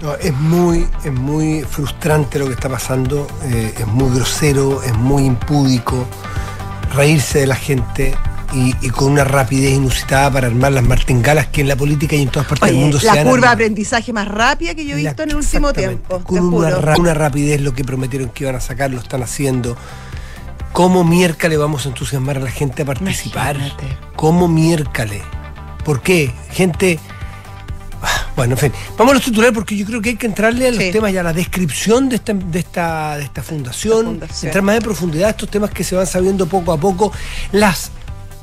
No, 0.00 0.14
es 0.14 0.34
muy, 0.34 0.86
es 1.04 1.12
muy 1.12 1.62
frustrante 1.62 2.38
lo 2.38 2.46
que 2.46 2.52
está 2.52 2.68
pasando, 2.68 3.26
eh, 3.44 3.74
es 3.78 3.86
muy 3.86 4.14
grosero, 4.14 4.82
es 4.82 4.94
muy 4.96 5.24
impúdico, 5.24 6.06
reírse 6.94 7.40
de 7.40 7.46
la 7.46 7.56
gente 7.56 8.14
y, 8.54 8.74
y 8.80 8.90
con 8.90 9.12
una 9.12 9.24
rapidez 9.24 9.72
inusitada 9.72 10.30
para 10.30 10.46
armar 10.46 10.72
las 10.72 10.84
martingalas 10.84 11.48
que 11.48 11.60
en 11.62 11.68
la 11.68 11.76
política 11.76 12.16
y 12.16 12.22
en 12.22 12.28
todas 12.28 12.46
partes 12.48 12.68
del 12.70 12.78
mundo 12.78 12.98
se 13.00 13.06
la 13.06 13.22
curva 13.24 13.48
de 13.48 13.52
aprendizaje 13.54 14.12
más 14.12 14.28
rápida 14.28 14.74
que 14.74 14.84
yo 14.86 14.96
he 14.96 15.02
La- 15.02 15.10
visto 15.10 15.22
en 15.24 15.30
el 15.30 15.36
último 15.36 15.72
tiempo. 15.72 16.20
Con 16.24 16.38
una, 16.38 16.68
juro. 16.70 16.80
ra- 16.80 16.96
una 16.98 17.14
rapidez 17.14 17.60
lo 17.60 17.74
que 17.74 17.84
prometieron 17.84 18.28
que 18.30 18.44
iban 18.44 18.56
a 18.56 18.60
sacar, 18.60 18.90
lo 18.90 18.98
están 19.00 19.22
haciendo. 19.22 19.76
¿Cómo 20.72 21.04
miércale 21.04 21.56
vamos 21.56 21.86
a 21.86 21.88
entusiasmar 21.90 22.36
a 22.36 22.40
la 22.40 22.50
gente 22.50 22.82
a 22.82 22.84
participar? 22.84 23.56
Imagínate. 23.56 23.96
¿Cómo 24.16 24.48
miércale? 24.48 25.22
¿Por 25.84 26.00
qué? 26.02 26.32
Gente. 26.50 26.98
Bueno, 28.36 28.54
en 28.54 28.58
fin, 28.58 28.72
vamos 28.98 29.12
a 29.12 29.14
los 29.14 29.24
titulares 29.24 29.54
porque 29.54 29.76
yo 29.76 29.86
creo 29.86 30.02
que 30.02 30.10
hay 30.10 30.16
que 30.16 30.26
entrarle 30.26 30.66
a 30.68 30.70
los 30.72 30.82
Sí. 30.82 30.90
temas 30.90 31.12
y 31.12 31.16
a 31.16 31.22
la 31.22 31.32
descripción 31.32 32.08
de 32.08 32.16
esta, 32.16 32.32
de 32.34 32.58
esta, 32.58 33.16
de 33.16 33.22
esta 33.22 33.42
fundación, 33.42 33.98
Esta 33.98 34.10
fundación. 34.10 34.48
entrar 34.48 34.64
más 34.64 34.76
en 34.76 34.82
profundidad 34.82 35.28
a 35.28 35.30
estos 35.30 35.48
temas 35.48 35.70
que 35.70 35.84
se 35.84 35.94
van 35.94 36.06
sabiendo 36.06 36.46
poco 36.46 36.72
a 36.72 36.76
poco, 36.76 37.12
las, 37.52 37.92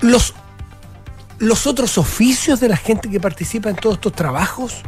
los, 0.02 0.34
los 1.40 1.66
otros 1.68 1.98
oficios 1.98 2.60
de 2.60 2.70
la 2.70 2.78
gente 2.78 3.10
que 3.10 3.20
participa 3.20 3.70
en 3.70 3.76
todos 3.76 3.96
estos 3.96 4.14
trabajos. 4.14 4.82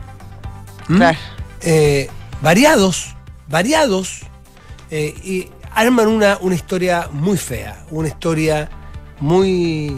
Claro. 0.87 1.17
eh, 1.61 2.09
variados, 2.41 3.15
variados, 3.47 4.19
eh, 4.91 5.15
y 5.23 5.49
arman 5.73 6.07
una, 6.07 6.37
una 6.41 6.55
historia 6.55 7.07
muy 7.11 7.37
fea, 7.37 7.85
una 7.89 8.09
historia 8.09 8.69
muy 9.21 9.97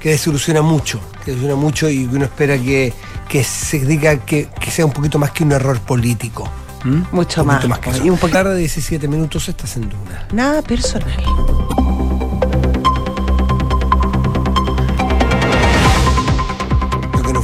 que 0.00 0.10
desilusiona 0.10 0.62
mucho, 0.62 1.00
que 1.24 1.32
desilusiona 1.32 1.54
mucho 1.56 1.88
y 1.90 2.06
que 2.06 2.16
uno 2.16 2.24
espera 2.24 2.56
que, 2.56 2.92
que 3.28 3.44
se 3.44 3.78
diga 3.80 4.16
que, 4.24 4.48
que 4.60 4.70
sea 4.70 4.86
un 4.86 4.92
poquito 4.92 5.18
más 5.18 5.30
que 5.32 5.44
un 5.44 5.52
error 5.52 5.78
político. 5.80 6.48
¿Mm? 6.84 7.02
Mucho 7.12 7.42
Un 7.42 7.48
poquito 7.48 7.68
más, 7.68 7.78
que 7.80 7.90
y 7.90 7.92
eso. 7.92 8.02
un 8.04 8.18
poquito- 8.18 8.28
tarde, 8.38 8.56
17 8.58 9.06
minutos, 9.08 9.48
estás 9.48 9.76
en 9.76 9.88
Duna. 9.90 10.26
Nada 10.32 10.60
personal. 10.62 11.12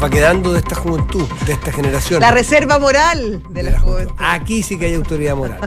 Nos 0.01 0.09
va 0.09 0.11
quedando 0.11 0.53
de 0.53 0.61
esta 0.61 0.75
juventud, 0.77 1.27
de 1.47 1.53
esta 1.53 1.73
generación. 1.73 2.21
La 2.21 2.31
reserva 2.31 2.79
moral 2.79 3.43
de 3.51 3.63
la 3.65 3.79
juventud. 3.79 4.15
Aquí 4.19 4.63
sí 4.63 4.79
que 4.79 4.87
hay 4.87 4.95
autoridad 4.95 5.37
moral. 5.37 5.59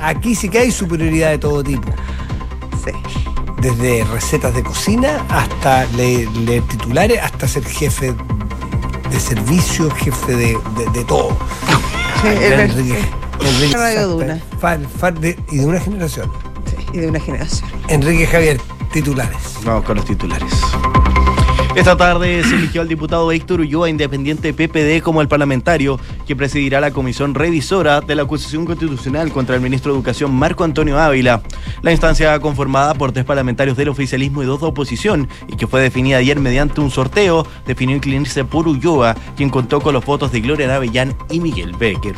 Aquí 0.00 0.34
sí 0.34 0.48
que 0.48 0.60
hay 0.60 0.70
superioridad 0.70 1.30
de 1.30 1.38
todo 1.38 1.62
tipo. 1.62 1.90
Sí. 2.84 2.92
Desde 3.60 4.04
recetas 4.04 4.54
de 4.54 4.62
cocina 4.62 5.24
hasta 5.28 5.84
leer, 5.96 6.26
leer 6.30 6.62
titulares, 6.62 7.20
hasta 7.22 7.46
ser 7.46 7.64
jefe 7.66 8.14
de 9.10 9.20
servicio, 9.20 9.90
jefe 9.90 10.32
de, 10.34 10.58
de- 10.76 10.90
de 10.94 11.04
todo. 11.04 11.36
Sí, 12.22 12.28
es. 12.28 12.52
Enrique- 12.70 13.08
Enrique- 13.40 13.76
Radio 13.76 14.08
Duna. 14.08 14.40
Far- 14.58 14.86
far 14.98 15.18
de- 15.20 15.38
y 15.50 15.58
de 15.58 15.66
una 15.66 15.80
generación. 15.80 16.32
Sí, 16.64 16.86
y 16.94 16.98
de 17.00 17.08
una 17.08 17.20
generación. 17.20 17.68
Enrique 17.88 18.26
Javier, 18.26 18.58
titulares. 18.92 19.36
Vamos 19.64 19.84
con 19.84 19.96
los 19.96 20.06
titulares. 20.06 20.50
Esta 21.76 21.96
tarde 21.96 22.42
se 22.42 22.56
eligió 22.56 22.80
al 22.80 22.88
diputado 22.88 23.30
Héctor 23.30 23.60
Ulloa, 23.60 23.88
independiente 23.88 24.52
PPD, 24.52 25.02
como 25.02 25.22
el 25.22 25.28
parlamentario 25.28 26.00
que 26.26 26.34
presidirá 26.34 26.80
la 26.80 26.90
comisión 26.90 27.34
revisora 27.34 28.00
de 28.00 28.16
la 28.16 28.22
acusación 28.22 28.66
constitucional 28.66 29.30
contra 29.32 29.54
el 29.54 29.60
ministro 29.60 29.92
de 29.92 29.98
Educación 29.98 30.34
Marco 30.34 30.64
Antonio 30.64 30.98
Ávila. 30.98 31.42
La 31.82 31.92
instancia 31.92 32.38
conformada 32.40 32.94
por 32.94 33.12
tres 33.12 33.24
parlamentarios 33.24 33.76
del 33.76 33.88
oficialismo 33.88 34.42
y 34.42 34.46
dos 34.46 34.60
de 34.60 34.66
oposición 34.66 35.28
y 35.46 35.56
que 35.56 35.68
fue 35.68 35.80
definida 35.80 36.18
ayer 36.18 36.38
mediante 36.40 36.80
un 36.80 36.90
sorteo, 36.90 37.46
definió 37.66 37.96
inclinarse 37.96 38.44
por 38.44 38.66
Ulloa, 38.66 39.14
quien 39.36 39.48
contó 39.48 39.80
con 39.80 39.94
los 39.94 40.04
votos 40.04 40.32
de 40.32 40.40
Gloria 40.40 40.66
Navellán 40.66 41.16
y 41.30 41.40
Miguel 41.40 41.74
Becker. 41.78 42.16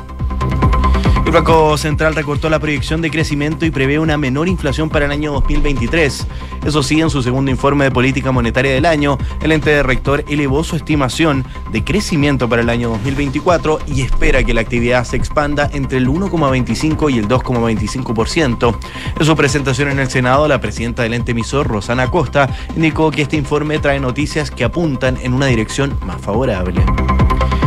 El 1.33 1.39
Banco 1.39 1.79
Central 1.79 2.15
recortó 2.15 2.51
la 2.51 2.59
proyección 2.59 3.01
de 3.01 3.11
crecimiento 3.11 3.65
y 3.65 3.71
prevé 3.71 3.99
una 3.99 4.19
menor 4.19 4.49
inflación 4.49 4.91
para 4.91 5.07
el 5.07 5.13
año 5.13 5.33
2023. 5.33 6.27
Eso 6.67 6.83
sí, 6.83 7.01
en 7.01 7.09
su 7.09 7.23
segundo 7.23 7.51
informe 7.51 7.85
de 7.85 7.91
política 7.91 8.33
monetaria 8.33 8.75
del 8.75 8.85
año, 8.85 9.17
el 9.41 9.53
ente 9.53 9.83
rector 9.83 10.27
elevó 10.29 10.63
su 10.63 10.77
estimación 10.77 11.47
de 11.71 11.83
crecimiento 11.83 12.51
para 12.51 12.61
el 12.61 12.69
año 12.69 12.91
2024 12.91 13.79
y 13.87 14.03
espera 14.03 14.45
que 14.45 14.53
la 14.53 14.61
actividad 14.61 15.05
se 15.05 15.17
expanda 15.17 15.71
entre 15.73 15.97
el 15.97 16.09
1,25 16.09 17.11
y 17.11 17.19
el 17.19 17.29
2,25%. 17.29 18.77
En 19.19 19.25
su 19.25 19.35
presentación 19.35 19.89
en 19.89 20.01
el 20.01 20.11
Senado, 20.11 20.47
la 20.49 20.61
presidenta 20.61 21.03
del 21.03 21.15
ente 21.15 21.31
emisor, 21.31 21.67
Rosana 21.67 22.11
Costa, 22.11 22.55
indicó 22.77 23.11
que 23.11 23.23
este 23.23 23.39
informe 23.39 23.79
trae 23.79 24.01
noticias 24.01 24.51
que 24.51 24.65
apuntan 24.65 25.17
en 25.23 25.33
una 25.33 25.47
dirección 25.47 25.99
más 26.05 26.21
favorable. 26.21 26.85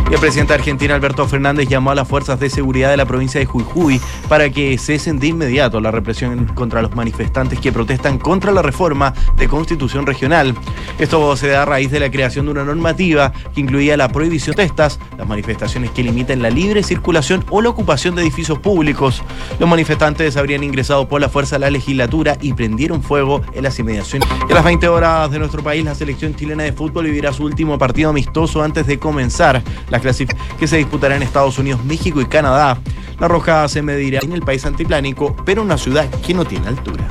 Y 0.10 0.14
el 0.14 0.20
presidente 0.20 0.54
argentino 0.54 0.94
Alberto 0.94 1.28
Fernández 1.28 1.68
llamó 1.68 1.92
a 1.92 1.96
las 1.96 2.08
fuerzas 2.08 2.40
de 2.40 2.50
seguridad 2.50 2.90
de 2.90 2.98
la 2.98 3.06
provincia 3.06 3.40
de 3.40 3.46
Jujuy 3.46 4.02
para 4.28 4.50
que 4.50 4.78
cesen 4.78 5.20
de 5.20 5.28
inmediato 5.28 5.80
la 5.80 5.90
represión 5.90 6.46
contra 6.54 6.82
los 6.82 6.96
manifestantes 6.96 7.60
que 7.60 7.72
protestan 7.72 8.20
contra 8.20 8.52
la 8.52 8.62
reforma 8.62 9.14
de 9.38 9.48
constitución 9.48 10.06
regional. 10.06 10.54
Esto 11.00 11.36
se 11.38 11.48
da 11.48 11.64
a 11.64 11.66
raíz 11.66 11.90
de 11.90 12.00
la 12.00 12.12
creación 12.12 12.46
de 12.46 12.52
una 12.52 12.64
normativa 12.64 13.32
que 13.54 13.62
incluía 13.62 13.98
la 13.98 14.10
prohibición 14.10 14.56
de 14.56 14.66
protestas, 14.66 15.00
las 15.18 15.28
manifestaciones 15.28 15.92
que 15.92 16.02
limiten 16.02 16.42
la 16.42 16.50
libre 16.50 16.82
circulación 16.82 17.44
o 17.50 17.62
la 17.62 17.70
ocupación 17.70 18.16
de 18.16 18.24
edificios 18.24 18.58
públicos. 18.60 19.22
Los 19.60 19.70
manifestantes 19.70 20.38
habrían 20.38 20.64
ingresado 20.64 21.08
por 21.08 21.22
la 21.22 21.30
fuerza 21.30 21.58
a 21.58 21.60
la 21.60 21.70
legislatura 21.70 22.38
y 22.42 22.54
prendieron 22.54 23.04
fuego 23.04 23.42
en 23.54 23.64
las 23.64 23.78
inmediaciones. 23.78 24.28
A 24.50 24.54
las 24.54 24.64
20 24.64 24.88
horas 24.88 25.30
de 25.30 25.40
nuestro 25.40 25.62
país, 25.62 25.86
la 25.86 25.94
selección 25.94 26.36
chilena 26.36 26.64
de 26.64 26.74
fútbol 26.74 27.06
vivirá 27.06 27.32
su 27.32 27.44
último 27.44 27.78
partido 27.78 28.10
amistoso 28.10 28.64
antes 28.64 28.88
de 28.88 28.98
comenzar 28.98 29.62
la 29.96 30.02
clasificación 30.02 30.58
que 30.58 30.68
se 30.68 30.78
disputará 30.78 31.16
en 31.16 31.24
Estados 31.24 31.58
Unidos, 31.58 31.84
México 31.84 32.22
y 32.22 32.26
Canadá. 32.26 32.80
La 33.20 33.28
Roja 33.28 33.68
se 33.68 33.82
medirá 33.82 34.20
en 34.22 34.34
el 34.34 34.42
país 34.42 34.66
antiplánico, 34.66 35.36
pero 35.46 35.62
en 35.62 35.68
una 35.68 35.78
ciudad 35.78 36.10
que 36.10 36.34
no 36.34 36.46
tiene 36.46 36.68
altura. 36.68 37.08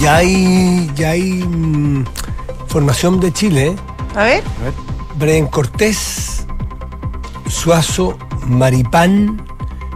Ya 0.00 0.16
hay, 0.16 0.90
ya 0.94 1.10
hay 1.10 1.44
mm, 1.44 2.04
formación 2.66 3.20
de 3.20 3.32
Chile. 3.32 3.68
¿eh? 3.68 3.76
A 4.16 4.24
ver. 4.24 4.42
Bren 5.16 5.46
Cortés, 5.46 6.46
Suazo, 7.48 8.16
Maripán. 8.46 9.44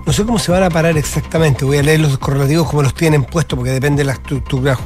No 0.04 0.12
sé 0.12 0.24
cómo 0.24 0.40
se 0.40 0.50
van 0.50 0.64
a 0.64 0.70
parar 0.70 0.96
exactamente. 0.98 1.64
Voy 1.64 1.78
a 1.78 1.82
leer 1.82 2.00
los 2.00 2.18
correlativos 2.18 2.68
como 2.68 2.82
los 2.82 2.94
tienen 2.94 3.22
puestos 3.22 3.56
porque 3.56 3.70
depende 3.70 4.00
de 4.00 4.06
la 4.06 4.14
estructura. 4.14 4.76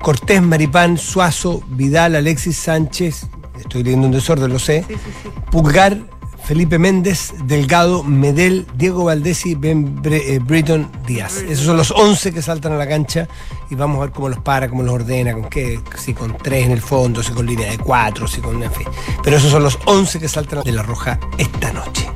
Cortés, 0.00 0.42
Maripán, 0.42 0.98
Suazo, 0.98 1.62
Vidal, 1.68 2.14
Alexis 2.14 2.56
Sánchez. 2.56 3.26
Estoy 3.58 3.82
leyendo 3.82 4.06
un 4.06 4.12
desorden, 4.12 4.52
lo 4.52 4.58
sé. 4.58 4.84
Sí, 4.88 4.94
sí, 4.94 5.10
sí. 5.22 5.28
Pulgar, 5.50 5.96
Felipe 6.44 6.78
Méndez, 6.78 7.32
Delgado, 7.44 8.02
Medel, 8.04 8.66
Diego 8.76 9.04
Valdés 9.04 9.44
y 9.46 9.54
Ben 9.56 10.00
Bre- 10.00 10.22
eh, 10.24 10.38
Britton 10.40 10.88
Díaz. 11.06 11.38
Esos 11.48 11.64
son 11.66 11.76
los 11.76 11.90
11 11.90 12.32
que 12.32 12.40
saltan 12.40 12.72
a 12.72 12.76
la 12.76 12.86
cancha 12.88 13.26
y 13.68 13.74
vamos 13.74 13.98
a 13.98 14.02
ver 14.02 14.10
cómo 14.10 14.28
los 14.28 14.38
para, 14.40 14.68
cómo 14.68 14.82
los 14.84 14.94
ordena, 14.94 15.32
con 15.32 15.48
qué, 15.48 15.80
si 15.96 16.14
con 16.14 16.36
3 16.36 16.66
en 16.66 16.70
el 16.70 16.80
fondo, 16.80 17.22
si 17.22 17.32
con 17.32 17.46
línea 17.46 17.68
de 17.70 17.78
4, 17.78 18.28
si 18.28 18.40
con... 18.40 18.62
En 18.62 18.70
fin. 18.72 18.86
Pero 19.24 19.36
esos 19.38 19.50
son 19.50 19.64
los 19.64 19.76
11 19.86 20.20
que 20.20 20.28
saltan 20.28 20.62
de 20.62 20.70
la 20.72 20.82
roja 20.84 21.18
esta 21.38 21.72
noche. 21.72 22.08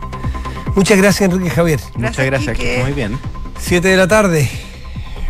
Muchas 0.77 0.97
gracias, 0.99 1.29
Enrique 1.29 1.51
Javier. 1.51 1.81
Muchas 1.97 2.25
gracias, 2.27 2.57
Quique. 2.57 2.77
que 2.77 2.83
muy 2.85 2.93
bien. 2.93 3.19
7 3.59 3.89
de 3.89 3.97
la 3.97 4.07
tarde, 4.07 4.49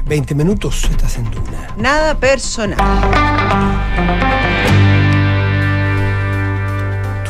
20 0.07 0.35
minutos, 0.35 0.85
estás 0.91 1.17
en 1.17 1.31
Duna. 1.31 1.75
Nada 1.79 2.19
personal. 2.21 2.77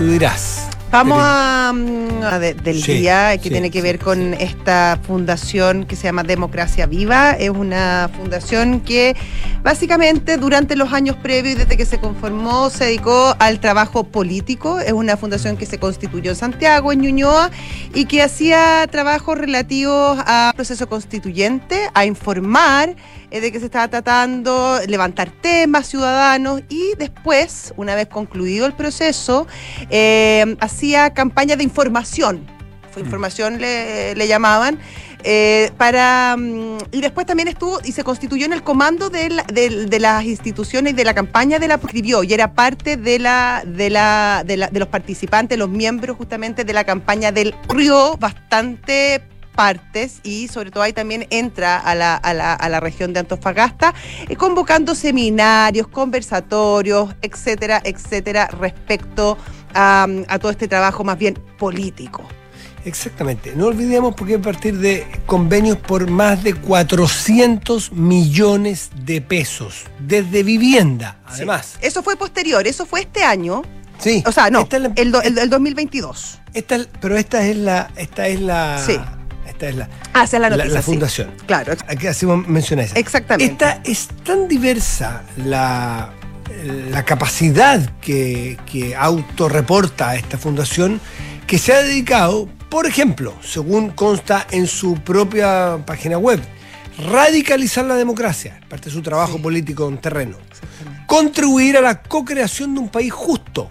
Tú 0.00 0.06
dirás. 0.06 0.66
Vamos 0.90 1.18
a, 1.22 1.72
mm, 1.74 2.22
a 2.24 2.38
de- 2.38 2.54
del 2.54 2.82
Sí, 2.82 2.94
día 2.94 3.36
que 3.36 3.44
sí, 3.44 3.50
tiene 3.50 3.70
que 3.70 3.80
sí, 3.80 3.82
ver 3.82 3.98
con 3.98 4.32
esta 4.32 4.98
fundación 5.06 5.84
que 5.84 5.94
se 5.94 6.04
llama 6.04 6.22
Democracia 6.22 6.86
Viva. 6.86 7.32
Es 7.32 7.50
una 7.50 8.10
fundación 8.16 8.80
que 8.80 9.14
básicamente 9.62 10.38
durante 10.38 10.74
los 10.74 10.94
años 10.94 11.16
previos 11.16 11.54
y 11.54 11.58
desde 11.58 11.76
que 11.76 11.84
se 11.84 11.98
conformó 12.00 12.70
se 12.70 12.86
dedicó 12.86 13.36
al 13.38 13.60
trabajo 13.60 14.04
político. 14.04 14.80
Es 14.80 14.92
una 14.92 15.18
fundación 15.18 15.58
que 15.58 15.66
se 15.66 15.76
constituyó 15.78 16.30
en 16.30 16.36
Santiago, 16.36 16.92
en 16.92 17.02
Ñuñoa, 17.02 17.50
y 17.94 18.06
que 18.06 18.22
hacía 18.22 18.86
trabajos 18.90 19.36
relativos 19.36 20.18
al 20.26 20.54
proceso 20.54 20.88
constituyente, 20.88 21.90
a 21.92 22.06
informar 22.06 22.96
eh, 23.30 23.40
de 23.40 23.52
qué 23.52 23.58
se 23.60 23.66
estaba 23.66 23.88
tratando, 23.88 24.78
levantar 24.86 25.30
temas 25.30 25.86
ciudadanos 25.88 26.62
y 26.68 26.92
después, 26.98 27.72
una 27.76 27.94
vez 27.94 28.08
concluido 28.08 28.66
el 28.66 28.72
proceso, 28.74 29.46
eh, 29.90 30.56
hacía 30.60 31.14
campañas 31.14 31.58
de 31.58 31.64
información. 31.64 32.46
Fue 32.92 33.02
información 33.02 33.60
le, 33.60 34.14
le 34.16 34.26
llamaban. 34.26 34.78
eh, 35.22 35.70
para 35.76 36.34
mm, 36.36 36.78
y 36.92 37.00
después 37.02 37.26
también 37.26 37.46
estuvo 37.46 37.78
y 37.84 37.92
se 37.92 38.02
constituyó 38.02 38.46
en 38.46 38.54
el 38.54 38.62
comando 38.64 39.10
de, 39.10 39.28
la- 39.28 39.42
de- 39.44 39.84
de 39.86 40.00
las 40.00 40.24
instituciones 40.24 40.94
y 40.94 40.96
de 40.96 41.04
la 41.04 41.12
campaña 41.12 41.58
de 41.58 41.68
la 41.68 41.74
escribió 41.74 42.24
y 42.24 42.32
era 42.32 42.54
parte 42.54 42.96
de 42.96 43.18
la 43.18 43.62
de 43.66 43.90
la 43.90 44.42
de, 44.46 44.56
la- 44.56 44.68
de 44.68 44.78
los 44.80 44.88
participantes 44.88 45.58
los 45.58 45.68
miembros 45.68 46.16
justamente 46.16 46.64
de 46.64 46.72
la 46.72 46.84
campaña 46.84 47.30
del 47.32 47.54
Río 47.68 48.16
bastante 48.16 49.20
partes 49.54 50.20
y 50.22 50.48
sobre 50.48 50.70
todo 50.70 50.82
ahí 50.82 50.92
también 50.92 51.26
entra 51.30 51.76
a 51.78 51.94
la, 51.94 52.16
a 52.16 52.34
la, 52.34 52.54
a 52.54 52.68
la 52.68 52.80
región 52.80 53.12
de 53.12 53.20
Antofagasta 53.20 53.94
eh, 54.28 54.36
convocando 54.36 54.94
seminarios, 54.94 55.88
conversatorios, 55.88 57.14
etcétera, 57.22 57.80
etcétera, 57.84 58.46
respecto 58.58 59.36
a, 59.74 60.06
a 60.28 60.38
todo 60.38 60.50
este 60.50 60.68
trabajo 60.68 61.04
más 61.04 61.18
bien 61.18 61.34
político. 61.58 62.22
Exactamente. 62.84 63.52
No 63.54 63.66
olvidemos 63.66 64.14
porque 64.14 64.36
a 64.36 64.40
partir 64.40 64.78
de 64.78 65.06
convenios 65.26 65.76
por 65.76 66.08
más 66.08 66.42
de 66.42 66.54
400 66.54 67.92
millones 67.92 68.90
de 69.04 69.20
pesos, 69.20 69.84
desde 69.98 70.42
vivienda, 70.42 71.18
además. 71.26 71.76
Sí. 71.78 71.86
Eso 71.86 72.02
fue 72.02 72.16
posterior, 72.16 72.66
eso 72.66 72.86
fue 72.86 73.00
este 73.00 73.22
año, 73.22 73.62
Sí. 73.98 74.22
o 74.26 74.32
sea, 74.32 74.48
no, 74.48 74.60
Esta 74.60 74.76
es 74.78 74.82
la- 74.84 74.92
el, 74.96 75.12
do- 75.12 75.20
el- 75.20 75.36
el 75.36 75.50
2022. 75.50 76.38
esta 76.54 76.76
es- 76.76 76.88
pero 77.02 77.18
esta 77.18 77.44
es 77.46 77.56
la, 77.58 77.90
esta 77.96 78.28
es 78.28 78.40
la, 78.40 78.82
Sí. 78.84 78.98
Esta 79.60 79.68
es 79.68 79.76
la, 79.76 79.88
Ah, 80.14 80.24
esa 80.24 80.36
es 80.36 80.40
la 80.40 80.50
la- 80.50 80.56
noticia. 80.56 80.74
la 80.74 80.82
sí. 80.82 80.86
fundación. 80.90 81.30
Claro, 81.46 81.74
Aquí 81.88 82.06
hacemos 82.06 82.46
mención 82.48 82.80
a 82.80 82.84
esa. 82.84 82.98
exactamente. 82.98 83.52
Esta 83.52 83.80
es 83.84 84.08
tan 84.24 84.48
diversa 84.48 85.22
la, 85.36 86.10
la 86.90 87.04
capacidad 87.04 87.80
que, 88.00 88.58
que 88.70 88.96
autorreporta 88.96 90.14
esta 90.16 90.38
fundación 90.38 91.00
que 91.46 91.58
se 91.58 91.72
ha 91.74 91.82
dedicado, 91.82 92.48
por 92.68 92.86
ejemplo, 92.86 93.34
según 93.42 93.90
consta 93.90 94.46
en 94.50 94.66
su 94.66 94.94
propia 94.94 95.78
página 95.84 96.16
web, 96.16 96.40
radicalizar 97.10 97.84
la 97.84 97.96
democracia, 97.96 98.60
parte 98.68 98.86
de 98.86 98.92
su 98.94 99.02
trabajo 99.02 99.40
político 99.40 99.88
en 99.88 99.98
terreno, 99.98 100.36
contribuir 101.06 101.76
a 101.76 101.80
la 101.80 102.02
co-creación 102.02 102.74
de 102.74 102.80
un 102.80 102.88
país 102.88 103.12
justo, 103.12 103.68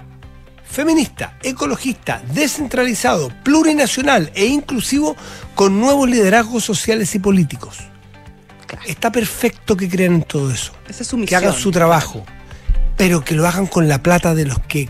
feminista, 0.70 1.38
ecologista, 1.42 2.22
descentralizado, 2.34 3.30
plurinacional 3.44 4.32
e 4.36 4.46
inclusivo 4.46 5.16
con 5.56 5.80
nuevos 5.80 6.10
liderazgos 6.10 6.64
sociales 6.64 7.14
y 7.16 7.20
políticos. 7.20 7.80
Está 8.86 9.12
perfecto 9.12 9.76
que 9.76 9.90
crean 9.90 10.14
en 10.16 10.24
todo 10.24 10.52
eso, 10.52 10.74
esa 10.88 11.02
es 11.02 11.08
su 11.10 11.16
que 11.16 11.22
misión. 11.22 11.44
hagan 11.44 11.54
su 11.54 11.72
trabajo, 11.72 12.24
pero 12.98 13.26
que 13.26 13.34
lo 13.34 13.48
hagan 13.48 13.66
con 13.66 13.88
la 13.88 14.04
plata 14.04 14.36
de 14.36 14.46
los 14.46 14.60
que 14.60 14.88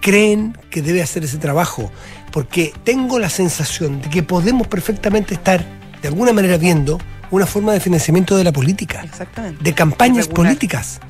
creen 0.00 0.56
que 0.70 0.80
debe 0.80 1.02
hacer 1.02 1.24
ese 1.24 1.38
trabajo, 1.38 1.90
porque 2.30 2.72
tengo 2.84 3.18
la 3.18 3.28
sensación 3.28 4.00
de 4.00 4.08
que 4.08 4.22
podemos 4.22 4.68
perfectamente 4.68 5.34
estar 5.34 5.64
de 6.00 6.08
alguna 6.08 6.32
manera 6.32 6.56
viendo 6.56 6.98
una 7.32 7.46
forma 7.46 7.72
de 7.72 7.80
financiamiento 7.80 8.36
de 8.36 8.44
la 8.44 8.52
política 8.52 9.02
Exactamente. 9.02 9.64
de 9.64 9.74
campañas 9.74 10.28
políticas. 10.28 11.00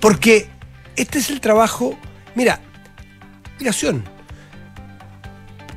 Porque 0.00 0.48
este 0.96 1.18
es 1.18 1.28
el 1.28 1.40
trabajo. 1.42 1.98
Mira, 2.34 2.60
explicación. 3.58 4.04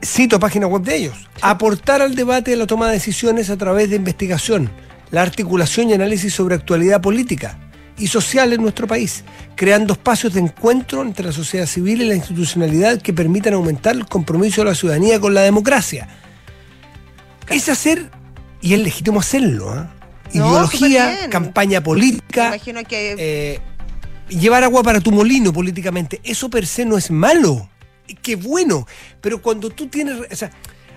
cito 0.04 0.39
página 0.39 0.67
web 0.67 0.84
de 0.84 0.98
ellos, 0.98 1.28
aportar 1.41 2.02
al 2.02 2.13
debate 2.15 2.54
a 2.54 2.58
la 2.58 2.67
toma 2.67 2.88
de 2.88 2.94
decisiones 2.94 3.50
a 3.50 3.58
través 3.58 3.89
de 3.89 3.96
investigación, 3.96 4.70
la 5.10 5.24
articulación 5.24 5.89
y 5.89 5.94
análisis 5.94 6.34
sobre 6.34 6.56
actualidad 6.56 7.02
política 7.02 7.58
y 7.98 8.08
social 8.08 8.54
en 8.54 8.62
nuestro 8.62 8.88
país, 8.88 9.24
creando 9.56 9.94
espacios 9.94 10.34
de 10.34 10.41
encuentro 10.41 11.02
entre 11.02 11.26
la 11.26 11.32
sociedad 11.32 11.65
civil 11.65 12.04
y 12.04 12.06
la 12.06 12.15
institucionalidad 12.15 13.02
que 13.02 13.13
permitan 13.13 13.54
aumentar 13.54 13.96
el 13.96 14.06
compromiso 14.06 14.62
de 14.62 14.70
la 14.70 14.76
ciudadanía 14.76 15.20
con 15.20 15.34
la 15.34 15.41
democracia. 15.41 16.08
Es 17.50 17.67
hacer, 17.67 18.10
y 18.62 18.74
es 18.76 18.80
legítimo 18.80 19.20
hacerlo. 19.20 19.76
No, 20.34 20.48
ideología, 20.48 21.30
campaña 21.30 21.84
política, 21.84 22.48
imagino 22.48 22.84
que 22.84 23.15
eh, 23.17 23.60
llevar 24.39 24.63
agua 24.63 24.84
para 24.84 25.00
tu 25.02 25.12
molino 25.12 25.52
políticamente, 25.54 26.20
eso 26.24 26.50
per 26.50 26.65
se 26.65 26.86
no 26.86 26.98
es 26.98 27.12
malo. 27.12 27.70
Qué 28.22 28.36
bueno. 28.36 28.88
Pero 29.22 29.41
cuando 29.41 29.70
tú 29.70 29.88
tienes. 29.88 30.17
O 30.32 30.36
sea, 30.36 30.52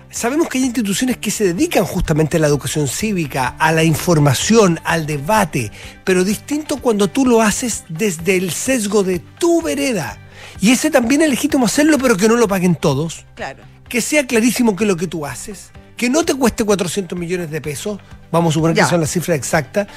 sabemos 0.09 0.49
que 0.49 0.57
hay 0.57 0.65
instituciones 0.65 1.17
que 1.17 1.31
se 1.31 1.45
dedican 1.53 1.85
justamente 1.85 2.37
a 2.37 2.39
la 2.41 2.47
educación 2.47 2.87
cívica, 2.87 3.55
a 3.59 3.71
la 3.71 3.83
información, 3.83 4.79
al 4.83 5.05
debate. 5.05 5.71
Pero 6.03 6.23
distinto 6.23 6.77
cuando 6.77 7.07
tú 7.09 7.25
lo 7.25 7.41
haces 7.41 7.85
desde 7.89 8.35
el 8.35 8.51
sesgo 8.51 9.03
de 9.03 9.19
tu 9.19 9.61
vereda. 9.61 10.17
Y 10.59 10.71
ese 10.71 10.89
también 10.89 11.21
es 11.21 11.29
legítimo 11.29 11.65
hacerlo, 11.65 11.97
pero 11.97 12.17
que 12.17 12.27
no 12.27 12.35
lo 12.35 12.47
paguen 12.47 12.75
todos 12.75 13.25
claro. 13.35 13.63
que 13.89 14.01
sea 14.01 14.25
clarísimo 14.27 14.75
que 14.75 14.85
lo 14.85 14.95
que 14.95 15.07
tú 15.07 15.25
haces, 15.25 15.71
que 15.97 16.09
no 16.09 16.23
te 16.23 16.33
cueste 16.33 16.63
400 16.63 17.17
millones 17.17 17.49
de 17.51 17.61
pesos, 17.61 17.99
vamos 18.31 18.51
a 18.51 18.55
suponer 18.55 18.75
Ya. 18.75 18.83
que 18.83 18.89
son 18.89 19.01
las 19.01 19.11
cifras 19.11 19.37
exactas, 19.37 19.87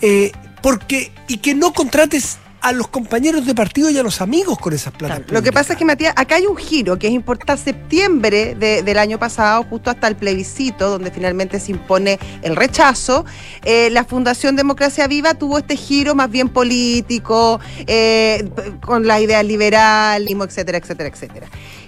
eh, 0.00 0.32
porque, 0.62 1.12
y 1.28 1.38
que 1.38 1.54
no 1.54 1.72
contrates 1.72 2.38
a 2.64 2.72
los 2.72 2.88
compañeros 2.88 3.44
de 3.46 3.54
partido 3.54 3.90
y 3.90 3.98
a 3.98 4.02
los 4.02 4.20
amigos 4.22 4.58
con 4.58 4.72
esas 4.72 4.92
plata. 4.94 5.16
Claro, 5.16 5.32
Lo 5.34 5.42
que 5.42 5.52
pasa 5.52 5.74
es 5.74 5.78
que, 5.78 5.84
Matías, 5.84 6.14
acá 6.16 6.36
hay 6.36 6.46
un 6.46 6.56
giro 6.56 6.98
que 6.98 7.06
es 7.08 7.12
importante. 7.12 7.62
Septiembre 7.62 8.54
de- 8.54 8.82
del 8.82 8.98
año 8.98 9.18
pasado, 9.18 9.64
justo 9.68 9.90
hasta 9.90 10.08
el 10.08 10.16
plebiscito, 10.16 10.88
donde 10.88 11.10
finalmente 11.10 11.60
se 11.60 11.72
impone 11.72 12.18
el 12.42 12.56
rechazo, 12.56 13.26
eh, 13.64 13.90
la 13.90 14.04
Fundación 14.04 14.56
Democracia 14.56 15.06
Viva 15.06 15.34
tuvo 15.34 15.58
este 15.58 15.76
giro 15.76 16.14
más 16.14 16.30
bien 16.30 16.48
político, 16.48 17.60
eh, 17.86 18.48
con 18.80 19.06
la 19.06 19.20
idea 19.20 19.42
liberal, 19.42 20.26
etcétera, 20.26 20.78
etcétera, 20.78 21.08
etcétera. 21.10 21.46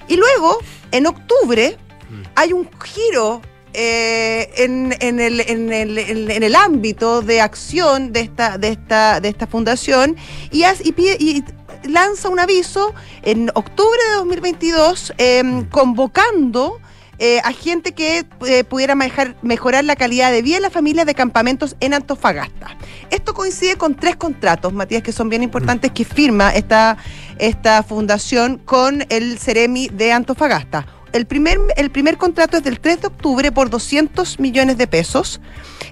Y 0.09 0.17
luego, 0.17 0.59
en 0.93 1.07
octubre, 1.07 1.77
hay 2.35 2.53
un 2.53 2.69
giro 2.85 3.41
eh, 3.77 4.51
en, 4.57 4.95
en 5.01 5.21
el, 5.21 5.41
en, 5.41 5.73
el, 5.73 5.99
en- 5.99 6.31
en 6.31 6.43
el 6.43 6.55
ámbito 6.57 7.21
de 7.23 7.41
acción 7.43 8.13
de 8.13 8.21
esta, 8.21 8.57
de 8.59 8.69
esta, 8.71 9.21
de 9.21 9.29
esta 9.29 9.47
fundación 9.47 10.17
y, 10.51 10.63
pide- 10.93 11.17
y 11.21 11.45
lanza 11.85 12.29
un 12.31 12.41
aviso 12.41 12.95
en 13.23 13.51
octubre 13.55 14.01
de 14.11 14.15
2022 14.17 15.13
eh, 15.19 15.65
convocando 15.71 16.81
eh, 17.19 17.41
a 17.45 17.53
gente 17.53 17.93
que 17.93 18.27
eh, 18.47 18.65
pudiera 18.65 18.95
mejorar 18.95 19.85
la 19.85 19.97
calidad 19.97 20.31
de 20.33 20.43
vida 20.43 20.57
de 20.57 20.61
las 20.63 20.73
familias 20.73 21.07
de 21.07 21.15
campamentos 21.15 21.75
en 21.81 21.95
Antofagasta. 21.95 22.77
Esto 23.11 23.33
coincide 23.33 23.77
con 23.77 23.95
tres 23.95 24.17
contratos, 24.17 24.73
Matías, 24.75 25.03
que 25.03 25.13
son 25.13 25.29
bien 25.31 25.43
importantes, 25.43 25.93
que 25.93 26.05
firma 26.05 26.51
esta, 26.55 26.99
esta 27.39 27.83
fundación 27.83 28.59
con 28.59 29.05
el 29.09 29.39
Ceremi 29.39 29.89
de 29.89 30.13
Antofagasta. 30.13 30.87
El 31.17 31.25
primer, 31.25 31.59
el 31.79 31.91
primer 31.91 32.19
contrato 32.19 32.59
es 32.59 32.63
del 32.63 32.79
3 32.79 33.01
de 33.01 33.07
octubre 33.07 33.51
por 33.51 33.71
200 33.71 34.39
millones 34.39 34.77
de 34.77 34.87
pesos. 34.87 35.41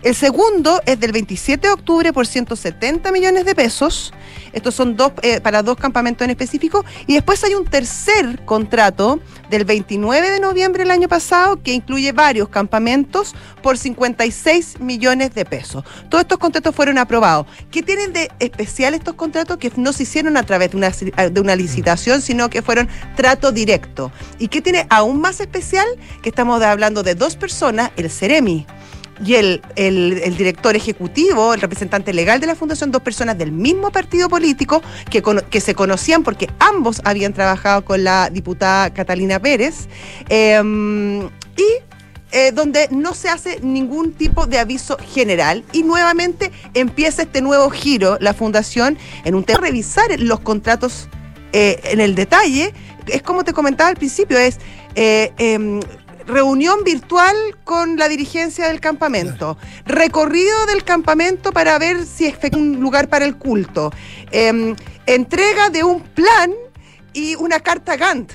El 0.03 0.15
segundo 0.15 0.83
es 0.85 1.01
del 1.01 1.13
27 1.13 1.67
de 1.67 1.73
octubre 1.73 2.13
por 2.13 2.27
170 2.27 3.11
millones 3.11 3.47
de 3.47 3.55
pesos. 3.55 4.13
Estos 4.53 4.75
son 4.75 4.97
dos 4.97 5.13
eh, 5.23 5.41
para 5.41 5.63
dos 5.63 5.79
campamentos 5.79 6.27
en 6.27 6.31
específico. 6.31 6.85
Y 7.07 7.15
después 7.15 7.43
hay 7.43 7.55
un 7.55 7.65
tercer 7.65 8.45
contrato 8.45 9.19
del 9.49 9.65
29 9.65 10.31
de 10.31 10.41
noviembre 10.41 10.83
del 10.83 10.91
año 10.91 11.09
pasado 11.09 11.63
que 11.63 11.73
incluye 11.73 12.13
varios 12.13 12.51
campamentos 12.51 13.35
por 13.63 13.79
56 13.79 14.81
millones 14.81 15.35
de 15.35 15.47
pesos. 15.47 15.85
Todos 16.11 16.21
estos 16.23 16.39
contratos 16.39 16.75
fueron 16.75 16.99
aprobados. 16.99 17.47
¿Qué 17.71 17.83
tienen 17.83 18.13
de 18.13 18.31
especial 18.41 18.93
estos 18.93 19.15
contratos? 19.15 19.57
Que 19.57 19.73
no 19.77 19.95
se 19.95 20.03
hicieron 20.03 20.37
a 20.37 20.43
través 20.43 20.73
de 20.73 20.77
una, 20.77 20.91
de 20.91 21.41
una 21.41 21.57
licitación, 21.57 22.21
sino 22.21 22.51
que 22.51 22.61
fueron 22.61 22.91
trato 23.17 23.53
directo. 23.53 24.13
¿Y 24.39 24.49
qué 24.49 24.61
tiene 24.61 24.87
aún 24.91 25.14
más 25.15 25.41
especial? 25.41 25.87
Que 26.23 26.29
estamos 26.29 26.63
hablando 26.63 27.03
de 27.03 27.15
dos 27.15 27.37
personas, 27.37 27.91
el 27.97 28.11
Ceremi 28.11 28.67
y 29.25 29.35
el, 29.35 29.63
director 30.37 30.75
ejecutivo, 30.75 31.55
el 31.55 31.61
representante 31.61 32.13
legal 32.13 32.41
de 32.41 32.47
la 32.47 32.57
fundación, 32.57 32.91
dos 32.91 33.03
personas 33.03 33.39
del 33.39 33.53
mismo 33.53 33.91
partido 33.91 34.29
político 34.29 34.83
que, 35.11 35.61
se 35.61 35.75
conocían 35.75 36.23
porque 36.23 36.49
ambos 36.59 37.01
habían 37.05 37.33
trabajado 37.33 37.85
con 37.85 38.03
la 38.03 38.29
diputada 38.31 38.93
Catalina 38.93 39.39
Pérez. 39.39 39.89
eh, 40.29 40.61
y 41.57 41.95
eh, 42.37 42.51
donde 42.51 42.89
no 42.91 43.15
se 43.15 43.29
hace 43.29 43.61
ningún 43.61 44.13
tipo 44.13 44.49
de 44.49 44.59
aviso 44.59 44.99
general 44.99 45.63
y 45.71 45.85
nuevamente 45.85 46.51
empieza 46.75 47.23
este 47.23 47.41
nuevo 47.41 47.71
giro, 47.71 48.19
la 48.21 48.35
fundación, 48.35 48.99
en 49.25 49.37
un 49.37 49.45
tema 49.45 49.61
revisar 49.61 50.07
los 50.19 50.41
contratos 50.41 51.07
eh, 51.53 51.79
en 51.85 52.01
el 52.01 52.17
detalle. 52.17 52.75
Es 53.07 53.23
como 53.23 53.45
te 53.45 53.53
comentaba 53.53 53.91
al 53.91 53.97
principio, 53.97 54.39
es 54.39 54.59
eh, 54.95 55.33
em, 55.39 55.81
reunión 56.27 56.85
virtual 56.85 57.35
con 57.65 57.97
la 57.97 58.09
dirigencia 58.09 58.69
del 58.69 58.81
campamento, 58.81 59.59
recorrido 59.85 60.67
del 60.67 60.85
campamento 60.85 61.53
para 61.53 61.79
ver 61.79 62.07
si 62.07 62.27
es 62.27 62.37
un 62.53 62.81
lugar 62.81 63.09
para 63.09 63.25
el 63.25 63.37
culto, 63.37 63.93
em, 64.31 64.75
entrega 65.07 65.71
de 65.71 65.85
un 65.85 66.01
plan 66.01 66.51
y 67.13 67.35
una 67.37 67.61
carta 67.61 67.97
Gantt. 67.97 68.33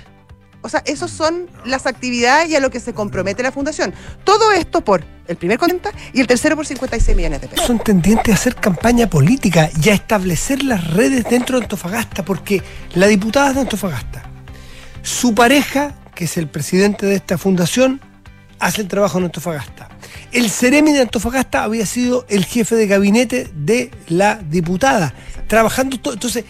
O 0.61 0.67
sea, 0.67 0.83
esos 0.85 1.09
son 1.09 1.47
las 1.65 1.85
actividades 1.85 2.49
y 2.49 2.55
a 2.55 2.59
lo 2.59 2.69
que 2.69 2.81
se 2.81 2.93
compromete 2.93 3.41
la 3.41 3.51
fundación. 3.51 3.93
Todo 4.25 4.51
esto 4.51 4.81
por 4.81 5.03
el 5.27 5.37
primer 5.37 5.57
40 5.57 5.89
y 6.11 6.19
el 6.19 6.27
tercero 6.27 6.55
por 6.57 6.65
56 6.65 7.15
millones 7.15 7.41
de 7.41 7.47
pesos. 7.47 7.65
son 7.65 7.79
tendientes 7.79 8.33
a 8.33 8.35
hacer 8.35 8.55
campaña 8.55 9.09
política 9.09 9.69
y 9.81 9.89
a 9.89 9.93
establecer 9.93 10.63
las 10.63 10.91
redes 10.91 11.23
dentro 11.29 11.57
de 11.57 11.63
Antofagasta, 11.63 12.25
porque 12.25 12.61
la 12.95 13.07
diputada 13.07 13.49
es 13.49 13.55
de 13.55 13.61
Antofagasta. 13.61 14.28
Su 15.09 15.33
pareja, 15.33 15.95
que 16.13 16.25
es 16.25 16.37
el 16.37 16.47
presidente 16.47 17.07
de 17.07 17.15
esta 17.15 17.37
fundación, 17.39 17.99
hace 18.59 18.81
el 18.81 18.87
trabajo 18.87 19.17
en 19.17 19.25
Antofagasta. 19.25 19.89
El 20.31 20.51
Ceremi 20.51 20.91
de 20.93 21.01
Antofagasta 21.01 21.63
había 21.63 21.85
sido 21.87 22.25
el 22.29 22.45
jefe 22.45 22.75
de 22.75 22.85
gabinete 22.85 23.49
de 23.55 23.89
la 24.09 24.35
diputada, 24.35 25.13
trabajando 25.47 25.99
todo. 25.99 26.13
Entonces, 26.13 26.45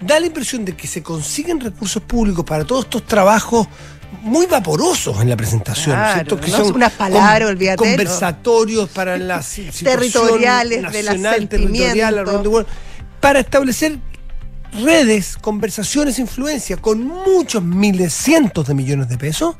da 0.00 0.18
la 0.18 0.26
impresión 0.26 0.64
de 0.64 0.74
que 0.74 0.88
se 0.88 1.04
consiguen 1.04 1.60
recursos 1.60 2.02
públicos 2.02 2.44
para 2.44 2.64
todos 2.64 2.84
estos 2.86 3.06
trabajos 3.06 3.68
muy 4.22 4.46
vaporosos 4.46 5.20
en 5.22 5.28
la 5.28 5.36
presentación, 5.36 5.94
Claro, 5.94 6.14
¿cierto? 6.14 6.40
Que 6.40 6.50
¿no? 6.50 6.56
son 6.64 6.74
Unas 6.74 6.92
palabras, 6.94 7.38
con- 7.40 7.48
olvídate, 7.48 7.76
¿no? 7.84 7.90
conversatorios 7.90 8.88
para 8.90 9.16
la 9.18 9.40
si- 9.44 9.70
situación 9.70 10.00
Territoriales, 10.00 10.82
nacional, 10.82 11.48
territorial, 11.48 12.24
the 12.42 12.48
world, 12.48 12.66
para 13.20 13.38
establecer 13.38 13.98
redes, 14.72 15.36
conversaciones, 15.40 16.18
influencia 16.18 16.76
con 16.76 17.04
muchos 17.06 17.62
miles, 17.62 18.12
cientos 18.12 18.66
de 18.68 18.74
millones 18.74 19.08
de 19.08 19.18
pesos 19.18 19.56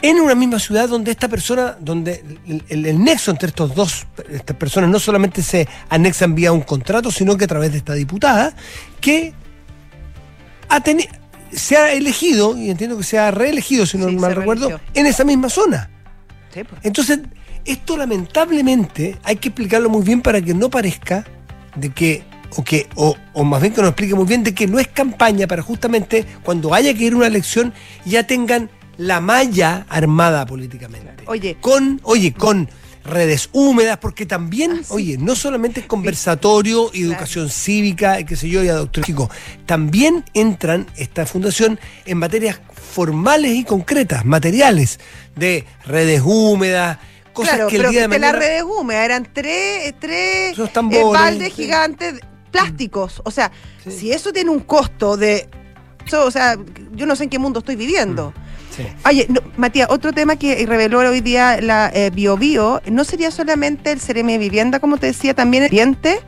en 0.00 0.20
una 0.20 0.34
misma 0.36 0.60
ciudad 0.60 0.88
donde 0.88 1.10
esta 1.10 1.26
persona, 1.28 1.76
donde 1.80 2.22
el, 2.46 2.62
el- 2.68 2.86
el 2.86 3.02
nexo 3.02 3.32
entre 3.32 3.48
estos 3.48 3.74
dos, 3.74 4.06
estas 4.30 4.56
personas 4.56 4.90
no 4.90 5.00
solamente 5.00 5.42
se 5.42 5.66
anexan 5.88 6.34
vía 6.36 6.52
un 6.52 6.60
contrato, 6.60 7.10
sino 7.10 7.36
que 7.36 7.44
a 7.44 7.48
través 7.48 7.72
de 7.72 7.78
esta 7.78 7.94
diputada, 7.94 8.54
que 9.00 9.32
ha 10.68 10.80
teni- 10.84 11.08
se 11.52 11.76
ha 11.76 11.92
elegido, 11.92 12.56
y 12.56 12.70
entiendo 12.70 12.96
que 12.96 13.02
se 13.04 13.18
ha 13.18 13.30
reelegido, 13.32 13.86
si 13.86 13.98
no 13.98 14.08
Sí, 14.08 14.16
mal 14.16 14.36
recuerdo, 14.36 14.68
reeligió. 14.68 14.92
en 14.94 15.06
esa 15.06 15.24
misma 15.24 15.48
zona. 15.48 15.90
Sí, 16.54 16.62
pues. 16.62 16.80
Entonces, 16.84 17.20
esto 17.64 17.96
lamentablemente 17.96 19.18
hay 19.24 19.36
que 19.36 19.48
explicarlo 19.48 19.88
muy 19.90 20.02
bien 20.04 20.20
para 20.22 20.40
que 20.40 20.54
no 20.54 20.70
parezca 20.70 21.24
de 21.74 21.90
que, 21.90 22.22
o 22.56 22.64
que, 22.64 22.88
o, 22.94 23.16
o 23.34 23.44
más 23.44 23.60
bien 23.60 23.74
que 23.74 23.80
nos 23.80 23.90
explique 23.90 24.14
muy 24.14 24.26
bien 24.26 24.42
de 24.42 24.54
que 24.54 24.66
no 24.66 24.78
es 24.78 24.88
campaña 24.88 25.46
para 25.46 25.62
justamente 25.62 26.24
cuando 26.42 26.74
haya 26.74 26.94
que 26.94 27.04
ir 27.04 27.12
a 27.12 27.16
una 27.16 27.26
elección 27.26 27.72
ya 28.04 28.26
tengan 28.26 28.70
la 28.96 29.20
malla 29.20 29.86
armada 29.88 30.44
políticamente. 30.46 31.24
Oye. 31.26 31.56
Con, 31.60 32.00
oye, 32.02 32.34
con 32.34 32.68
redes 33.04 33.48
húmedas, 33.52 33.98
porque 33.98 34.26
también, 34.26 34.72
Ah, 34.72 34.82
sí. 34.82 34.90
oye, 34.90 35.18
no 35.18 35.34
solamente 35.34 35.80
es 35.80 35.86
conversatorio, 35.86 36.90
y 36.92 37.02
educación 37.04 37.48
cívica, 37.48 38.20
y 38.20 38.24
qué 38.24 38.36
sé 38.36 38.48
yo, 38.48 38.62
y 38.62 38.68
adoctrinamiento, 38.68 39.30
también 39.66 40.24
entran 40.34 40.86
esta 40.96 41.24
fundación 41.26 41.78
en 42.04 42.18
materias 42.18 42.60
formales 42.74 43.52
y 43.52 43.64
concretas, 43.64 44.24
materiales, 44.24 45.00
de 45.36 45.64
redes 45.86 46.20
húmedas, 46.24 46.98
cosas 47.32 47.54
claro, 47.54 47.68
que 47.70 47.76
el 47.76 47.82
pero 47.82 47.90
día 47.92 48.00
de 48.02 48.08
que 48.08 48.18
las 48.18 48.32
mañana... 48.32 48.38
redes 48.46 48.62
húmedas 48.64 49.04
eran 49.04 49.28
tres, 49.32 49.94
tres 49.98 50.58
eh, 50.58 51.04
baldes 51.12 51.54
sí. 51.54 51.62
gigantes 51.62 52.14
plásticos. 52.62 53.20
O 53.24 53.30
sea, 53.30 53.50
Sí. 53.84 53.90
si 53.90 54.12
eso 54.12 54.32
tiene 54.32 54.50
un 54.50 54.60
costo 54.60 55.16
de. 55.16 55.48
o 56.12 56.30
sea, 56.30 56.56
yo 56.94 57.06
no 57.06 57.14
sé 57.16 57.24
en 57.24 57.30
qué 57.30 57.38
mundo 57.38 57.58
estoy 57.60 57.76
viviendo. 57.76 58.32
Sí. 58.74 58.84
Oye, 59.06 59.26
no, 59.28 59.40
Matías, 59.56 59.88
otro 59.90 60.12
tema 60.12 60.36
que 60.36 60.64
reveló 60.66 60.98
hoy 61.00 61.20
día 61.20 61.60
la 61.60 61.90
eh, 61.92 62.10
BioBio, 62.10 62.80
no 62.90 63.04
sería 63.04 63.30
solamente 63.30 63.90
el 63.90 64.00
Ceremi 64.00 64.32
de 64.34 64.38
Vivienda, 64.38 64.78
como 64.80 64.98
te 64.98 65.06
decía, 65.06 65.34
también 65.34 65.64
el 65.64 65.68
ambiente. 65.68 66.20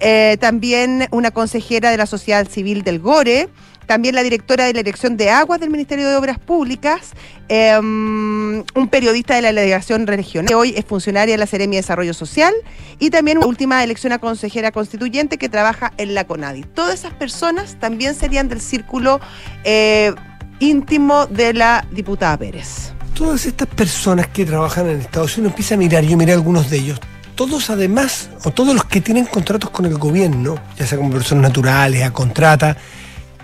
eh, 0.00 0.36
también 0.40 1.06
una 1.12 1.30
consejera 1.30 1.90
de 1.90 1.96
la 1.96 2.06
sociedad 2.06 2.48
civil 2.48 2.82
del 2.82 2.98
GORE, 2.98 3.48
también 3.86 4.14
la 4.14 4.22
directora 4.22 4.64
de 4.64 4.72
la 4.72 4.82
Dirección 4.82 5.16
de 5.16 5.30
Aguas 5.30 5.60
del 5.60 5.70
Ministerio 5.70 6.08
de 6.08 6.16
Obras 6.16 6.38
Públicas, 6.38 7.12
eh, 7.48 7.78
un 7.78 8.88
periodista 8.90 9.34
de 9.34 9.42
la 9.42 9.48
delegación 9.48 10.06
regional, 10.06 10.48
que 10.48 10.54
hoy 10.54 10.74
es 10.76 10.84
funcionaria 10.84 11.34
de 11.34 11.38
la 11.38 11.46
Seremia 11.46 11.78
de 11.78 11.82
Desarrollo 11.82 12.14
Social, 12.14 12.54
y 12.98 13.10
también 13.10 13.38
una 13.38 13.46
última 13.46 13.82
elección 13.84 14.12
a 14.12 14.18
consejera 14.18 14.72
constituyente 14.72 15.38
que 15.38 15.48
trabaja 15.48 15.92
en 15.98 16.14
la 16.14 16.24
CONADI. 16.24 16.62
Todas 16.74 16.94
esas 16.94 17.12
personas 17.12 17.76
también 17.80 18.14
serían 18.14 18.48
del 18.48 18.60
círculo 18.60 19.20
eh, 19.64 20.14
íntimo 20.60 21.26
de 21.26 21.52
la 21.54 21.86
diputada 21.90 22.36
Pérez. 22.38 22.92
Todas 23.14 23.46
estas 23.46 23.68
personas 23.68 24.26
que 24.28 24.44
trabajan 24.44 24.86
en 24.86 24.96
el 24.96 25.00
Estado, 25.02 25.28
si 25.28 25.40
uno 25.40 25.50
empieza 25.50 25.74
a 25.74 25.78
mirar, 25.78 26.02
yo 26.04 26.16
miré 26.16 26.32
algunos 26.32 26.68
de 26.68 26.78
ellos, 26.78 27.00
todos 27.34 27.70
además, 27.70 28.30
o 28.44 28.50
todos 28.50 28.74
los 28.74 28.84
que 28.84 29.00
tienen 29.00 29.26
contratos 29.26 29.70
con 29.70 29.86
el 29.86 29.98
gobierno, 29.98 30.56
ya 30.76 30.86
sea 30.86 30.98
como 30.98 31.10
personas 31.10 31.42
naturales, 31.42 32.02
a 32.02 32.12
contrata, 32.12 32.76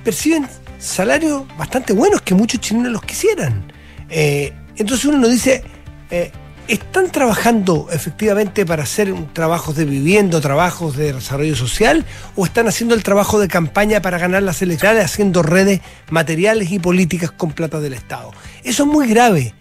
perciben 0.04 0.46
salarios 0.78 1.44
bastante 1.56 1.92
buenos 1.92 2.22
que 2.22 2.34
muchos 2.34 2.60
chilenos 2.60 2.92
los 2.92 3.02
quisieran. 3.02 3.72
Eh, 4.08 4.52
entonces 4.76 5.04
uno 5.06 5.18
nos 5.18 5.30
dice, 5.30 5.62
eh, 6.10 6.32
¿están 6.68 7.10
trabajando 7.10 7.88
efectivamente 7.92 8.64
para 8.64 8.84
hacer 8.84 9.12
trabajos 9.32 9.76
de 9.76 9.84
vivienda, 9.84 10.40
trabajos 10.40 10.96
de 10.96 11.12
desarrollo 11.12 11.54
social, 11.54 12.04
o 12.34 12.44
están 12.44 12.66
haciendo 12.66 12.94
el 12.94 13.02
trabajo 13.02 13.38
de 13.38 13.48
campaña 13.48 14.00
para 14.00 14.18
ganar 14.18 14.42
las 14.42 14.62
elecciones, 14.62 15.04
haciendo 15.04 15.42
redes 15.42 15.80
materiales 16.10 16.72
y 16.72 16.78
políticas 16.78 17.30
con 17.30 17.52
plata 17.52 17.80
del 17.80 17.92
Estado? 17.92 18.32
Eso 18.64 18.84
es 18.84 18.88
muy 18.88 19.08
grave. 19.08 19.54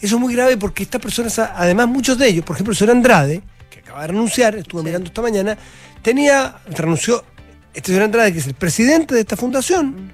Eso 0.00 0.16
es 0.16 0.20
muy 0.20 0.34
grave 0.34 0.58
porque 0.58 0.82
estas 0.82 1.00
personas, 1.00 1.38
además 1.38 1.88
muchos 1.88 2.18
de 2.18 2.28
ellos, 2.28 2.44
por 2.44 2.56
ejemplo 2.56 2.72
el 2.72 2.76
señor 2.76 2.96
Andrade, 2.96 3.42
que 3.70 3.78
acaba 3.78 4.02
de 4.02 4.08
renunciar, 4.08 4.54
estuve 4.56 4.82
mirando 4.82 5.06
esta 5.06 5.22
mañana, 5.22 5.56
tenía, 6.02 6.56
renunció 6.68 7.24
este 7.76 7.92
señor 7.92 8.04
Andrade, 8.04 8.32
que 8.32 8.38
es 8.38 8.46
el 8.46 8.54
presidente 8.54 9.14
de 9.14 9.20
esta 9.20 9.36
fundación, 9.36 10.10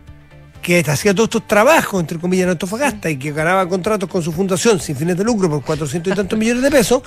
que 0.61 0.81
hacía 0.81 1.15
todos 1.15 1.29
estos 1.29 1.47
trabajos, 1.47 2.01
entre 2.01 2.19
comillas, 2.19 2.45
en 2.45 2.51
Antofagasta 2.51 3.09
y 3.09 3.17
que 3.17 3.31
ganaba 3.31 3.69
contratos 3.69 4.09
con 4.09 4.21
su 4.21 4.33
fundación 4.33 4.81
sin 4.81 4.97
fines 4.97 5.17
de 5.17 5.23
lucro 5.23 5.49
por 5.49 5.63
400 5.63 6.13
y 6.13 6.17
tantos 6.17 6.37
millones 6.37 6.65
de 6.65 6.71
pesos, 6.73 7.03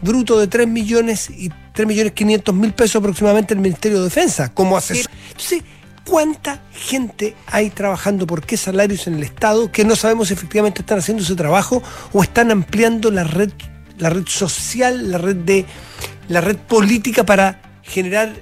bruto 0.00 0.38
de 0.38 0.46
3 0.46 0.68
millones 0.68 1.28
y 1.30 1.50
3 1.72 1.88
millones 1.88 2.12
500 2.12 2.54
mil 2.54 2.72
pesos 2.72 3.00
aproximadamente 3.00 3.52
el 3.52 3.60
Ministerio 3.60 3.98
de 3.98 4.04
Defensa 4.04 4.54
como 4.54 4.76
asesor. 4.76 5.10
Entonces, 5.28 5.64
¿cuánta 6.04 6.62
gente 6.72 7.34
hay 7.46 7.70
trabajando 7.70 8.28
por 8.28 8.46
qué 8.46 8.56
salarios 8.56 9.08
en 9.08 9.14
el 9.14 9.24
Estado 9.24 9.72
que 9.72 9.84
no 9.84 9.96
sabemos 9.96 10.28
si 10.28 10.34
efectivamente 10.34 10.82
están 10.82 10.98
haciendo 10.98 11.24
ese 11.24 11.34
trabajo 11.34 11.82
o 12.12 12.22
están 12.22 12.52
ampliando 12.52 13.10
la 13.10 13.24
red, 13.24 13.50
la 13.98 14.10
red 14.10 14.26
social, 14.28 15.10
la 15.10 15.18
red 15.18 15.36
de 15.36 15.66
la 16.28 16.40
red 16.40 16.56
política 16.56 17.24
para 17.24 17.60
generar 17.82 18.32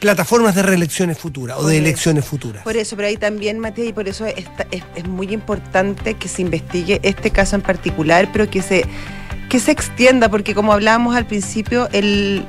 plataformas 0.00 0.54
de 0.54 0.62
reelecciones 0.62 1.18
futuras 1.18 1.58
o 1.58 1.66
de 1.66 1.78
elecciones 1.78 2.24
futuras. 2.24 2.62
Por 2.62 2.76
eso, 2.76 2.96
pero 2.96 3.08
ahí 3.08 3.16
también, 3.16 3.58
Matías, 3.58 3.88
y 3.88 3.92
por 3.92 4.08
eso 4.08 4.26
es, 4.26 4.46
es, 4.70 5.08
muy 5.08 5.32
importante 5.32 6.14
que 6.14 6.28
se 6.28 6.42
investigue 6.42 7.00
este 7.02 7.30
caso 7.30 7.56
en 7.56 7.62
particular, 7.62 8.28
pero 8.32 8.48
que 8.48 8.62
se, 8.62 8.84
que 9.48 9.60
se 9.60 9.70
extienda, 9.70 10.28
porque 10.28 10.54
como 10.54 10.72
hablábamos 10.72 11.16
al 11.16 11.26
principio, 11.26 11.88
el, 11.92 12.44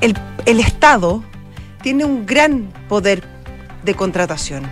el, 0.00 0.14
el 0.46 0.60
Estado 0.60 1.22
tiene 1.82 2.04
un 2.04 2.26
gran 2.26 2.72
poder 2.88 3.22
de 3.84 3.94
contratación. 3.94 4.64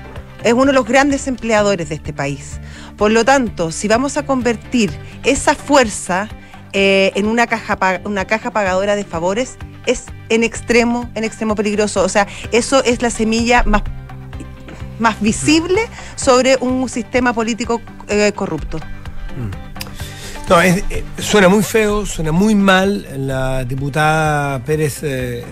Es 0.43 0.53
uno 0.53 0.67
de 0.67 0.73
los 0.75 0.85
grandes 0.85 1.27
empleadores 1.27 1.89
de 1.89 1.95
este 1.95 2.13
país. 2.13 2.61
Por 2.97 3.11
lo 3.11 3.25
tanto, 3.25 3.73
si 3.73 3.89
vamos 3.89 4.17
a 4.17 4.27
convertir 4.27 4.91
esa 5.25 5.55
fuerza 5.55 6.29
eh, 6.73 7.13
en 7.15 7.27
una 7.27 7.47
caja, 7.47 8.01
una 8.05 8.27
caja 8.27 8.51
pagadora 8.51 8.97
de 8.97 9.05
favores, 9.05 9.57
es 9.87 10.05
en 10.29 10.43
extremo, 10.43 11.11
en 11.15 11.25
extremo 11.25 11.55
peligroso. 11.55 12.03
O 12.03 12.09
sea, 12.09 12.27
eso 12.53 12.83
es 12.85 13.03
la 13.03 13.11
semilla 13.11 13.63
más, 13.65 13.83
más 14.99 15.21
visible 15.21 15.83
sobre 16.17 16.57
un 16.61 16.89
sistema 16.89 17.33
político 17.33 17.81
eh, 18.09 18.33
corrupto. 18.35 18.79
Mm. 18.79 19.65
No, 20.49 20.61
eh, 20.61 20.85
suena 21.19 21.49
muy 21.49 21.63
feo, 21.63 22.05
suena 22.05 22.33
muy 22.33 22.55
mal. 22.55 23.07
La 23.27 23.65
diputada 23.65 24.63
Pérez 24.63 25.01
eh, 25.03 25.45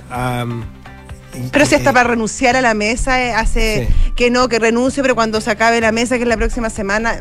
pero 1.50 1.64
si 1.64 1.74
está 1.74 1.92
para 1.92 2.10
renunciar 2.10 2.56
a 2.56 2.60
la 2.60 2.74
mesa, 2.74 3.38
hace 3.38 3.88
que 4.16 4.30
no, 4.30 4.48
que 4.48 4.58
renuncie, 4.58 5.02
pero 5.02 5.14
cuando 5.14 5.40
se 5.40 5.50
acabe 5.50 5.80
la 5.80 5.92
mesa, 5.92 6.16
que 6.16 6.22
es 6.22 6.28
la 6.28 6.36
próxima 6.36 6.68
semana, 6.68 7.20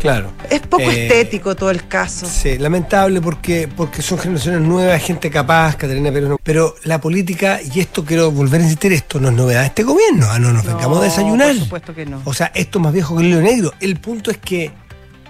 Claro. 0.00 0.32
Es 0.48 0.60
poco 0.60 0.82
eh, 0.82 1.06
estético 1.06 1.54
todo 1.54 1.70
el 1.70 1.86
caso. 1.86 2.26
Sí, 2.26 2.56
lamentable 2.56 3.20
porque, 3.20 3.68
porque 3.68 4.00
son 4.00 4.18
generaciones 4.18 4.62
nuevas, 4.62 5.02
gente 5.02 5.30
capaz, 5.30 5.76
Catalina 5.76 6.10
Pérez. 6.10 6.30
Pero 6.42 6.74
la 6.84 7.00
política, 7.00 7.60
y 7.62 7.80
esto 7.80 8.04
quiero 8.04 8.30
volver 8.30 8.62
a 8.62 8.64
insistir, 8.64 8.94
esto 8.94 9.20
no 9.20 9.28
es 9.28 9.34
novedad 9.34 9.60
de 9.60 9.66
este 9.66 9.82
gobierno, 9.82 10.26
ah, 10.30 10.38
no 10.38 10.52
nos 10.52 10.64
vengamos 10.64 11.00
a 11.00 11.04
desayunar. 11.04 11.54
Por 11.54 11.64
supuesto 11.64 11.94
que 11.94 12.06
no. 12.06 12.22
O 12.24 12.32
sea, 12.32 12.50
esto 12.54 12.78
es 12.78 12.82
más 12.82 12.92
viejo 12.94 13.14
que 13.16 13.22
el 13.22 13.28
hilo 13.28 13.42
negro. 13.42 13.74
El 13.78 13.98
punto 13.98 14.30
es 14.30 14.38
que 14.38 14.72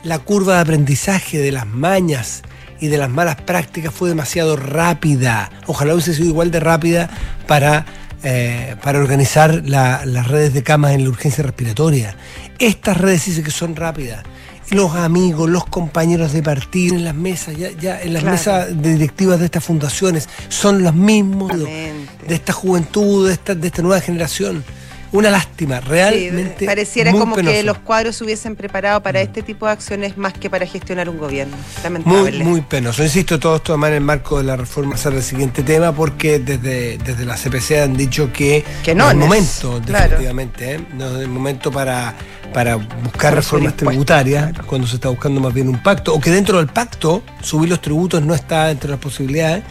la 0.05 0.21
curva 0.21 0.55
de 0.55 0.61
aprendizaje 0.61 1.39
de 1.39 1.51
las 1.51 1.67
mañas 1.67 2.43
y 2.79 2.87
de 2.87 2.97
las 2.97 3.11
malas 3.11 3.37
prácticas 3.37 3.93
fue 3.93 4.09
demasiado 4.09 4.55
rápida. 4.57 5.51
Ojalá 5.67 5.95
hubiese 5.95 6.15
sido 6.15 6.29
igual 6.29 6.53
de 6.53 6.61
rápida 6.61 7.11
para 7.47 7.85
eh, 8.23 8.77
para 8.83 8.99
organizar 8.99 9.63
las 9.65 10.29
redes 10.29 10.53
de 10.53 10.63
camas 10.63 10.93
en 10.93 11.05
la 11.05 11.09
urgencia 11.09 11.43
respiratoria. 11.43 12.15
Estas 12.59 12.99
redes 12.99 13.23
sí 13.23 13.43
que 13.43 13.51
son 13.51 13.75
rápidas 13.77 14.25
los 14.71 14.95
amigos, 14.95 15.49
los 15.49 15.67
compañeros 15.67 16.33
de 16.33 16.43
partido, 16.43 16.95
en 16.95 17.05
las 17.05 17.15
mesas, 17.15 17.57
ya, 17.57 17.71
ya 17.71 18.01
en 18.01 18.13
las 18.13 18.23
mesas 18.23 18.69
de 18.81 18.93
directivas 18.95 19.39
de 19.39 19.47
estas 19.47 19.65
fundaciones, 19.65 20.29
son 20.49 20.83
los 20.83 20.95
mismos 20.95 21.53
de, 21.59 22.07
esta 22.29 22.53
juventud, 22.53 23.27
de 23.27 23.35
esta, 23.35 23.55
de 23.55 23.67
esta 23.67 23.83
nueva 23.83 24.01
generación. 24.01 24.65
Una 25.13 25.31
lástima, 25.31 25.81
realmente. 25.81 26.67
pareciera 26.67 27.13
como 27.13 27.37
que 27.37 27.63
los 27.63 27.79
cuadros 27.79 28.17
se 28.17 28.25
hubiesen 28.25 28.57
preparado 28.57 29.03
para 29.03 29.21
mm. 29.21 29.23
este 29.23 29.43
tipo 29.43 29.67
de 29.67 29.73
acciones 29.73 30.17
más 30.17 30.33
que 30.33 30.49
para 30.49 30.67
gestionar 30.67 31.09
un 31.09 31.19
gobierno. 31.19 31.57
Lamentable. 31.83 32.45
Muy, 32.45 32.45
muy 32.45 32.61
penoso. 32.61 33.03
Insisto, 33.03 33.39
todo 33.39 33.57
esto 33.57 33.73
además 33.73 33.91
en 33.91 33.95
el 33.97 34.01
marco 34.03 34.39
de 34.39 34.45
la 34.45 34.57
reforma 34.57 34.97
ser 34.97 35.15
el 35.15 35.23
siguiente 35.23 35.63
tema, 35.63 35.93
porque 35.93 36.39
desde, 36.39 36.99
desde 36.99 37.25
la 37.25 37.37
CPC 37.37 37.83
han 37.83 37.97
dicho 37.97 38.33
que, 38.33 38.65
que 38.85 38.95
no, 38.95 39.07
es 39.07 39.13
el 39.13 39.19
momento, 39.19 39.81
definitivamente, 39.81 40.75
¿eh? 40.75 40.81
no 40.95 41.17
es 41.17 41.23
el 41.23 41.29
momento 41.29 41.71
para 41.71 42.15
para 42.53 42.77
buscar 42.77 43.35
reformas 43.35 43.77
tributarias, 43.77 44.53
cuando 44.67 44.87
se 44.87 44.97
está 44.97 45.09
buscando 45.09 45.41
más 45.41 45.55
bien 45.55 45.69
un 45.69 45.83
pacto, 45.83 46.15
o 46.15 46.21
que 46.21 46.31
dentro 46.31 46.59
del 46.59 46.67
pacto 46.67 47.23
subir 47.43 47.69
los 47.69 47.81
tributos 47.81 48.23
no 48.23 48.35
está 48.35 48.71
entre 48.71 48.91
las 48.91 48.99
posibilidades, 48.99 49.63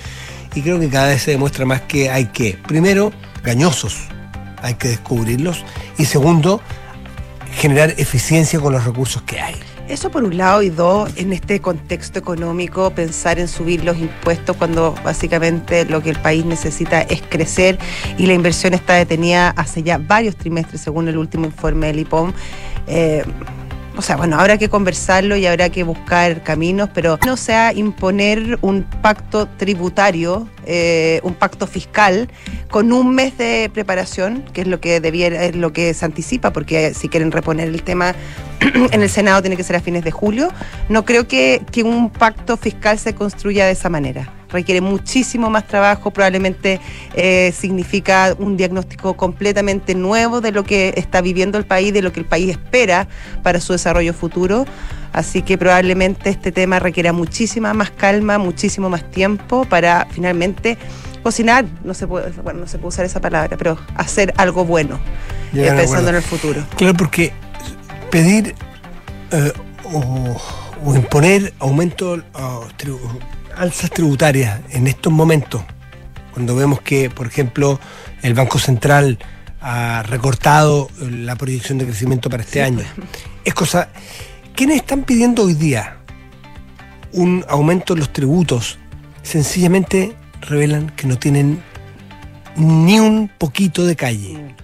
y 0.55 0.61
creo 0.61 0.79
que 0.79 0.89
cada 0.89 1.07
vez 1.07 1.21
se 1.21 1.31
demuestra 1.31 1.65
más 1.65 1.81
que 1.81 2.09
hay 2.09 2.27
que, 2.27 2.57
primero, 2.67 3.11
gañosos, 3.43 4.07
hay 4.61 4.75
que 4.75 4.89
descubrirlos, 4.89 5.63
y 5.97 6.05
segundo, 6.05 6.61
generar 7.53 7.93
eficiencia 7.97 8.59
con 8.59 8.73
los 8.73 8.85
recursos 8.85 9.21
que 9.23 9.39
hay. 9.39 9.55
Eso 9.89 10.11
por 10.11 10.23
un 10.23 10.37
lado 10.37 10.61
y 10.61 10.69
dos, 10.69 11.11
en 11.15 11.33
este 11.33 11.59
contexto 11.61 12.19
económico, 12.19 12.91
pensar 12.91 13.39
en 13.39 13.47
subir 13.47 13.83
los 13.83 13.97
impuestos 13.97 14.55
cuando 14.55 14.93
básicamente 15.03 15.83
lo 15.85 16.03
que 16.03 16.11
el 16.11 16.19
país 16.19 16.45
necesita 16.45 17.01
es 17.01 17.23
crecer 17.23 17.79
y 18.15 18.27
la 18.27 18.33
inversión 18.33 18.75
está 18.75 18.93
detenida 18.93 19.49
hace 19.49 19.81
ya 19.81 19.97
varios 19.97 20.35
trimestres 20.35 20.81
según 20.81 21.07
el 21.07 21.17
último 21.17 21.45
informe 21.45 21.87
del 21.87 21.99
IPOM. 22.01 22.33
Eh, 22.85 23.23
o 23.97 24.01
sea, 24.01 24.15
bueno, 24.15 24.39
habrá 24.39 24.57
que 24.57 24.69
conversarlo 24.69 25.35
y 25.35 25.45
habrá 25.45 25.69
que 25.69 25.83
buscar 25.83 26.43
caminos, 26.43 26.89
pero 26.93 27.19
no 27.25 27.37
sea 27.37 27.73
imponer 27.73 28.57
un 28.61 28.83
pacto 28.83 29.47
tributario, 29.57 30.47
eh, 30.65 31.19
un 31.23 31.33
pacto 31.33 31.67
fiscal, 31.67 32.29
con 32.69 32.91
un 32.93 33.13
mes 33.13 33.37
de 33.37 33.69
preparación, 33.73 34.43
que 34.53 34.61
es 34.61 34.67
lo 34.67 34.79
que 34.79 34.99
debiera, 34.99 35.43
es 35.43 35.55
lo 35.55 35.73
que 35.73 35.93
se 35.93 36.05
anticipa, 36.05 36.53
porque 36.53 36.93
si 36.93 37.09
quieren 37.09 37.31
reponer 37.31 37.67
el 37.67 37.83
tema 37.83 38.15
en 38.91 39.01
el 39.01 39.09
Senado 39.09 39.41
tiene 39.41 39.57
que 39.57 39.63
ser 39.63 39.75
a 39.75 39.81
fines 39.81 40.03
de 40.03 40.11
julio. 40.11 40.49
No 40.87 41.05
creo 41.05 41.27
que, 41.27 41.61
que 41.71 41.83
un 41.83 42.09
pacto 42.09 42.57
fiscal 42.57 42.99
se 42.99 43.15
construya 43.15 43.65
de 43.65 43.71
esa 43.71 43.89
manera 43.89 44.38
requiere 44.49 44.81
muchísimo 44.81 45.49
más 45.49 45.67
trabajo, 45.67 46.11
probablemente 46.11 46.79
eh, 47.13 47.53
significa 47.57 48.35
un 48.37 48.57
diagnóstico 48.57 49.15
completamente 49.15 49.95
nuevo 49.95 50.41
de 50.41 50.51
lo 50.51 50.63
que 50.63 50.93
está 50.97 51.21
viviendo 51.21 51.57
el 51.57 51.65
país, 51.65 51.93
de 51.93 52.01
lo 52.01 52.11
que 52.11 52.19
el 52.19 52.25
país 52.25 52.49
espera 52.49 53.07
para 53.43 53.59
su 53.59 53.73
desarrollo 53.73 54.13
futuro. 54.13 54.65
Así 55.11 55.41
que 55.41 55.57
probablemente 55.57 56.29
este 56.29 56.51
tema 56.51 56.79
requiera 56.79 57.13
muchísima 57.13 57.73
más 57.73 57.89
calma, 57.89 58.37
muchísimo 58.37 58.89
más 58.89 59.09
tiempo 59.09 59.65
para 59.65 60.07
finalmente 60.11 60.77
cocinar, 61.23 61.65
no 61.83 61.93
se 61.93 62.07
puede, 62.07 62.31
bueno, 62.41 62.61
no 62.61 62.67
se 62.67 62.77
puede 62.77 62.89
usar 62.89 63.05
esa 63.05 63.19
palabra, 63.19 63.57
pero 63.57 63.77
hacer 63.95 64.33
algo 64.37 64.65
bueno, 64.65 64.99
eh, 65.53 65.71
pensando 65.75 66.09
en 66.09 66.15
el 66.15 66.21
futuro. 66.21 66.63
Claro, 66.77 66.93
porque 66.95 67.33
pedir 68.09 68.55
eh, 69.31 69.53
o, 69.93 70.95
imponer 70.95 71.53
aumento 71.59 72.21
alzas 73.59 73.91
tributarias 73.91 74.61
en 74.71 74.87
estos 74.87 75.11
momentos, 75.11 75.61
cuando 76.33 76.55
vemos 76.55 76.81
que, 76.81 77.09
por 77.09 77.27
ejemplo, 77.27 77.79
el 78.21 78.33
Banco 78.33 78.57
Central 78.57 79.19
ha 79.61 80.03
recortado 80.03 80.89
la 80.99 81.35
proyección 81.35 81.77
de 81.77 81.85
crecimiento 81.85 82.29
para 82.29 82.43
este 82.43 82.63
año, 82.63 82.83
es 83.43 83.53
cosa... 83.53 83.89
¿Quiénes 84.55 84.77
están 84.77 85.03
pidiendo 85.03 85.43
hoy 85.43 85.53
día 85.53 85.99
un 87.13 87.45
aumento 87.47 87.93
en 87.93 87.99
los 87.99 88.11
tributos? 88.11 88.77
Sencillamente 89.23 90.15
revelan 90.41 90.89
que 90.89 91.07
no 91.07 91.17
tienen 91.17 91.63
ni 92.57 92.99
un 92.99 93.29
poquito 93.37 93.85
de 93.85 93.95
calle, 93.95 94.55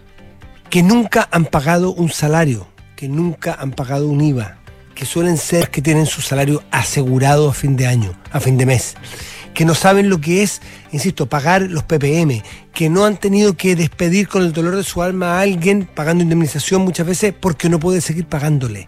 que 0.70 0.84
nunca 0.84 1.30
han 1.32 1.46
pagado 1.46 1.94
un 1.94 2.10
salario, 2.10 2.68
que 2.98 3.08
nunca 3.08 3.56
han 3.58 3.72
pagado 3.72 4.10
un 4.10 4.20
IVA, 4.20 4.58
que 4.96 5.06
suelen 5.06 5.38
ser 5.38 5.70
que 5.70 5.82
tienen 5.82 6.06
su 6.06 6.22
salario 6.22 6.64
asegurado 6.72 7.50
a 7.50 7.54
fin 7.54 7.76
de 7.76 7.86
año, 7.86 8.14
a 8.32 8.40
fin 8.40 8.58
de 8.58 8.66
mes, 8.66 8.96
que 9.54 9.66
no 9.66 9.76
saben 9.76 10.10
lo 10.10 10.20
que 10.20 10.42
es, 10.42 10.62
insisto, 10.92 11.28
pagar 11.28 11.64
los 11.64 11.84
PPM, 11.84 12.42
que 12.74 12.90
no 12.90 13.06
han 13.06 13.18
tenido 13.18 13.56
que 13.56 13.76
despedir 13.76 14.28
con 14.28 14.42
el 14.42 14.54
dolor 14.54 14.76
de 14.76 14.84
su 14.84 15.04
alma 15.04 15.38
a 15.38 15.42
alguien 15.42 15.88
pagando 15.94 16.24
indemnización 16.24 16.82
muchas 16.82 17.06
veces 17.06 17.34
porque 17.40 17.70
no 17.70 17.80
puede 17.80 18.02
seguir 18.02 18.26
pagándole. 18.26 18.88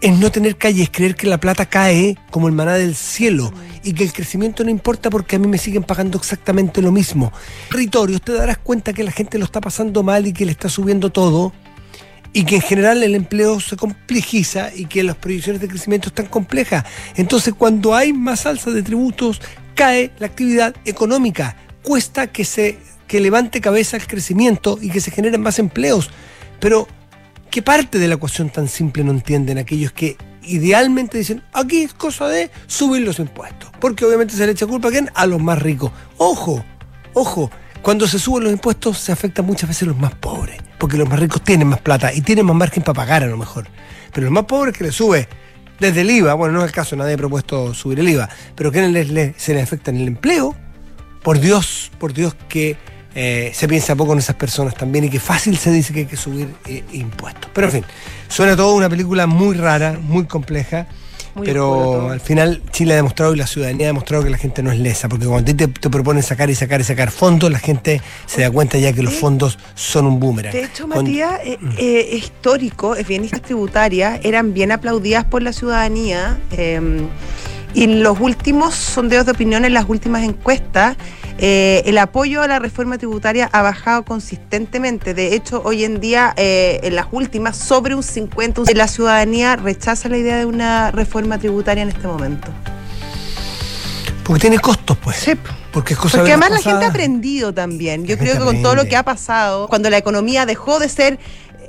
Es 0.00 0.16
no 0.16 0.30
tener 0.30 0.56
calle, 0.56 0.84
es 0.84 0.90
creer 0.90 1.16
que 1.16 1.26
la 1.26 1.40
plata 1.40 1.66
cae 1.66 2.16
como 2.30 2.46
el 2.46 2.54
maná 2.54 2.74
del 2.74 2.94
cielo 2.94 3.52
y 3.82 3.94
que 3.94 4.04
el 4.04 4.12
crecimiento 4.12 4.62
no 4.62 4.70
importa 4.70 5.10
porque 5.10 5.36
a 5.36 5.38
mí 5.40 5.48
me 5.48 5.58
siguen 5.58 5.82
pagando 5.82 6.18
exactamente 6.18 6.80
lo 6.80 6.92
mismo. 6.92 7.32
Territorio, 7.68 8.20
te 8.20 8.32
darás 8.32 8.58
cuenta 8.58 8.92
que 8.92 9.02
la 9.02 9.10
gente 9.10 9.38
lo 9.38 9.44
está 9.44 9.60
pasando 9.60 10.02
mal 10.02 10.26
y 10.26 10.32
que 10.32 10.46
le 10.46 10.52
está 10.52 10.68
subiendo 10.68 11.10
todo 11.10 11.52
y 12.32 12.44
que 12.44 12.56
en 12.56 12.62
general 12.62 13.02
el 13.02 13.14
empleo 13.14 13.60
se 13.60 13.76
complejiza 13.76 14.70
y 14.74 14.86
que 14.86 15.02
las 15.02 15.16
proyecciones 15.16 15.60
de 15.60 15.68
crecimiento 15.68 16.08
están 16.08 16.26
complejas. 16.26 16.84
Entonces, 17.16 17.54
cuando 17.54 17.94
hay 17.94 18.12
más 18.12 18.46
alza 18.46 18.70
de 18.70 18.82
tributos, 18.82 19.40
cae 19.74 20.10
la 20.18 20.26
actividad 20.26 20.74
económica. 20.84 21.56
Cuesta 21.82 22.26
que 22.26 22.44
se 22.44 22.78
que 23.08 23.20
levante 23.20 23.60
cabeza 23.60 23.96
el 23.96 24.06
crecimiento 24.06 24.78
y 24.80 24.90
que 24.90 25.00
se 25.00 25.10
generen 25.10 25.40
más 25.40 25.58
empleos. 25.58 26.10
Pero, 26.60 26.86
¿qué 27.50 27.62
parte 27.62 27.98
de 27.98 28.06
la 28.06 28.14
ecuación 28.14 28.50
tan 28.50 28.68
simple 28.68 29.02
no 29.02 29.10
entienden 29.12 29.58
aquellos 29.58 29.92
que 29.92 30.16
idealmente 30.42 31.18
dicen, 31.18 31.42
aquí 31.52 31.82
es 31.82 31.94
cosa 31.94 32.28
de 32.28 32.50
subir 32.66 33.02
los 33.02 33.18
impuestos? 33.18 33.70
Porque 33.80 34.04
obviamente 34.04 34.34
se 34.34 34.46
le 34.46 34.52
echa 34.52 34.66
culpa 34.66 34.88
a 34.88 34.90
quién? 34.90 35.10
A 35.14 35.26
los 35.26 35.40
más 35.40 35.60
ricos. 35.60 35.90
Ojo, 36.18 36.62
ojo, 37.14 37.50
cuando 37.82 38.06
se 38.06 38.18
suben 38.18 38.44
los 38.44 38.52
impuestos 38.52 38.98
se 38.98 39.10
afectan 39.10 39.46
muchas 39.46 39.68
veces 39.68 39.84
a 39.84 39.86
los 39.86 39.98
más 39.98 40.14
pobres, 40.14 40.58
porque 40.78 40.96
los 40.96 41.08
más 41.08 41.18
ricos 41.18 41.42
tienen 41.42 41.68
más 41.68 41.80
plata 41.80 42.12
y 42.12 42.20
tienen 42.20 42.46
más 42.46 42.56
margen 42.56 42.82
para 42.82 42.94
pagar 42.96 43.22
a 43.22 43.26
lo 43.26 43.36
mejor. 43.36 43.66
Pero 44.12 44.24
los 44.26 44.32
más 44.32 44.44
pobres 44.44 44.76
que 44.76 44.84
le 44.84 44.92
sube 44.92 45.28
desde 45.80 46.00
el 46.00 46.10
IVA, 46.10 46.34
bueno, 46.34 46.54
no 46.54 46.60
es 46.60 46.66
el 46.66 46.72
caso, 46.72 46.96
nadie 46.96 47.14
ha 47.14 47.16
propuesto 47.18 47.72
subir 47.74 48.00
el 48.00 48.08
IVA, 48.08 48.28
pero 48.54 48.70
que 48.72 48.82
les- 48.88 49.10
les- 49.10 49.34
se 49.36 49.54
les 49.54 49.62
afecta 49.62 49.90
en 49.90 49.98
el 49.98 50.08
empleo, 50.08 50.56
por 51.22 51.38
Dios, 51.40 51.90
por 51.98 52.12
Dios 52.12 52.34
que 52.48 52.76
eh, 53.14 53.50
se 53.54 53.66
piensa 53.66 53.96
poco 53.96 54.12
en 54.12 54.20
esas 54.20 54.36
personas 54.36 54.74
también 54.74 55.04
y 55.04 55.08
que 55.10 55.18
fácil 55.18 55.56
se 55.56 55.72
dice 55.72 55.92
que 55.92 56.00
hay 56.00 56.06
que 56.06 56.16
subir 56.16 56.54
eh, 56.66 56.84
impuestos. 56.92 57.50
Pero 57.52 57.66
en 57.66 57.72
fin, 57.72 57.84
suena 58.28 58.54
todo 58.54 58.74
una 58.76 58.88
película 58.88 59.26
muy 59.26 59.56
rara, 59.56 59.98
muy 60.00 60.26
compleja. 60.26 60.86
Muy 61.38 61.46
pero 61.46 62.10
al 62.10 62.20
final 62.20 62.62
Chile 62.70 62.92
ha 62.92 62.96
demostrado 62.96 63.34
y 63.34 63.36
la 63.36 63.46
ciudadanía 63.46 63.86
ha 63.86 63.88
demostrado 63.88 64.24
que 64.24 64.30
la 64.30 64.38
gente 64.38 64.62
no 64.62 64.70
es 64.70 64.78
lesa, 64.78 65.08
porque 65.08 65.26
cuando 65.26 65.54
te, 65.54 65.68
te 65.68 65.90
proponen 65.90 66.22
sacar 66.22 66.50
y 66.50 66.54
sacar 66.54 66.80
y 66.80 66.84
sacar 66.84 67.10
fondos, 67.10 67.50
la 67.50 67.58
gente 67.58 68.00
se 68.26 68.42
da 68.42 68.50
cuenta 68.50 68.78
ya 68.78 68.92
que 68.92 69.02
los 69.02 69.14
fondos 69.14 69.58
son 69.74 70.06
un 70.06 70.20
boomerang. 70.20 70.52
De 70.52 70.64
hecho, 70.64 70.86
Matías, 70.86 71.40
eh, 71.44 71.58
eh, 71.78 72.08
es 72.12 72.24
histórico, 72.24 72.94
es 72.94 73.06
bienistas 73.06 73.42
tributarias 73.42 74.20
eran 74.22 74.52
bien 74.52 74.72
aplaudidas 74.72 75.24
por 75.24 75.42
la 75.42 75.52
ciudadanía. 75.52 76.38
eh, 76.52 77.06
y 77.74 77.84
en 77.84 78.02
los 78.02 78.18
últimos 78.18 78.74
sondeos 78.74 79.26
de 79.26 79.32
opinión, 79.32 79.64
en 79.64 79.74
las 79.74 79.88
últimas 79.88 80.24
encuestas, 80.24 80.96
eh, 81.38 81.82
el 81.86 81.96
apoyo 81.98 82.42
a 82.42 82.46
la 82.48 82.58
reforma 82.58 82.98
tributaria 82.98 83.48
ha 83.52 83.62
bajado 83.62 84.04
consistentemente. 84.04 85.14
De 85.14 85.34
hecho, 85.34 85.62
hoy 85.64 85.84
en 85.84 86.00
día, 86.00 86.34
eh, 86.36 86.80
en 86.82 86.96
las 86.96 87.06
últimas, 87.12 87.56
sobre 87.56 87.94
un 87.94 88.02
50%, 88.02 88.62
un- 88.72 88.76
la 88.78 88.88
ciudadanía 88.88 89.56
rechaza 89.56 90.08
la 90.08 90.18
idea 90.18 90.36
de 90.36 90.46
una 90.46 90.90
reforma 90.90 91.38
tributaria 91.38 91.82
en 91.84 91.90
este 91.90 92.06
momento. 92.06 92.48
Porque 94.24 94.40
tiene 94.42 94.58
costos, 94.58 94.96
pues. 94.98 95.16
Sí. 95.16 95.32
Porque 95.72 95.94
es 95.94 95.98
cosa 95.98 96.18
Porque 96.18 96.28
de 96.30 96.32
además 96.34 96.50
la 96.50 96.70
gente 96.70 96.84
ha 96.84 96.88
aprendido 96.88 97.52
también. 97.54 98.04
Yo 98.04 98.18
creo 98.18 98.38
que 98.38 98.44
con 98.44 98.60
todo 98.62 98.74
lo 98.74 98.84
que 98.86 98.96
ha 98.96 99.02
pasado, 99.02 99.68
cuando 99.68 99.88
la 99.90 99.96
economía 99.98 100.44
dejó 100.44 100.78
de 100.78 100.88
ser 100.88 101.14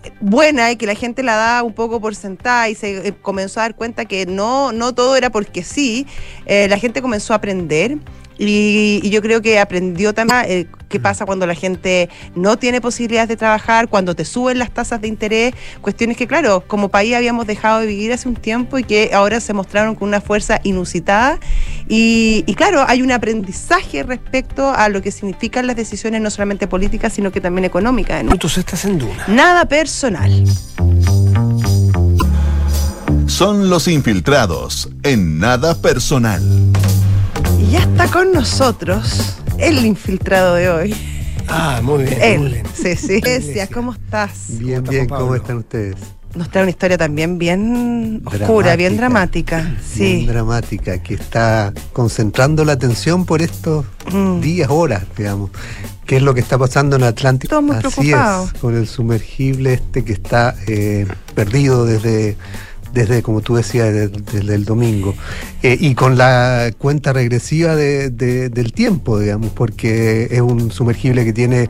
eh, 0.04 0.12
buena 0.20 0.72
y 0.72 0.76
que 0.78 0.86
la 0.86 0.96
gente 0.96 1.22
la 1.24 1.36
da 1.36 1.64
un 1.64 1.74
poco 1.74 2.02
por 2.02 2.16
sentada 2.16 2.68
y 2.70 2.76
se 2.76 3.14
comenzó 3.22 3.60
a 3.60 3.64
dar 3.64 3.76
cuenta 3.76 4.06
que 4.06 4.26
no, 4.26 4.72
no 4.72 4.94
todo 4.94 5.16
era 5.16 5.30
porque 5.30 5.64
sí, 5.64 6.06
eh, 6.46 6.68
la 6.70 6.78
gente 6.78 7.02
comenzó 7.02 7.34
a 7.34 7.38
aprender. 7.38 7.98
Y, 8.40 9.02
y 9.04 9.10
yo 9.10 9.22
creo 9.22 9.42
que 9.42 9.60
aprendió 9.60 10.14
también 10.14 10.40
eh, 10.48 10.68
qué 10.88 11.00
pasa 11.00 11.26
cuando 11.26 11.46
la 11.46 11.56
gente 11.56 12.10
no 12.36 12.58
tiene 12.58 12.82
posibilidades 12.82 13.28
de 13.28 13.38
trabajar, 13.38 13.90
cuando 13.90 14.16
te 14.16 14.26
suben 14.26 14.58
las 14.58 14.72
tasas 14.72 15.02
de 15.02 15.08
interés, 15.08 15.54
cuestiones 15.82 16.18
que, 16.18 16.26
claro, 16.26 16.64
como 16.66 16.90
país 16.90 17.16
habíamos 17.16 17.46
dejado 17.46 17.82
de 17.82 17.88
vivir 17.88 18.12
hace 18.14 18.28
un 18.28 18.36
tiempo 18.36 18.80
y 18.80 18.84
que 18.84 19.12
ahora 19.14 19.40
se 19.40 19.54
mostraron 19.54 19.96
con 19.96 20.08
una 20.08 20.22
fuerza 20.22 20.60
inusitada. 20.64 21.40
Y, 21.88 22.44
y 22.48 22.54
claro, 22.56 22.86
hay 22.88 23.02
un 23.02 23.12
aprendizaje 23.12 24.04
respecto 24.04 24.70
a 24.70 24.90
lo 24.90 25.02
que 25.02 25.12
significan 25.12 25.68
las 25.68 25.76
decisiones 25.76 26.22
no 26.22 26.30
solamente 26.30 26.68
políticas, 26.68 27.14
sino 27.14 27.32
que 27.32 27.42
también 27.42 27.66
económicas. 27.66 28.24
¿no? 28.24 28.32
Minutos 28.32 28.58
estás 28.58 28.86
en 28.86 29.00
duna. 29.00 29.26
Nada 29.28 29.66
personal. 29.66 30.46
Son 33.28 33.70
los 33.70 33.88
infiltrados 33.88 34.90
en 35.04 35.40
nada 35.40 35.76
personal. 35.76 36.42
Y 37.60 37.72
ya 37.72 37.80
está 37.80 38.08
con 38.08 38.32
nosotros 38.32 39.38
el 39.58 39.86
infiltrado 39.86 40.56
de 40.56 40.70
hoy. 40.70 40.96
Ah, 41.48 41.80
muy 41.84 42.04
bien. 42.04 42.18
muy 42.20 42.28
Él, 42.28 42.50
bien. 42.54 42.66
sí, 42.74 42.96
sí. 42.96 43.22
Decía, 43.24 43.68
¿cómo 43.68 43.94
estás? 43.94 44.32
Bien, 44.60 44.82
¿Cómo 44.84 44.92
está 44.92 44.92
bien, 44.92 45.08
¿cómo 45.08 45.36
están 45.36 45.58
ustedes? 45.58 45.96
Nos 46.36 46.48
trae 46.52 46.64
una 46.64 46.70
historia 46.70 46.96
también 46.96 47.40
bien 47.40 48.22
oscura, 48.24 48.76
bien 48.76 48.96
dramática. 48.98 49.62
Bien 49.64 49.78
Sí. 49.84 50.26
dramática, 50.28 51.02
que 51.02 51.16
está 51.16 51.74
concentrando 51.92 52.64
la 52.66 52.74
atención 52.74 53.26
por 53.26 53.42
estos 53.42 53.86
Mm. 54.14 54.40
días, 54.40 54.70
horas, 54.70 55.04
digamos. 55.18 55.50
¿Qué 56.06 56.18
es 56.18 56.22
lo 56.22 56.34
que 56.36 56.40
está 56.42 56.58
pasando 56.60 56.96
en 56.98 57.04
Atlántico? 57.04 57.56
Así 57.58 57.80
preocupados. 57.80 58.54
es, 58.54 58.60
con 58.60 58.76
el 58.78 58.88
sumergible 58.88 59.74
este 59.74 60.04
que 60.06 60.14
está 60.14 60.56
eh, 60.68 61.08
perdido 61.34 61.86
desde, 61.86 62.38
desde, 62.94 63.22
como 63.22 63.42
tú 63.42 63.56
decías, 63.56 63.94
desde, 63.94 64.10
desde 64.34 64.56
el 64.56 64.66
domingo. 64.66 65.14
Eh, 65.64 65.78
y 65.80 65.96
con 65.96 66.18
la 66.18 66.72
cuenta 66.78 67.14
regresiva 67.14 67.76
de- 67.76 68.10
de- 68.10 68.50
del 68.50 68.74
tiempo, 68.74 69.20
digamos, 69.20 69.52
porque 69.52 70.28
es 70.32 70.42
un 70.42 70.72
sumergible 70.72 71.26
que 71.26 71.34
tiene 71.34 71.70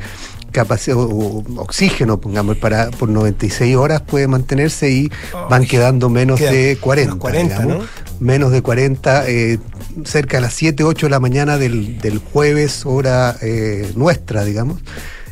capacidad 0.51 0.97
o, 0.97 1.43
oxígeno, 1.58 2.19
pongamos, 2.19 2.58
para 2.58 2.89
por 2.89 3.08
96 3.08 3.75
horas 3.75 4.01
puede 4.01 4.27
mantenerse 4.27 4.89
y 4.89 5.12
van 5.47 5.65
quedando 5.65 6.10
menos 6.10 6.39
quedan 6.39 6.53
de 6.53 6.77
40. 6.82 7.12
unos 7.13 7.21
40, 7.21 7.55
digamos. 7.62 7.84
¿no? 7.84 7.89
Menos 8.19 8.51
de 8.51 8.62
40, 8.63 9.29
eh, 9.29 9.60
cerca 10.05 10.38
de 10.38 10.41
las 10.41 10.53
7, 10.55 10.84
8 10.84 11.05
de 11.05 11.10
la 11.12 11.19
mañana 11.19 11.58
del, 11.60 11.99
del 11.99 12.17
jueves, 12.17 12.84
hora 12.86 13.36
eh, 13.41 13.91
nuestra, 13.95 14.43
digamos. 14.43 14.79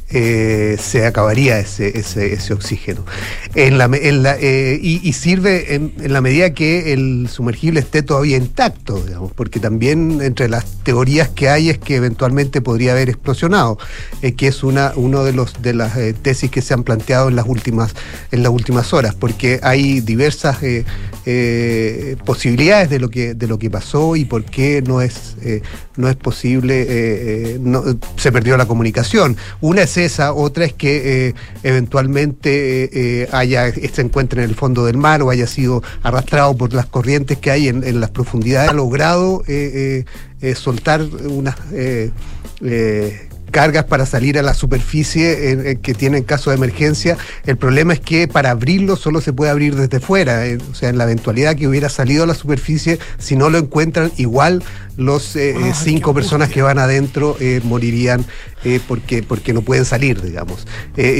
Eh, 0.09 0.77
se 0.79 1.05
acabaría 1.05 1.59
ese, 1.59 1.99
ese, 1.99 2.53
oxígeno. 2.53 3.03
Eh, 3.55 4.79
y, 4.81 5.13
sirve 5.13 5.75
en, 5.75 5.93
la 5.99 6.21
medida 6.21 6.53
que 6.53 6.93
el 6.93 7.27
sumergible 7.29 7.81
esté 7.81 8.03
todavía 8.03 8.37
intacto, 8.37 9.03
digamos, 9.03 9.33
porque 9.33 9.59
también 9.59 10.21
entre 10.21 10.47
las 10.47 10.65
teorías 10.83 11.27
que 11.29 11.49
hay 11.49 11.69
es 11.69 11.77
que 11.77 11.97
eventualmente 11.97 12.61
podría 12.61 12.93
haber 12.93 13.09
explosionado, 13.09 13.77
eh, 14.21 14.33
que 14.33 14.47
es 14.47 14.63
una 14.63 14.93
uno 14.95 15.25
de 15.25 15.33
los 15.33 15.61
de 15.61 15.73
las 15.73 15.97
eh, 15.97 16.13
tesis 16.13 16.49
que 16.49 16.61
se 16.61 16.73
han 16.73 16.83
planteado 16.83 17.27
en 17.27 17.35
las 17.35 17.45
últimas 17.45 17.93
en 18.31 18.43
las 18.43 18.51
últimas 18.51 18.93
horas, 18.93 19.13
porque 19.13 19.59
hay 19.61 19.99
diversas 19.99 20.57
posibilidades 22.25 22.89
de 22.89 22.99
lo 22.99 23.09
que 23.09 23.33
de 23.33 23.47
lo 23.47 23.59
que 23.59 23.69
pasó 23.69 24.15
y 24.15 24.23
por 24.23 24.45
qué 24.45 24.81
no 24.81 25.01
es 25.01 25.35
no 25.97 26.07
es 26.07 26.15
posible 26.15 27.59
se 28.15 28.31
perdió 28.31 28.55
la 28.55 28.65
comunicación. 28.65 29.35
Una 29.59 29.81
es 29.81 29.96
esa, 30.05 30.33
otra 30.33 30.65
es 30.65 30.73
que 30.73 31.27
eh, 31.27 31.33
eventualmente 31.63 32.83
eh, 32.83 32.89
eh, 32.93 33.29
haya 33.31 33.71
se 33.71 34.01
encuentre 34.01 34.43
en 34.43 34.49
el 34.49 34.55
fondo 34.55 34.85
del 34.85 34.97
mar 34.97 35.21
o 35.21 35.29
haya 35.29 35.47
sido 35.47 35.83
arrastrado 36.03 36.55
por 36.55 36.73
las 36.73 36.85
corrientes 36.85 37.37
que 37.37 37.51
hay 37.51 37.67
en, 37.67 37.99
las 37.99 38.09
profundidades. 38.11 38.69
Ha 38.69 38.73
logrado 38.73 39.43
soltar 40.55 41.01
unas 41.01 41.55
cargas 43.51 43.85
para 43.85 44.05
salir 44.05 44.37
a 44.37 44.43
la 44.43 44.53
superficie 44.53 45.79
que 45.81 45.93
tiene 45.93 46.17
en 46.17 46.23
caso 46.23 46.49
de 46.49 46.57
emergencia. 46.57 47.17
El 47.45 47.57
problema 47.57 47.93
es 47.93 47.99
que 47.99 48.27
para 48.27 48.51
abrirlo 48.51 48.95
solo 48.95 49.21
se 49.21 49.33
puede 49.33 49.51
abrir 49.51 49.75
desde 49.75 49.99
fuera. 49.99 50.43
o 50.69 50.75
sea, 50.75 50.89
en 50.89 50.97
la 50.97 51.05
eventualidad 51.05 51.55
que 51.55 51.67
hubiera 51.67 51.89
salido 51.89 52.23
a 52.23 52.27
la 52.27 52.35
superficie, 52.35 52.99
si 53.17 53.35
no 53.35 53.49
lo 53.49 53.57
encuentran, 53.57 54.11
igual 54.17 54.63
los 54.97 55.35
eh, 55.35 55.55
Ay, 55.63 55.71
cinco 55.75 56.13
personas 56.13 56.49
que 56.49 56.61
van 56.61 56.79
adentro 56.79 57.37
eh, 57.39 57.61
morirían 57.63 58.25
eh, 58.63 58.79
porque, 58.87 59.21
porque 59.23 59.53
no 59.53 59.61
pueden 59.61 59.85
salir, 59.85 60.19
digamos. 60.21 60.65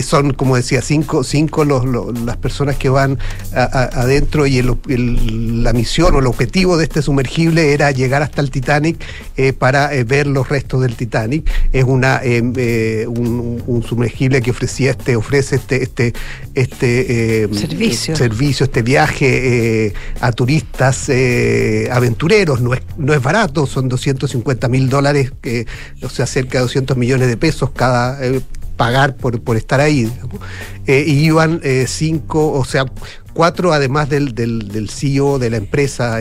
Son, 0.03 0.33
como 0.33 0.55
decía, 0.55 0.81
cinco, 0.81 1.23
cinco 1.23 1.63
los, 1.63 1.85
los- 1.85 2.19
las 2.21 2.35
personas 2.37 2.75
que 2.77 2.89
van 2.89 3.19
a- 3.53 3.61
a- 3.63 4.01
adentro 4.01 4.47
y 4.47 4.57
el- 4.57 4.75
el- 4.89 5.63
la 5.63 5.71
misión 5.73 6.15
o 6.15 6.19
el 6.19 6.25
objetivo 6.25 6.75
de 6.77 6.85
este 6.85 7.01
sumergible 7.03 7.71
era 7.73 7.91
llegar 7.91 8.23
hasta 8.23 8.41
el 8.41 8.49
Titanic 8.49 8.97
para 9.59 9.89
ver 10.03 10.25
los 10.25 10.49
restos 10.49 10.81
del 10.81 10.95
Titanic. 10.95 11.49
Es 11.71 11.83
una 11.83 12.21
un, 12.25 13.61
un 13.65 13.83
sumergible 13.83 14.41
que 14.41 14.49
ofrecía 14.51 14.91
este, 14.91 15.15
ofrece 15.15 15.55
este, 15.57 15.83
este, 15.83 16.13
este 16.55 17.47
Servicio. 17.53 18.15
servicio, 18.15 18.63
este 18.65 18.81
viaje 18.81 19.93
a 20.19 20.31
turistas 20.31 21.09
aventureros. 21.91 22.59
No 22.61 22.73
es, 22.73 22.81
no 22.97 23.13
es 23.13 23.21
barato, 23.21 23.66
son 23.67 23.89
250 23.89 24.67
mil 24.67 24.89
dólares, 24.89 25.31
que, 25.41 25.67
o 26.01 26.09
sea, 26.09 26.25
cerca 26.25 26.57
de 26.57 26.63
200 26.63 26.97
millones 26.97 27.27
de 27.27 27.37
pesos 27.37 27.71
cada 27.71 28.23
eh, 28.25 28.41
pagar 28.75 29.15
por, 29.15 29.41
por 29.41 29.57
estar 29.57 29.79
ahí. 29.79 30.11
Eh, 30.85 31.03
iban 31.07 31.59
eh, 31.63 31.85
cinco, 31.87 32.51
o 32.53 32.65
sea, 32.65 32.85
cuatro, 33.33 33.73
además 33.73 34.09
del, 34.09 34.33
del, 34.33 34.89
CEO 34.89 35.39
de 35.39 35.49
la 35.49 35.57
empresa 35.57 36.19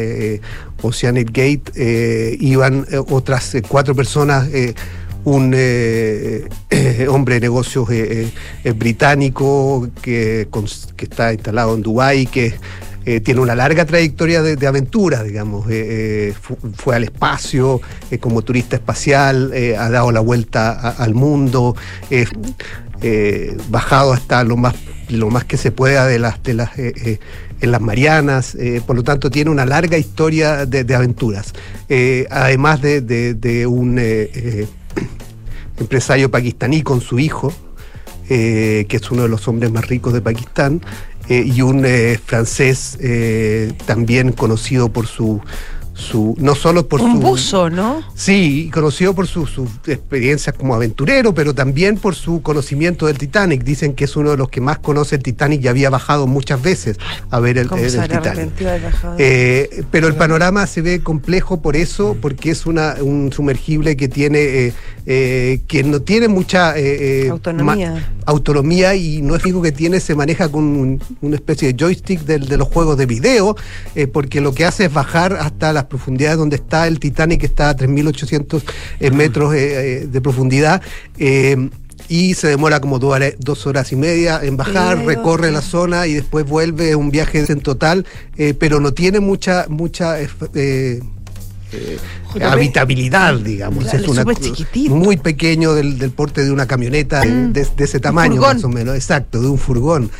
Oceanic 0.82 1.28
Gate, 1.28 2.36
iban 2.40 2.86
otras 3.09 3.57
cuatro 3.68 3.94
personas. 3.94 4.49
un 5.24 5.55
hombre 7.09 7.34
de 7.34 7.40
negocios 7.40 7.88
británico 8.76 9.88
que, 10.01 10.49
que 10.97 11.05
está 11.05 11.32
instalado 11.32 11.74
en 11.74 11.82
Dubái, 11.82 12.26
que 12.26 12.55
eh, 13.07 13.21
tiene 13.21 13.41
una 13.41 13.55
larga 13.55 13.87
trayectoria 13.87 14.43
de, 14.43 14.67
aventuras, 14.67 15.25
digamos. 15.25 15.71
Eh, 15.71 16.31
eh, 16.31 16.35
fu- 16.39 16.59
fue 16.77 16.97
al 16.97 17.05
espacio 17.05 17.81
como 18.21 18.43
turista 18.43 18.77
espacial, 18.77 19.53
ha 19.79 19.89
dado 19.89 20.11
la 20.13 20.21
vuelta 20.21 20.73
al 20.91 21.15
mundo, 21.15 21.75
bajado 23.71 24.13
hasta 24.13 24.43
lo 24.45 24.57
más 24.57 24.75
lo 25.09 25.31
más 25.31 25.45
que 25.45 25.57
se 25.57 25.71
pueda 25.71 26.05
de 26.07 26.19
las 26.19 26.43
de 26.43 26.55
las 26.55 26.71
en 26.77 27.71
las 27.71 27.81
Marianas, 27.81 28.57
por 28.87 28.97
lo 28.97 29.03
tanto 29.05 29.31
tiene 29.31 29.51
una 29.51 29.65
larga 29.65 29.97
historia 29.97 30.67
de, 30.67 30.95
aventuras. 30.95 31.53
Además 32.31 32.83
de, 32.83 33.01
de- 33.01 33.67
un 33.67 33.99
empresario 35.79 36.31
pakistaní 36.31 36.83
con 36.83 37.01
su 37.01 37.19
hijo, 37.19 37.53
que 38.29 38.87
es 38.89 39.11
uno 39.11 39.23
de 39.23 39.29
los 39.29 39.47
hombres 39.47 39.71
más 39.71 39.87
ricos 39.87 40.13
de 40.13 40.21
Pakistán, 40.21 40.81
eh, 41.29 41.45
y 41.45 41.61
un 41.62 41.85
eh, 41.85 42.18
francés 42.24 42.99
eh, 43.01 43.72
también 43.85 44.33
conocido 44.33 44.89
por 44.91 45.07
su, 45.07 45.41
su 45.99 46.34
no 46.38 46.55
solo 46.55 46.86
por 46.88 47.01
Un 47.01 47.12
su 47.12 47.20
buzo, 47.20 47.70
¿no? 47.70 48.03
Sí, 48.14 48.70
conocido 48.72 49.14
por 49.14 49.26
sus 49.26 49.51
experiencias 49.86 50.55
como 50.55 50.74
aventurero, 50.74 51.34
pero 51.34 51.55
también 51.55 51.97
por 51.97 52.14
su 52.14 52.42
conocimiento 52.42 53.07
del 53.07 53.16
Titanic. 53.16 53.64
Dicen 53.64 53.94
que 53.94 54.05
es 54.05 54.14
uno 54.14 54.30
de 54.32 54.36
los 54.36 54.51
que 54.51 54.61
más 54.61 54.78
conoce 54.78 55.16
el 55.16 55.22
Titanic 55.22 55.64
y 55.64 55.68
había 55.68 55.88
bajado 55.88 56.26
muchas 56.26 56.61
veces 56.61 56.99
a 57.30 57.40
ver 57.40 57.57
el, 57.57 57.68
¿Cómo 57.68 57.82
el 57.82 57.90
Titanic. 58.03 58.51
Eh, 59.18 59.84
pero 59.90 60.07
el 60.09 60.14
panorama 60.14 60.66
se 60.66 60.82
ve 60.82 61.01
complejo 61.01 61.62
por 61.62 61.76
eso, 61.76 62.16
porque 62.20 62.51
es 62.51 62.66
una, 62.66 62.97
un 63.01 63.32
sumergible 63.32 63.97
que 63.97 64.09
tiene 64.09 64.38
eh, 64.40 64.74
eh, 65.07 65.61
que 65.66 65.82
no 65.82 66.01
tiene 66.03 66.28
mucha 66.28 66.74
Autonomía. 68.26 68.94
y 68.97 69.22
no 69.22 69.34
es 69.36 69.42
fijo 69.42 69.62
que 69.62 69.72
tiene, 69.72 70.01
se 70.01 70.14
maneja 70.14 70.49
con 70.51 70.64
un- 70.64 71.01
una 71.22 71.36
especie 71.36 71.72
de 71.72 71.78
joystick 71.82 72.20
del- 72.22 72.49
de, 72.49 72.57
los 72.57 72.68
juegos 72.68 72.99
de 72.99 73.07
video, 73.07 73.57
porque 74.12 74.40
lo 74.40 74.53
que 74.53 74.64
hace 74.64 74.86
es 74.86 74.92
bajar 74.92 75.34
hasta 75.34 75.72
las 75.72 75.86
profundidades 75.87 76.39
donde 76.39 76.57
está 76.57 76.87
el 76.87 76.99
Titanic, 77.01 77.41
que 77.41 77.47
está 77.47 77.70
a 77.70 77.76
3.800 77.76 78.62
eh, 79.01 79.11
metros 79.11 79.55
eh, 79.55 80.03
eh, 80.03 80.07
de 80.07 80.20
profundidad. 80.20 80.82
eh, 81.18 81.70
y 82.09 82.34
se 82.34 82.47
demora 82.49 82.78
como 82.78 82.99
dos 83.01 83.14
horas, 83.14 83.32
dos 83.41 83.66
horas 83.66 83.91
y 83.91 83.97
media 83.97 84.39
en 84.43 84.57
bajar, 84.57 85.05
recorre 85.07 85.51
la 85.51 85.62
zona 85.62 86.07
y 86.07 86.12
después 86.12 86.47
vuelve 86.47 86.95
un 86.95 87.11
viaje 87.11 87.45
en 87.49 87.61
total, 87.61 88.05
eh, 88.37 88.55
pero 88.57 88.78
no 88.80 88.93
tiene 88.93 89.18
mucha, 89.18 89.64
mucha 89.68 90.20
eh, 90.20 90.28
eh, 90.55 91.01
eh, 91.72 91.99
habitabilidad, 92.45 93.34
digamos. 93.41 93.84
Claro, 93.84 93.99
es 93.99 94.09
una, 94.09 94.24
muy 94.95 95.16
pequeño 95.16 95.72
del, 95.74 95.99
del 95.99 96.11
porte 96.11 96.45
de 96.45 96.53
una 96.53 96.66
camioneta 96.66 97.22
de, 97.22 97.28
de- 97.49 97.66
de 97.76 97.84
ese 97.84 97.99
tamaño, 97.99 98.34
más 98.55 98.64
o 98.64 98.68
menos, 98.68 98.95
exacto, 98.95 99.41
de 99.41 99.49
un 99.49 99.59
furgón. 99.59 100.11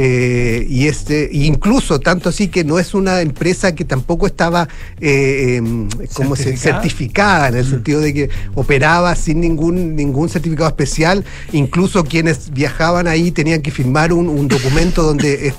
Eh, 0.00 0.64
y 0.70 0.86
este, 0.86 1.28
incluso 1.32 1.98
tanto 1.98 2.28
así 2.28 2.46
que 2.46 2.62
no 2.62 2.78
es 2.78 2.94
una 2.94 3.20
empresa 3.20 3.74
que 3.74 3.84
tampoco 3.84 4.28
estaba 4.28 4.68
eh, 5.00 5.56
em, 5.56 5.88
como 6.14 6.36
¿Certificada? 6.36 6.80
certificada 6.80 7.48
en 7.48 7.56
el 7.56 7.66
sentido 7.68 8.00
de 8.00 8.14
que 8.14 8.30
operaba 8.54 9.16
sin 9.16 9.40
ningún 9.40 9.96
ningún 9.96 10.28
certificado 10.28 10.68
especial. 10.68 11.24
Incluso 11.52 12.04
quienes 12.04 12.52
viajaban 12.52 13.08
ahí 13.08 13.32
tenían 13.32 13.60
que 13.60 13.72
firmar 13.72 14.12
un, 14.12 14.28
un 14.28 14.46
documento 14.46 15.02
donde 15.02 15.52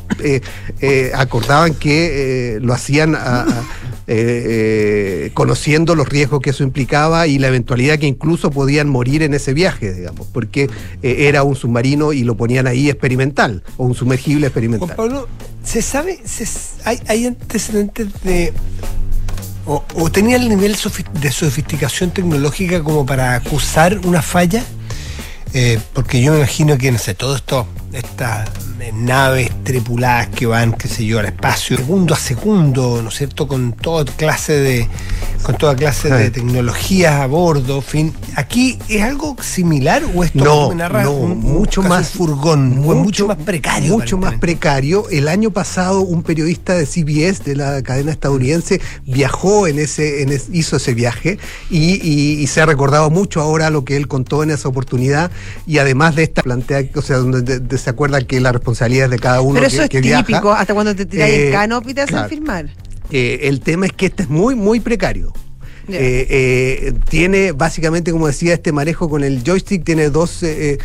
eh, 0.79 1.11
acordaban 1.13 1.73
que 1.73 2.59
lo 2.61 2.73
hacían 2.73 3.15
a- 3.15 3.41
a- 3.41 3.63
eh, 4.11 5.27
eh, 5.27 5.31
conociendo 5.35 5.93
los 5.93 6.09
riesgos 6.09 6.39
que 6.41 6.49
eso 6.49 6.63
implicaba 6.63 7.27
y 7.27 7.37
la 7.37 7.47
eventualidad 7.49 7.99
que 7.99 8.07
incluso 8.07 8.49
podían 8.49 8.89
morir 8.89 9.21
en 9.21 9.35
ese 9.35 9.53
viaje, 9.53 9.93
digamos, 9.93 10.25
porque 10.33 10.67
eh, 11.03 11.27
era 11.27 11.43
un 11.43 11.55
submarino 11.55 12.11
y 12.11 12.23
lo 12.23 12.35
ponían 12.35 12.65
ahí 12.65 12.89
experimental 12.89 13.61
o 13.77 13.85
un 13.85 13.93
sumergible 13.93 14.47
experimental. 14.47 14.95
Pablo, 14.95 15.27
¿se 15.63 15.83
sabe, 15.83 16.19
hay, 16.85 16.99
hay 17.07 17.27
antecedentes 17.27 18.07
de... 18.23 18.51
O, 19.67 20.09
tenía 20.09 20.37
el 20.37 20.49
nivel 20.49 20.75
de 21.21 21.31
sofisticación 21.31 22.09
tecnológica 22.09 22.81
como 22.81 23.05
para 23.05 23.35
acusar 23.35 23.99
una 24.07 24.23
falla? 24.23 24.63
Porque 25.93 26.19
yo 26.19 26.31
me 26.31 26.39
imagino 26.39 26.79
que, 26.79 26.91
no 26.91 26.97
sé, 26.97 27.13
todo 27.13 27.35
esto, 27.35 27.67
estas 27.93 28.49
eh, 28.79 28.91
naves 28.93 29.51
tripuladas 29.63 30.27
que 30.29 30.45
van, 30.45 30.73
qué 30.73 30.87
sé 30.87 31.05
yo, 31.05 31.19
al 31.19 31.25
espacio, 31.25 31.77
segundo 31.77 32.13
a 32.13 32.17
segundo, 32.17 33.01
¿no 33.01 33.09
es 33.09 33.15
cierto?, 33.15 33.47
con 33.47 33.73
toda 33.73 34.05
clase 34.05 34.53
de, 34.53 34.87
con 35.43 35.57
toda 35.57 35.75
clase 35.75 36.09
de 36.09 36.29
tecnologías 36.31 37.15
a 37.15 37.25
bordo, 37.27 37.81
fin. 37.81 38.13
¿Aquí 38.35 38.77
es 38.87 39.01
algo 39.01 39.35
similar 39.41 40.03
o 40.15 40.23
esto 40.23 40.43
No, 40.43 40.69
me 40.69 40.75
narra, 40.75 41.03
no, 41.03 41.11
un- 41.13 41.39
mucho 41.39 41.81
más 41.81 42.09
furgón, 42.11 42.77
mucho 42.79 43.27
más 43.27 43.37
precario? 43.37 43.91
Mucho 43.93 44.17
más 44.17 44.35
precario. 44.35 45.09
El 45.09 45.27
año 45.27 45.51
pasado 45.51 46.01
un 46.01 46.23
periodista 46.23 46.75
de 46.75 46.85
CBS, 46.85 47.43
de 47.43 47.55
la 47.55 47.81
cadena 47.81 48.11
estadounidense, 48.11 48.79
viajó 49.05 49.67
en 49.67 49.79
ese, 49.79 50.21
en 50.21 50.29
es- 50.31 50.47
hizo 50.53 50.77
ese 50.77 50.93
viaje 50.93 51.37
y, 51.69 51.95
y- 52.07 52.39
y 52.41 52.47
se 52.47 52.61
ha 52.61 52.65
recordado 52.65 53.09
mucho 53.09 53.41
ahora 53.41 53.69
lo 53.69 53.83
que 53.83 53.97
él 53.97 54.07
contó 54.07 54.43
en 54.43 54.51
esa 54.51 54.69
oportunidad 54.69 55.31
y 55.67 55.79
además 55.79 56.15
de 56.15 56.23
esta 56.23 56.43
plantea, 56.43 56.83
o 56.95 57.01
sea, 57.01 57.17
donde 57.17 57.41
de- 57.41 57.59
de- 57.59 57.78
se 57.79 57.89
acuerda 57.89 58.21
que 58.21 58.39
la 58.39 58.51
responsabilidad 58.51 59.05
es 59.05 59.11
de 59.11 59.19
cada 59.19 59.41
uno 59.41 59.55
Pero 59.55 59.67
que, 59.69 59.73
eso 59.75 59.83
es 59.83 59.89
que 59.89 60.01
viaja. 60.01 60.23
típico, 60.25 60.51
hasta 60.51 60.73
cuando 60.73 60.95
te 60.95 61.05
tiras 61.05 61.29
Eh, 61.29 61.47
en 61.47 61.53
canopy 61.53 61.93
te 61.93 62.01
hacen 62.01 62.15
claro. 62.15 62.29
firmar. 62.29 62.65
Eh, 63.11 63.39
el 63.43 63.61
tema 63.61 63.85
es 63.87 63.93
que 63.93 64.07
este 64.07 64.23
es 64.23 64.29
muy, 64.29 64.55
muy 64.55 64.79
precario. 64.79 65.33
Eh, 65.93 66.27
eh, 66.29 66.93
tiene 67.09 67.51
básicamente, 67.51 68.11
como 68.11 68.27
decía, 68.27 68.53
este 68.53 68.71
manejo 68.71 69.09
con 69.09 69.23
el 69.23 69.43
joystick, 69.43 69.83
tiene 69.83 70.09
dos 70.09 70.43
eh, 70.43 70.77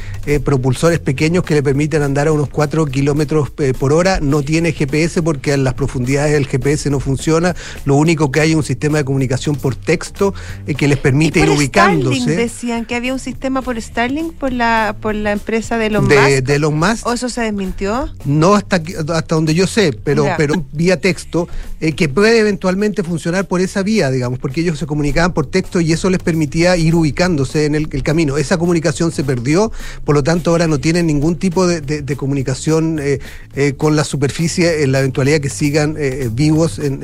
propulsores 0.44 0.98
pequeños 0.98 1.44
que 1.44 1.54
le 1.54 1.62
permiten 1.62 2.02
andar 2.02 2.28
a 2.28 2.32
unos 2.32 2.48
4 2.48 2.86
kilómetros 2.86 3.50
por 3.50 3.92
hora. 3.92 4.20
No 4.20 4.42
tiene 4.42 4.72
GPS 4.72 5.22
porque 5.22 5.52
en 5.52 5.64
las 5.64 5.74
profundidades 5.74 6.34
el 6.34 6.46
GPS 6.46 6.90
no 6.90 7.00
funciona. 7.00 7.54
Lo 7.84 7.96
único 7.96 8.30
que 8.30 8.40
hay 8.40 8.50
es 8.50 8.56
un 8.56 8.62
sistema 8.62 8.98
de 8.98 9.04
comunicación 9.04 9.56
por 9.56 9.76
texto 9.76 10.34
que 10.76 10.88
les 10.88 10.98
permite 10.98 11.40
ir 11.40 11.46
por 11.46 11.62
Starlink 11.62 12.04
ubicándose. 12.06 12.36
decían 12.36 12.84
que 12.84 12.94
había 12.94 13.12
un 13.12 13.18
sistema 13.18 13.62
por 13.62 13.80
Starlink 13.80 14.34
por 14.34 14.52
la 14.52 14.96
por 15.00 15.14
la 15.14 15.32
empresa 15.32 15.78
de 15.78 15.86
Elon 15.86 16.08
De, 16.08 16.16
Musk. 16.16 16.44
de 16.44 16.54
Elon 16.54 16.78
Musk. 16.78 17.06
¿O 17.06 17.12
eso 17.12 17.28
se 17.28 17.42
desmintió? 17.42 18.08
No 18.24 18.54
hasta, 18.54 18.76
hasta 18.76 19.34
donde 19.34 19.54
yo 19.54 19.66
sé, 19.66 19.92
pero, 20.04 20.26
pero 20.36 20.64
vía 20.72 21.00
texto, 21.00 21.48
que 21.96 22.08
puede 22.08 22.38
eventualmente 22.38 23.02
funcionar 23.02 23.46
por 23.46 23.60
esa 23.60 23.82
vía, 23.82 24.10
digamos, 24.10 24.38
porque 24.38 24.60
ellos 24.60 24.78
se 24.78 24.86
comunicaban 24.94 25.32
por 25.32 25.46
texto 25.46 25.80
y 25.80 25.92
eso 25.92 26.08
les 26.08 26.20
permitía 26.20 26.76
ir 26.76 26.94
ubicándose 26.94 27.64
en 27.64 27.74
el, 27.74 27.88
camino. 28.04 28.36
Esa 28.38 28.58
comunicación 28.58 29.10
se 29.10 29.24
perdió, 29.24 29.72
por 30.04 30.14
lo 30.14 30.22
tanto 30.22 30.50
ahora 30.50 30.68
no 30.68 30.78
tienen 30.78 31.08
ningún 31.08 31.34
tipo 31.34 31.66
de, 31.66 32.16
comunicación 32.16 33.00
eh, 33.02 33.18
eh, 33.56 33.74
con 33.76 33.96
la 33.96 34.04
superficie 34.04 34.84
en 34.84 34.92
la 34.92 35.00
eventualidad 35.00 35.40
que 35.40 35.48
sigan 35.50 35.96
eh, 35.98 36.28
vivos 36.30 36.78
en, 36.78 37.02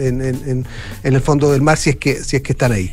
el 1.03 1.21
fondo 1.21 1.51
del 1.51 1.63
mar 1.63 1.79
si 1.79 1.91
es 1.91 1.97
que, 1.97 2.23
si 2.23 2.37
es 2.37 2.43
que 2.43 2.53
están 2.53 2.71
ahí. 2.71 2.93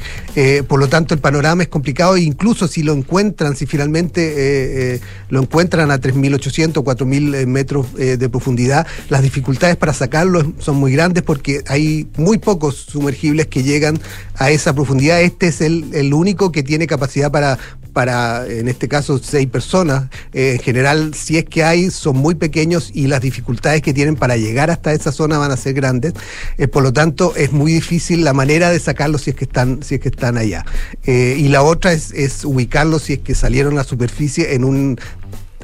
Por 0.67 0.79
lo 0.79 0.87
tanto 0.89 1.13
el 1.13 1.19
panorama 1.19 1.61
es 1.61 1.69
complicado 1.69 2.15
e 2.15 2.21
incluso 2.21 2.67
si 2.67 2.81
lo 2.81 2.93
encuentran, 2.93 3.55
si 3.55 3.67
finalmente 3.67 4.99
lo 5.29 5.41
encuentran 5.41 5.91
a 5.91 5.99
3.800, 5.99 6.73
4.000 6.83 7.35
eh, 7.35 7.45
metros 7.45 7.93
de 7.93 8.29
profundidad, 8.29 8.87
las 9.09 9.21
dificultades 9.21 9.75
para 9.75 9.93
sacarlo 9.93 10.53
son 10.57 10.77
muy 10.77 10.91
grandes 10.93 11.21
porque 11.21 11.63
hay 11.67 12.07
muy 12.17 12.39
pocos 12.39 12.87
sumergibles 12.89 13.47
que 13.47 13.61
llegan 13.61 13.99
a 14.35 14.49
esa 14.51 14.73
profundidad. 14.73 14.86
Este 14.95 15.47
es 15.47 15.61
el, 15.61 15.93
el 15.93 16.13
único 16.13 16.51
que 16.51 16.63
tiene 16.63 16.87
capacidad 16.87 17.31
para, 17.31 17.57
para, 17.97 18.45
en 18.45 18.67
este 18.67 18.87
caso, 18.87 19.17
seis 19.17 19.47
personas. 19.47 20.09
Eh, 20.31 20.53
en 20.53 20.59
general, 20.59 21.13
si 21.15 21.37
es 21.37 21.45
que 21.45 21.63
hay, 21.63 21.89
son 21.89 22.17
muy 22.17 22.35
pequeños 22.35 22.91
y 22.93 23.07
las 23.07 23.21
dificultades 23.21 23.81
que 23.81 23.93
tienen 23.93 24.15
para 24.15 24.37
llegar 24.37 24.69
hasta 24.69 24.93
esa 24.93 25.11
zona 25.11 25.39
van 25.39 25.51
a 25.51 25.57
ser 25.57 25.73
grandes. 25.73 26.13
Eh, 26.59 26.67
por 26.67 26.83
lo 26.83 26.93
tanto, 26.93 27.35
es 27.35 27.51
muy 27.51 27.73
difícil 27.73 28.23
la 28.23 28.33
manera 28.33 28.69
de 28.69 28.79
sacarlos 28.79 29.23
si 29.23 29.31
es 29.31 29.35
que 29.35 29.45
están, 29.45 29.81
si 29.81 29.95
es 29.95 30.01
que 30.01 30.09
están 30.09 30.37
allá. 30.37 30.63
Eh, 31.05 31.37
y 31.39 31.47
la 31.47 31.63
otra 31.63 31.91
es, 31.91 32.11
es 32.11 32.45
ubicarlos 32.45 33.01
si 33.01 33.13
es 33.13 33.19
que 33.19 33.33
salieron 33.33 33.73
a 33.73 33.77
la 33.77 33.83
superficie 33.83 34.53
en 34.53 34.63
un 34.63 34.99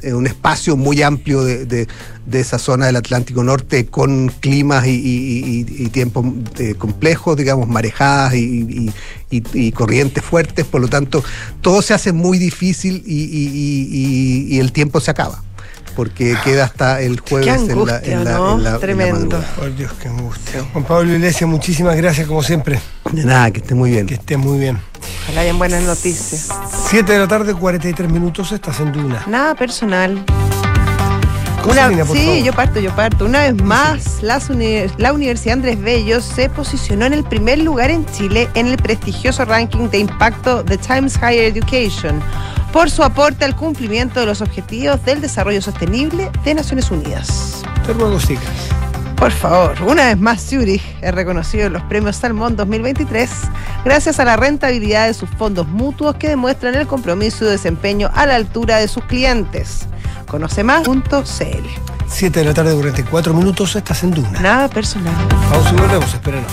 un 0.02 0.26
espacio 0.26 0.76
muy 0.76 1.02
amplio 1.02 1.42
de, 1.44 1.64
de- 1.66 1.86
esa 2.32 2.58
zona 2.58 2.86
del 2.86 2.96
Atlántico 2.96 3.44
Norte 3.44 3.86
con 3.86 4.28
climas 4.40 4.84
y, 4.86 5.88
tiempos 5.92 6.24
eh, 6.58 6.74
complejos, 6.74 7.36
digamos, 7.36 7.68
marejadas 7.68 8.34
y, 8.34 8.92
corrientes 9.72 10.24
fuertes, 10.24 10.64
por 10.64 10.80
lo 10.80 10.88
tanto, 10.88 11.22
todo 11.60 11.80
se 11.82 11.94
hace 11.94 12.12
muy 12.12 12.38
difícil 12.38 13.02
y 13.06 14.58
el 14.58 14.72
tiempo 14.72 15.00
se 15.00 15.10
acaba, 15.10 15.42
porque 15.94 16.36
queda 16.44 16.64
hasta 16.64 17.00
el 17.00 17.20
jueves 17.20 17.46
en 17.48 17.66
la, 17.66 17.72
angustia, 17.72 18.00
en 18.12 18.24
la- 18.24 18.32
¿no? 18.32 18.52
en 18.56 18.62
la- 18.64 18.68
en 18.70 18.74
la 18.74 18.78
Tremendo. 18.80 19.44
Por 19.56 19.76
Dios, 19.76 19.92
qué 20.00 20.08
angustia. 20.08 20.64
Juan 20.72 20.84
Pablo 20.84 21.12
Iglesias, 21.14 21.48
muchísimas 21.48 21.96
gracias 21.96 22.26
como 22.26 22.42
siempre. 22.42 22.80
De 23.12 23.24
nada, 23.24 23.50
que 23.50 23.60
esté 23.60 23.74
muy 23.74 23.90
bien. 23.90 24.06
Que 24.06 24.14
esté 24.14 24.36
muy 24.36 24.58
bien. 24.58 24.78
Ojalá 25.24 25.40
hayan 25.42 25.58
buenas 25.58 25.82
noticias. 25.84 26.48
7 26.88 27.12
de 27.12 27.18
la 27.18 27.28
tarde, 27.28 27.54
43 27.54 28.10
minutos, 28.10 28.52
estás 28.52 28.80
en 28.80 28.92
Duna. 28.92 29.22
Nada 29.26 29.54
personal. 29.54 30.24
Una, 31.66 31.88
Una, 31.88 32.04
sí, 32.04 32.42
yo 32.44 32.52
parto, 32.52 32.78
yo 32.78 32.94
parto. 32.94 33.24
Una 33.24 33.40
vez 33.40 33.54
más, 33.62 34.22
las 34.22 34.50
uni- 34.50 34.84
la 34.98 35.14
Universidad 35.14 35.54
Andrés 35.54 35.80
Bello 35.80 36.20
se 36.20 36.50
posicionó 36.50 37.06
en 37.06 37.14
el 37.14 37.24
primer 37.24 37.58
lugar 37.60 37.90
en 37.90 38.04
Chile 38.04 38.50
en 38.52 38.66
el 38.66 38.76
prestigioso 38.76 39.46
ranking 39.46 39.88
de 39.88 39.96
impacto 39.98 40.62
de 40.62 40.76
Times 40.76 41.16
Higher 41.16 41.44
Education 41.56 42.20
por 42.74 42.90
su 42.90 43.04
aporte 43.04 43.44
al 43.44 43.54
cumplimiento 43.54 44.18
de 44.18 44.26
los 44.26 44.40
objetivos 44.40 45.02
del 45.04 45.20
desarrollo 45.20 45.62
sostenible 45.62 46.28
de 46.44 46.54
Naciones 46.54 46.90
Unidas. 46.90 47.62
Te 47.86 47.92
ruego, 47.92 48.18
sigas. 48.18 48.42
Por 49.14 49.30
favor, 49.30 49.80
una 49.86 50.06
vez 50.06 50.18
más 50.18 50.42
Zurich 50.42 50.82
es 51.00 51.14
reconocido 51.14 51.68
en 51.68 51.74
los 51.74 51.82
premios 51.84 52.16
Salmón 52.16 52.56
2023 52.56 53.30
gracias 53.84 54.18
a 54.18 54.24
la 54.24 54.36
rentabilidad 54.36 55.06
de 55.06 55.14
sus 55.14 55.30
fondos 55.30 55.68
mutuos 55.68 56.16
que 56.16 56.28
demuestran 56.28 56.74
el 56.74 56.88
compromiso 56.88 57.44
y 57.44 57.48
desempeño 57.48 58.10
a 58.12 58.26
la 58.26 58.34
altura 58.34 58.78
de 58.78 58.88
sus 58.88 59.04
clientes. 59.04 59.86
Conoce 60.26 60.64
más.cl. 60.64 61.04
7 62.08 62.40
de 62.40 62.44
la 62.44 62.54
tarde, 62.54 62.74
44 62.74 63.34
minutos, 63.34 63.76
estás 63.76 64.02
en 64.02 64.10
Duna. 64.10 64.40
Nada 64.40 64.68
personal. 64.68 65.14
Pausa 65.48 65.70
y 65.70 65.76
volvemos, 65.76 66.12
espérenos. 66.12 66.52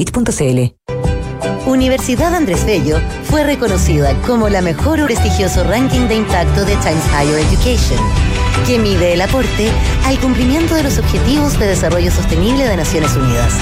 Universidad 1.67 2.33
Andrés 2.33 2.65
Bello 2.65 2.99
fue 3.25 3.43
reconocida 3.43 4.15
como 4.25 4.49
la 4.49 4.63
mejor 4.63 5.05
prestigioso 5.05 5.63
ranking 5.63 6.07
de 6.07 6.15
impacto 6.15 6.65
de 6.65 6.75
Times 6.77 7.05
Higher 7.13 7.37
Education, 7.37 7.99
que 8.65 8.79
mide 8.79 9.13
el 9.13 9.21
aporte 9.21 9.69
al 10.05 10.19
cumplimiento 10.19 10.73
de 10.73 10.81
los 10.81 10.97
Objetivos 10.97 11.59
de 11.59 11.67
Desarrollo 11.67 12.09
Sostenible 12.09 12.67
de 12.67 12.77
Naciones 12.77 13.15
Unidas. 13.15 13.53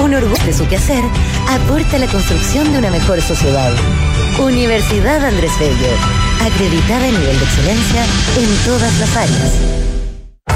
Un 0.00 0.14
orgullo 0.14 0.44
de 0.44 0.52
su 0.52 0.68
quehacer 0.68 1.02
aporta 1.48 1.96
a 1.96 1.98
la 1.98 2.06
construcción 2.06 2.72
de 2.72 2.78
una 2.78 2.90
mejor 2.92 3.20
sociedad. 3.20 3.72
Universidad 4.38 5.24
Andrés 5.24 5.52
Bello, 5.58 5.96
acreditada 6.40 7.08
en 7.08 7.18
nivel 7.18 7.38
de 7.38 7.44
excelencia 7.44 8.04
en 8.38 8.66
todas 8.66 9.00
las 9.00 9.16
áreas. 9.16 9.81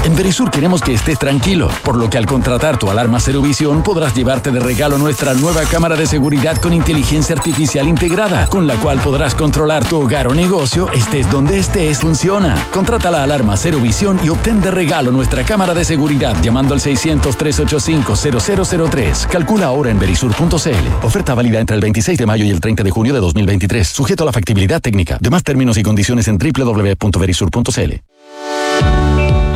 En 0.03 0.15
Verisur 0.15 0.49
queremos 0.49 0.81
que 0.81 0.93
estés 0.93 1.19
tranquilo, 1.19 1.69
por 1.83 1.97
lo 1.97 2.09
que 2.09 2.17
al 2.17 2.25
contratar 2.25 2.79
tu 2.79 2.89
alarma 2.89 3.19
Cero 3.19 3.41
Visión 3.41 3.83
podrás 3.83 4.15
llevarte 4.15 4.51
de 4.51 4.59
regalo 4.59 4.97
nuestra 4.97 5.33
nueva 5.33 5.63
cámara 5.63 5.97
de 5.97 6.07
seguridad 6.07 6.55
con 6.57 6.73
inteligencia 6.73 7.35
artificial 7.35 7.87
integrada, 7.87 8.47
con 8.47 8.67
la 8.67 8.75
cual 8.75 8.99
podrás 8.99 9.33
controlar 9.35 9.83
tu 9.85 10.01
hogar 10.01 10.27
o 10.27 10.33
negocio, 10.33 10.89
estés 10.93 11.29
donde 11.29 11.59
estés, 11.59 11.99
funciona. 11.99 12.55
Contrata 12.71 13.11
la 13.11 13.23
alarma 13.23 13.57
Cero 13.57 13.79
Visión 13.81 14.17
y 14.23 14.29
obtén 14.29 14.61
de 14.61 14.71
regalo 14.71 15.11
nuestra 15.11 15.43
cámara 15.43 15.73
de 15.73 15.83
seguridad 15.83 16.41
llamando 16.41 16.73
al 16.73 16.79
600-385-0003. 16.79 19.27
Calcula 19.27 19.65
ahora 19.67 19.91
en 19.91 19.99
verisur.cl. 19.99 21.03
Oferta 21.03 21.35
válida 21.35 21.59
entre 21.59 21.75
el 21.75 21.81
26 21.81 22.17
de 22.17 22.25
mayo 22.25 22.45
y 22.45 22.49
el 22.49 22.61
30 22.61 22.83
de 22.83 22.91
junio 22.91 23.13
de 23.13 23.19
2023, 23.19 23.85
sujeto 23.87 24.23
a 24.23 24.27
la 24.27 24.31
factibilidad 24.31 24.79
técnica. 24.81 25.17
Demás 25.19 25.43
términos 25.43 25.77
y 25.77 25.83
condiciones 25.83 26.29
en 26.29 26.37
www.verisur.cl. 26.37 29.26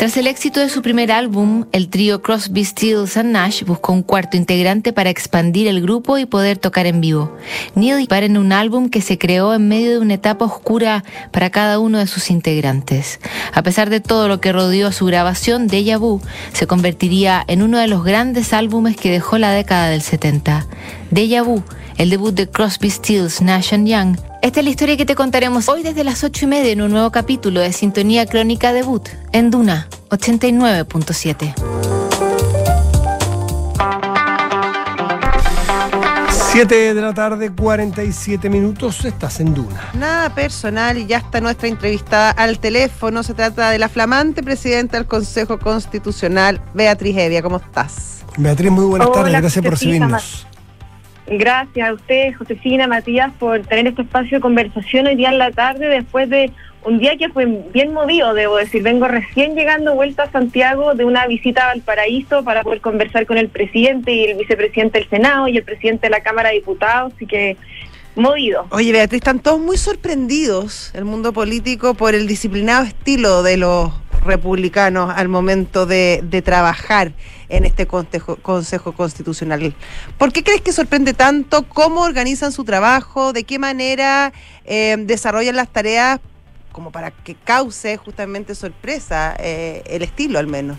Tras 0.00 0.16
el 0.16 0.28
éxito 0.28 0.60
de 0.60 0.70
su 0.70 0.80
primer 0.80 1.12
álbum, 1.12 1.66
el 1.72 1.90
trío 1.90 2.22
Crosby, 2.22 2.64
Stills 2.64 3.18
and 3.18 3.32
Nash 3.32 3.64
buscó 3.64 3.92
un 3.92 4.02
cuarto 4.02 4.38
integrante 4.38 4.94
para 4.94 5.10
expandir 5.10 5.68
el 5.68 5.82
grupo 5.82 6.16
y 6.16 6.24
poder 6.24 6.56
tocar 6.56 6.86
en 6.86 7.02
vivo. 7.02 7.36
Neil 7.74 8.06
para 8.08 8.24
en 8.24 8.38
un 8.38 8.50
álbum 8.50 8.88
que 8.88 9.02
se 9.02 9.18
creó 9.18 9.52
en 9.52 9.68
medio 9.68 9.90
de 9.90 9.98
una 9.98 10.14
etapa 10.14 10.46
oscura 10.46 11.04
para 11.32 11.50
cada 11.50 11.78
uno 11.78 11.98
de 11.98 12.06
sus 12.06 12.30
integrantes. 12.30 13.20
A 13.52 13.62
pesar 13.62 13.90
de 13.90 14.00
todo 14.00 14.26
lo 14.26 14.40
que 14.40 14.52
rodeó 14.52 14.86
a 14.86 14.92
su 14.92 15.04
grabación, 15.04 15.66
Deja 15.66 15.98
Vu 15.98 16.22
se 16.54 16.66
convertiría 16.66 17.44
en 17.46 17.60
uno 17.60 17.76
de 17.76 17.86
los 17.86 18.02
grandes 18.02 18.54
álbumes 18.54 18.96
que 18.96 19.10
dejó 19.10 19.36
la 19.36 19.50
década 19.50 19.90
del 19.90 20.00
70. 20.00 20.66
Deja 21.10 21.42
Vu, 21.42 21.62
el 21.96 22.10
debut 22.10 22.34
de 22.34 22.48
Crosby, 22.48 22.90
Stills, 22.90 23.40
Nash 23.42 23.74
and 23.74 23.86
Young, 23.86 24.16
esta 24.42 24.60
es 24.60 24.64
la 24.64 24.70
historia 24.70 24.96
que 24.96 25.04
te 25.04 25.14
contaremos 25.14 25.68
hoy 25.68 25.82
desde 25.82 26.02
las 26.02 26.24
ocho 26.24 26.46
y 26.46 26.48
media 26.48 26.72
en 26.72 26.80
un 26.80 26.90
nuevo 26.90 27.10
capítulo 27.10 27.60
de 27.60 27.72
Sintonía 27.74 28.24
Crónica 28.24 28.72
Debut 28.72 29.06
en 29.32 29.50
Duna 29.50 29.86
89.7. 30.08 31.54
7 36.52 36.94
de 36.94 37.00
la 37.00 37.14
tarde, 37.14 37.52
47 37.52 38.50
minutos, 38.50 39.04
estás 39.04 39.38
en 39.38 39.54
Duna. 39.54 39.90
Nada 39.92 40.34
personal 40.34 40.98
y 40.98 41.06
ya 41.06 41.18
está 41.18 41.40
nuestra 41.40 41.68
entrevistada 41.68 42.30
al 42.30 42.58
teléfono. 42.58 43.22
Se 43.22 43.34
trata 43.34 43.70
de 43.70 43.78
la 43.78 43.88
flamante 43.88 44.42
presidenta 44.42 44.96
del 44.96 45.06
Consejo 45.06 45.60
Constitucional, 45.60 46.60
Beatriz 46.74 47.16
Evia. 47.18 47.42
¿Cómo 47.42 47.58
estás? 47.58 48.24
Beatriz, 48.36 48.70
muy 48.70 48.84
buenas 48.84 49.08
Hola, 49.08 49.16
tardes, 49.16 49.40
gracias 49.40 49.62
por 49.62 49.72
recibirnos. 49.74 50.46
Gracias 51.30 51.88
a 51.88 51.92
usted, 51.92 52.34
Josefina, 52.34 52.88
Matías, 52.88 53.32
por 53.38 53.60
tener 53.60 53.86
este 53.86 54.02
espacio 54.02 54.38
de 54.38 54.40
conversación 54.40 55.06
hoy 55.06 55.14
día 55.14 55.30
en 55.30 55.38
la 55.38 55.52
tarde, 55.52 55.86
después 55.86 56.28
de 56.28 56.50
un 56.82 56.98
día 56.98 57.16
que 57.16 57.28
fue 57.28 57.46
bien 57.72 57.92
movido, 57.92 58.34
debo 58.34 58.56
decir. 58.56 58.82
Vengo 58.82 59.06
recién 59.06 59.54
llegando 59.54 59.94
vuelta 59.94 60.24
a 60.24 60.30
Santiago 60.32 60.94
de 60.94 61.04
una 61.04 61.28
visita 61.28 61.62
a 61.62 61.66
Valparaíso 61.68 62.42
para 62.42 62.64
poder 62.64 62.80
conversar 62.80 63.26
con 63.26 63.38
el 63.38 63.48
presidente 63.48 64.12
y 64.12 64.24
el 64.24 64.38
vicepresidente 64.38 64.98
del 64.98 65.08
Senado 65.08 65.46
y 65.46 65.56
el 65.56 65.62
presidente 65.62 66.08
de 66.08 66.10
la 66.10 66.20
Cámara 66.20 66.48
de 66.48 66.56
Diputados, 66.56 67.12
así 67.14 67.26
que 67.26 67.56
movido. 68.16 68.66
Oye, 68.70 68.90
Beatriz, 68.90 69.18
están 69.18 69.38
todos 69.38 69.60
muy 69.60 69.76
sorprendidos, 69.76 70.90
el 70.94 71.04
mundo 71.04 71.32
político, 71.32 71.94
por 71.94 72.16
el 72.16 72.26
disciplinado 72.26 72.84
estilo 72.84 73.44
de 73.44 73.56
los 73.56 73.92
republicanos 74.24 75.12
al 75.14 75.28
momento 75.28 75.86
de, 75.86 76.20
de 76.22 76.42
trabajar 76.42 77.12
en 77.50 77.64
este 77.64 77.86
consejo, 77.86 78.36
consejo 78.36 78.92
Constitucional. 78.92 79.74
¿Por 80.16 80.32
qué 80.32 80.42
crees 80.42 80.60
que 80.62 80.72
sorprende 80.72 81.12
tanto? 81.12 81.64
¿Cómo 81.64 82.02
organizan 82.02 82.52
su 82.52 82.64
trabajo? 82.64 83.32
¿De 83.32 83.44
qué 83.44 83.58
manera 83.58 84.32
eh, 84.64 84.96
desarrollan 85.00 85.56
las 85.56 85.68
tareas 85.68 86.20
como 86.72 86.92
para 86.92 87.10
que 87.10 87.34
cause 87.34 87.96
justamente 87.96 88.54
sorpresa 88.54 89.36
eh, 89.38 89.82
el 89.86 90.02
estilo 90.02 90.38
al 90.38 90.46
menos? 90.46 90.78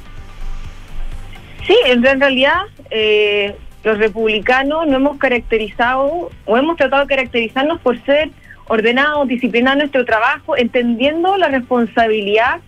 Sí, 1.68 1.76
en 1.86 2.02
realidad 2.02 2.62
eh, 2.90 3.56
los 3.84 3.98
republicanos 3.98 4.88
no 4.88 4.96
hemos 4.96 5.18
caracterizado 5.18 6.30
o 6.46 6.58
hemos 6.58 6.78
tratado 6.78 7.04
de 7.04 7.08
caracterizarnos 7.08 7.80
por 7.82 8.04
ser 8.06 8.32
ordenados, 8.68 9.28
disciplinados 9.28 9.74
en 9.74 9.80
nuestro 9.80 10.06
trabajo, 10.06 10.56
entendiendo 10.56 11.38
la 11.38 11.50
responsabilidad 11.50 12.62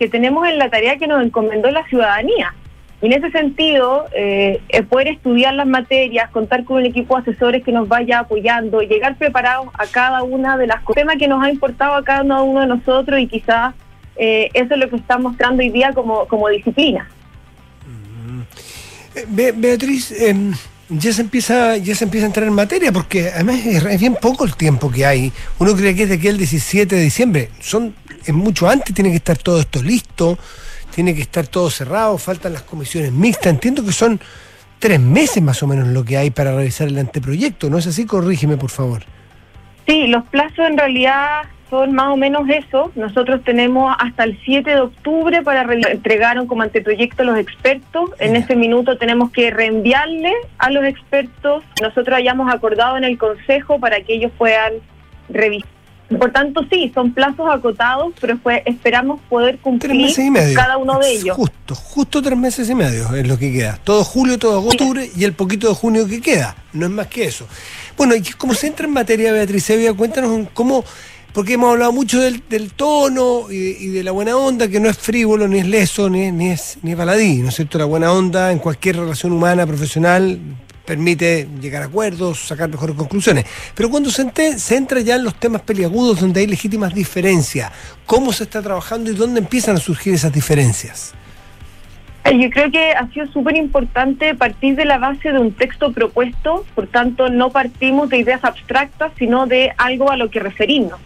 que 0.00 0.08
tenemos 0.08 0.48
en 0.48 0.58
la 0.58 0.70
tarea 0.70 0.96
que 0.96 1.06
nos 1.06 1.22
encomendó 1.22 1.70
la 1.70 1.86
ciudadanía. 1.86 2.54
Y 3.02 3.06
en 3.06 3.12
ese 3.12 3.30
sentido, 3.30 4.06
eh, 4.14 4.60
poder 4.88 5.08
estudiar 5.08 5.52
las 5.54 5.66
materias, 5.66 6.30
contar 6.30 6.64
con 6.64 6.78
un 6.78 6.86
equipo 6.86 7.16
de 7.16 7.22
asesores 7.22 7.62
que 7.62 7.70
nos 7.70 7.86
vaya 7.86 8.20
apoyando, 8.20 8.80
llegar 8.80 9.16
preparados 9.16 9.68
a 9.74 9.86
cada 9.86 10.22
una 10.22 10.56
de 10.56 10.66
las 10.66 10.82
temas 10.94 11.16
que 11.18 11.28
nos 11.28 11.42
ha 11.44 11.50
importado 11.50 11.94
a 11.94 12.02
cada 12.04 12.22
uno 12.42 12.60
de 12.60 12.66
nosotros 12.66 13.20
y 13.20 13.26
quizás 13.26 13.74
eh, 14.16 14.48
eso 14.54 14.74
es 14.74 14.80
lo 14.80 14.88
que 14.88 14.96
está 14.96 15.18
mostrando 15.18 15.62
hoy 15.62 15.68
día 15.70 15.92
como, 15.92 16.26
como 16.26 16.48
disciplina. 16.48 17.08
Eh, 19.14 19.24
Be- 19.28 19.52
Beatriz, 19.52 20.12
eh, 20.12 20.34
ya 20.90 21.12
se 21.12 21.22
empieza 21.22 21.76
ya 21.76 21.94
se 21.94 22.04
empieza 22.04 22.26
a 22.26 22.28
entrar 22.28 22.46
en 22.46 22.52
materia 22.52 22.90
porque 22.92 23.28
además 23.28 23.64
es, 23.64 24.00
bien 24.00 24.16
poco 24.20 24.44
el 24.44 24.54
tiempo 24.56 24.90
que 24.90 25.06
hay. 25.06 25.32
Uno 25.58 25.74
cree 25.74 25.94
que 25.94 26.04
es 26.04 26.08
de 26.08 26.16
aquí 26.16 26.28
el 26.28 26.38
17 26.38 26.94
de 26.94 27.02
diciembre. 27.02 27.50
Son 27.60 27.94
es 28.24 28.34
mucho 28.34 28.68
antes, 28.68 28.94
tiene 28.94 29.10
que 29.10 29.16
estar 29.16 29.38
todo 29.38 29.60
esto 29.60 29.82
listo, 29.82 30.38
tiene 30.94 31.14
que 31.14 31.22
estar 31.22 31.46
todo 31.46 31.70
cerrado, 31.70 32.18
faltan 32.18 32.52
las 32.52 32.62
comisiones 32.62 33.12
mixtas. 33.12 33.46
Entiendo 33.46 33.84
que 33.84 33.92
son 33.92 34.20
tres 34.78 35.00
meses 35.00 35.42
más 35.42 35.62
o 35.62 35.66
menos 35.66 35.88
lo 35.88 36.04
que 36.04 36.16
hay 36.16 36.30
para 36.30 36.52
realizar 36.52 36.88
el 36.88 36.98
anteproyecto, 36.98 37.70
¿no 37.70 37.78
es 37.78 37.86
así? 37.86 38.04
Corrígeme, 38.04 38.56
por 38.56 38.70
favor. 38.70 39.02
Sí, 39.86 40.06
los 40.08 40.24
plazos 40.28 40.68
en 40.68 40.76
realidad 40.76 41.42
son 41.70 41.92
más 41.94 42.08
o 42.08 42.16
menos 42.16 42.42
eso. 42.48 42.90
Nosotros 42.96 43.42
tenemos 43.44 43.94
hasta 43.98 44.24
el 44.24 44.38
7 44.44 44.68
de 44.70 44.80
octubre 44.80 45.42
para 45.42 45.62
re- 45.62 45.80
entregaron 45.92 46.46
como 46.46 46.62
anteproyecto 46.62 47.22
a 47.22 47.26
los 47.26 47.38
expertos. 47.38 48.10
En 48.18 48.36
ese 48.36 48.56
minuto 48.56 48.98
tenemos 48.98 49.30
que 49.30 49.50
reenviarle 49.50 50.32
a 50.58 50.70
los 50.70 50.84
expertos. 50.84 51.62
Nosotros 51.80 52.16
hayamos 52.18 52.52
acordado 52.52 52.96
en 52.96 53.04
el 53.04 53.16
Consejo 53.16 53.78
para 53.78 54.02
que 54.02 54.14
ellos 54.14 54.32
puedan 54.36 54.72
revisar. 55.28 55.68
Por 56.18 56.32
tanto, 56.32 56.66
sí, 56.68 56.90
son 56.92 57.12
plazos 57.14 57.48
acotados, 57.48 58.12
pero 58.20 58.36
fue- 58.38 58.64
esperamos 58.66 59.20
poder 59.28 59.50
Tres 59.52 59.62
cumplir 59.62 59.94
meses 59.94 60.18
y 60.26 60.28
medio. 60.32 60.56
cada 60.56 60.76
uno 60.76 60.98
de 60.98 61.08
ellos. 61.12 61.36
Justo, 61.36 61.76
justo 61.76 62.20
tres 62.20 62.36
meses 62.36 62.68
y 62.68 62.74
medio 62.74 63.14
es 63.14 63.28
lo 63.28 63.38
que 63.38 63.52
queda. 63.52 63.78
Todo 63.84 64.02
julio, 64.02 64.36
todo 64.36 64.58
octubre 64.66 65.08
y 65.16 65.22
el 65.22 65.34
poquito 65.34 65.68
de 65.68 65.74
junio 65.76 66.08
que 66.08 66.20
queda. 66.20 66.56
No 66.72 66.86
es 66.86 66.90
más 66.90 67.06
que 67.06 67.26
eso. 67.26 67.46
Bueno, 67.96 68.16
y 68.16 68.22
como 68.22 68.54
se 68.54 68.66
entra 68.66 68.86
en 68.86 68.92
materia, 68.92 69.30
Beatriz 69.32 69.70
Evia, 69.70 69.94
cuéntanos 69.94 70.48
cómo, 70.52 70.84
porque 71.32 71.54
hemos 71.54 71.70
hablado 71.72 71.92
mucho 71.92 72.20
del, 72.20 72.42
del 72.48 72.72
tono 72.72 73.50
y 73.50 73.86
de, 73.88 74.02
la 74.02 74.10
buena 74.12 74.36
onda, 74.36 74.68
que 74.68 74.80
no 74.80 74.88
es 74.88 74.98
frívolo, 74.98 75.46
ni 75.48 75.58
es 75.58 75.66
leso, 75.66 76.10
ni, 76.10 76.24
es- 76.24 76.32
ni 76.32 76.48
es, 76.50 76.78
ni 76.82 76.92
es 76.92 76.96
baladí, 76.96 77.36
¿no 77.38 77.48
es 77.50 77.54
cierto? 77.56 77.78
La 77.78 77.84
buena 77.84 78.12
onda 78.12 78.50
en 78.52 78.58
cualquier 78.58 78.96
relación 78.96 79.32
humana, 79.32 79.66
profesional, 79.66 80.38
permite 80.84 81.46
llegar 81.60 81.82
a 81.82 81.86
acuerdos, 81.86 82.40
sacar 82.40 82.68
mejores 82.68 82.96
conclusiones. 82.96 83.44
Pero 83.76 83.90
cuando 83.90 84.10
se, 84.10 84.22
ente- 84.22 84.58
se 84.58 84.76
entra 84.76 85.00
ya 85.00 85.16
en 85.16 85.24
los 85.24 85.36
temas 85.36 85.62
peliagudos 85.62 86.20
donde 86.20 86.40
hay 86.40 86.46
legítimas 86.48 86.92
diferencias, 86.92 87.70
¿cómo 88.06 88.32
se 88.32 88.42
está 88.44 88.60
trabajando 88.60 89.10
y 89.10 89.14
dónde 89.14 89.38
empiezan 89.40 89.76
a 89.76 89.78
surgir 89.80 90.14
esas 90.14 90.32
diferencias? 90.32 91.14
Eh, 92.24 92.36
Yo 92.38 92.50
creo 92.50 92.70
que 92.72 92.90
ha 92.92 93.08
sido 93.12 93.26
súper 93.32 93.56
importante 93.56 94.34
partir 94.34 94.74
de 94.74 94.84
la 94.84 94.98
base 94.98 95.30
de 95.32 95.38
un 95.38 95.52
texto 95.52 95.92
propuesto, 95.92 96.64
por 96.74 96.88
tanto 96.88 97.28
no 97.30 97.50
partimos 97.50 98.08
de 98.10 98.18
ideas 98.18 98.42
abstractas, 98.42 99.12
sino 99.18 99.46
de 99.46 99.70
algo 99.78 100.10
a 100.10 100.16
lo 100.16 100.28
que 100.28 100.40
referirnos. 100.40 100.98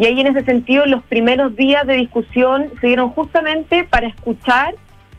Y 0.00 0.06
ahí 0.06 0.18
en 0.18 0.28
ese 0.28 0.46
sentido 0.46 0.86
los 0.86 1.02
primeros 1.04 1.54
días 1.56 1.86
de 1.86 1.94
discusión 1.94 2.70
se 2.80 2.86
dieron 2.86 3.10
justamente 3.10 3.84
para 3.84 4.06
escuchar 4.06 4.74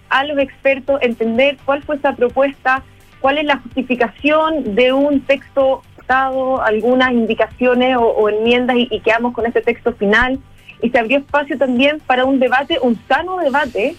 a 0.09 0.23
los 0.23 0.39
expertos, 0.39 0.99
entender 1.03 1.57
cuál 1.63 1.83
fue 1.83 1.97
esa 1.97 2.15
propuesta, 2.15 2.81
cuál 3.19 3.37
es 3.37 3.45
la 3.45 3.57
justificación 3.57 4.73
de 4.73 4.91
un 4.91 5.21
texto 5.21 5.83
dado, 6.07 6.63
algunas 6.63 7.11
indicaciones 7.11 7.95
o, 7.95 8.27
enmiendas 8.27 8.75
y, 8.75 8.87
y 8.89 9.01
quedamos 9.01 9.33
con 9.33 9.45
ese 9.45 9.61
texto 9.61 9.93
final. 9.93 10.39
Y 10.81 10.89
se 10.89 10.97
abrió 10.97 11.19
espacio 11.19 11.59
también 11.59 11.99
para 11.99 12.25
un 12.25 12.39
debate, 12.39 12.79
un 12.81 12.99
sano 13.07 13.37
debate, 13.37 13.95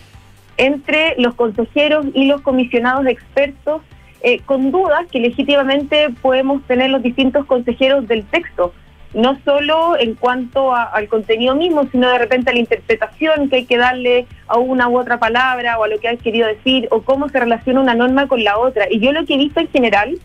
entre 0.56 1.14
los 1.16 1.34
consejeros 1.34 2.06
y 2.12 2.26
los 2.26 2.40
comisionados 2.40 3.06
expertos 3.06 3.82
eh, 4.24 4.40
con 4.40 4.72
dudas 4.72 5.06
que 5.10 5.20
legítimamente 5.20 6.08
podemos 6.20 6.60
tener 6.64 6.90
los 6.90 7.02
distintos 7.02 7.46
consejeros 7.46 8.06
del 8.08 8.24
texto, 8.24 8.72
no 9.14 9.38
solo 9.44 9.98
en 9.98 10.14
cuanto 10.14 10.74
a- 10.74 10.84
al 10.84 11.08
contenido 11.08 11.54
mismo, 11.54 11.86
sino 11.92 12.08
de 12.08 12.18
repente 12.18 12.50
a 12.50 12.54
la 12.54 12.60
interpretación 12.60 13.48
que 13.50 13.56
hay 13.56 13.64
que 13.66 13.76
darle 13.76 14.26
a 14.46 14.58
una 14.58 14.88
u 14.88 14.98
otra 14.98 15.18
palabra 15.18 15.78
o 15.78 15.84
a 15.84 15.88
lo 15.88 15.98
que 16.00 16.08
hay 16.08 16.16
querido 16.16 16.46
decir 16.48 16.88
o 16.90 17.02
cómo 17.02 17.28
se 17.28 17.38
relaciona 17.38 17.80
una 17.80 17.94
norma 17.94 18.26
con 18.26 18.42
la 18.42 18.58
otra. 18.58 18.86
Y 18.90 19.00
yo 19.00 19.12
lo 19.12 19.24
que 19.26 19.34
he 19.34 19.38
visto 19.38 19.60
en 19.60 19.68
general 19.68 20.18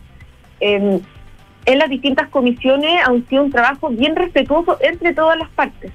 eh, 0.60 1.00
en 1.66 1.78
las 1.78 1.90
distintas 1.90 2.28
comisiones 2.28 3.00
ha 3.06 3.12
sido 3.28 3.44
un 3.44 3.50
trabajo 3.52 3.90
bien 3.90 4.16
respetuoso 4.16 4.78
entre 4.80 5.12
todas 5.12 5.38
las 5.38 5.50
partes. 5.50 5.92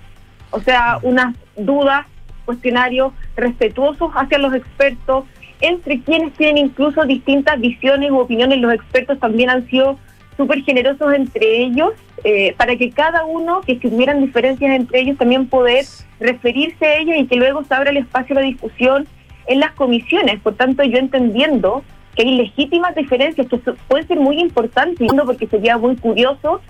O 0.51 0.59
sea, 0.59 0.99
unas 1.01 1.35
dudas, 1.57 2.05
cuestionarios 2.45 3.11
respetuosos 3.35 4.11
hacia 4.13 4.37
los 4.37 4.53
expertos, 4.53 5.25
entre 5.61 6.01
quienes 6.01 6.33
tienen 6.33 6.57
incluso 6.65 7.05
distintas 7.05 7.59
visiones 7.59 8.11
u 8.11 8.19
opiniones, 8.19 8.59
los 8.59 8.73
expertos 8.73 9.17
también 9.19 9.49
han 9.49 9.65
sido 9.67 9.97
súper 10.37 10.63
generosos 10.63 11.13
entre 11.13 11.63
ellos, 11.63 11.93
eh, 12.23 12.53
para 12.57 12.75
que 12.75 12.91
cada 12.91 13.25
uno, 13.25 13.61
que 13.61 13.79
si 13.79 13.87
hubieran 13.87 14.21
diferencias 14.21 14.71
entre 14.71 15.01
ellos, 15.01 15.17
también 15.17 15.47
poder 15.47 15.85
referirse 16.19 16.85
a 16.85 16.95
ellas 16.97 17.17
y 17.19 17.27
que 17.27 17.35
luego 17.35 17.63
se 17.63 17.73
abra 17.73 17.91
el 17.91 17.97
espacio 17.97 18.37
a 18.37 18.41
la 18.41 18.47
discusión 18.47 19.07
en 19.47 19.59
las 19.59 19.71
comisiones. 19.73 20.39
Por 20.39 20.55
tanto, 20.55 20.83
yo 20.83 20.97
entendiendo 20.97 21.83
que 22.15 22.23
hay 22.23 22.35
legítimas 22.35 22.95
diferencias 22.95 23.47
que 23.47 23.57
pueden 23.57 24.07
ser 24.07 24.19
muy 24.19 24.39
importantes, 24.39 25.07
porque 25.25 25.47
sería 25.47 25.77
muy 25.77 25.95
curioso 25.95 26.61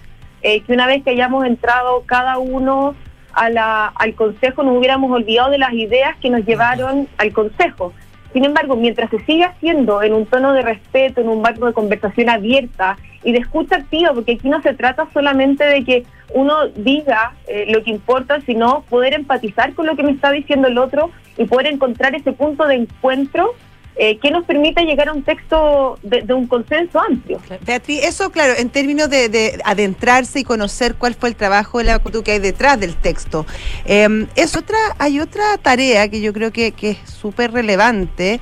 eh, 0.42 0.62
que 0.62 0.74
una 0.74 0.88
vez 0.88 1.04
que 1.04 1.12
hayamos 1.12 1.46
entrado 1.46 2.04
cada 2.06 2.38
uno 2.38 2.96
a 3.34 3.50
la, 3.50 3.88
al 3.88 4.14
Consejo 4.14 4.64
nos 4.64 4.78
hubiéramos 4.78 5.12
olvidado 5.12 5.50
de 5.50 5.58
las 5.58 5.74
ideas 5.74 6.16
que 6.18 6.30
nos 6.30 6.46
llevaron 6.46 7.08
al 7.18 7.32
Consejo. 7.34 7.94
Sin 8.34 8.46
embargo, 8.46 8.76
mientras 8.76 9.12
se 9.12 9.20
siga 9.26 9.50
haciendo 9.50 10.02
en 10.02 10.14
un 10.14 10.26
tono 10.26 10.54
de 10.54 10.64
respeto, 10.64 11.22
en 11.22 11.30
un 11.30 11.42
marco 11.42 11.68
de 11.68 11.74
conversación 11.74 12.30
abierta 12.30 12.98
y 13.24 13.32
de 13.32 13.38
escucha 13.38 13.76
activa, 13.76 14.12
porque 14.14 14.34
aquí 14.34 14.50
no 14.50 14.62
se 14.64 14.74
trata 14.74 15.08
solamente 15.14 15.64
de 15.64 15.84
que 15.84 16.04
uno 16.34 16.68
diga 16.76 17.34
eh, 17.48 17.66
lo 17.70 17.84
que 17.84 17.92
importa, 17.92 18.42
sino 18.42 18.82
poder 18.90 19.14
empatizar 19.14 19.74
con 19.76 19.86
lo 19.86 19.96
que 19.96 20.04
me 20.04 20.12
está 20.12 20.32
diciendo 20.32 20.68
el 20.68 20.80
otro 20.80 21.12
y 21.38 21.46
poder 21.46 21.68
encontrar 21.68 22.16
ese 22.16 22.34
punto 22.34 22.66
de 22.66 22.76
encuentro 22.76 23.54
eh, 23.96 24.18
que 24.18 24.32
nos 24.32 24.46
permita 24.46 24.82
llegar 24.82 25.10
a 25.10 25.14
un 25.14 25.24
texto 25.24 26.00
de, 26.02 26.34
un 26.34 26.48
consenso 26.48 27.00
amplio. 27.00 27.40
Beatriz, 27.66 28.04
eso 28.04 28.32
claro, 28.32 28.54
en 28.58 28.70
términos 28.70 29.10
de, 29.10 29.30
de 29.30 29.60
adentrarse 29.64 30.40
y 30.40 30.44
conocer 30.44 30.96
cuál 30.96 31.14
fue 31.14 31.30
el 31.30 31.36
trabajo 31.36 31.78
de 31.78 31.84
la 31.86 32.00
que 32.00 32.32
hay 32.32 32.40
detrás 32.40 32.80
del 32.80 32.96
texto. 32.96 33.46
Eh, 33.86 34.28
es 34.36 34.56
otra, 34.56 34.78
hay 34.98 35.20
otra 35.20 35.58
tarea 35.58 36.08
que 36.08 36.22
yo 36.22 36.34
creo 36.34 36.52
que, 36.52 36.72
que 36.72 36.92
es 36.92 36.98
súper 37.06 37.52
relevante 37.52 38.40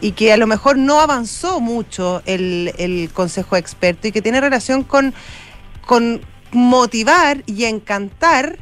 y 0.00 0.12
que 0.12 0.32
a 0.32 0.36
lo 0.36 0.46
mejor 0.46 0.78
no 0.78 1.00
avanzó 1.00 1.60
mucho 1.60 2.22
el, 2.26 2.72
el 2.78 3.10
Consejo 3.12 3.56
Experto 3.56 4.08
y 4.08 4.12
que 4.12 4.22
tiene 4.22 4.40
relación 4.40 4.84
con, 4.84 5.14
con 5.86 6.20
motivar 6.52 7.42
y 7.46 7.64
encantar 7.64 8.58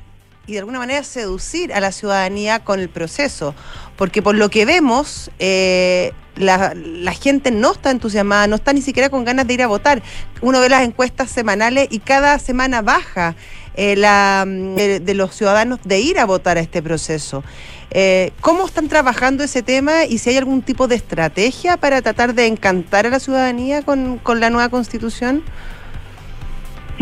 y 0.47 0.55
de 0.55 0.59
alguna 0.59 0.79
manera 0.79 1.05
seducir 1.05 1.73
a 1.73 1.81
la 1.81 1.93
ciudadanía 1.93 2.61
con 2.65 2.81
el 2.81 2.89
proceso. 2.89 3.55
Porque 3.97 4.23
por 4.23 4.35
lo 4.35 4.51
que 4.51 4.65
vemos, 4.65 5.31
eh, 5.39 6.13
la, 6.37 6.75
gente 7.13 7.51
no 7.51 7.73
está 7.73 7.91
entusiasmada, 7.91 8.47
no 8.47 8.57
está 8.57 8.73
ni 8.73 8.83
siquiera 8.83 9.09
con 9.09 9.25
ganas 9.25 9.47
de 9.47 9.55
ir 9.55 9.63
a 9.63 9.67
votar. 9.67 10.03
Uno 10.41 10.61
ve 10.61 10.69
las 10.69 10.83
encuestas 10.83 11.31
semanales 11.31 11.89
y 11.91 12.01
cada 12.01 12.39
semana 12.39 12.83
baja 12.83 13.37
eh, 13.75 13.95
la, 13.97 14.45
mm, 14.47 14.75
de, 14.75 15.01
de 15.01 15.15
los 15.15 15.35
ciudadanos 15.35 15.79
de 15.85 16.01
ir 16.01 16.19
a 16.19 16.25
votar 16.25 16.57
a 16.57 16.61
este 16.61 16.83
proceso. 16.83 17.45
Eh, 17.91 18.33
¿Cómo 18.41 18.67
están 18.67 18.89
trabajando 18.89 19.45
ese 19.45 19.63
tema 19.63 20.07
y 20.07 20.19
si 20.19 20.31
hay 20.31 20.39
algún 20.39 20.63
tipo 20.63 20.89
de 20.89 20.97
estrategia 20.97 21.77
para 21.77 22.01
tratar 22.01 22.35
de 22.35 22.47
encantar 22.47 23.07
a 23.07 23.11
la 23.11 23.21
ciudadanía 23.21 23.83
con 23.83 24.41
la 24.41 24.51
nueva 24.51 24.71
constitución? 24.71 25.45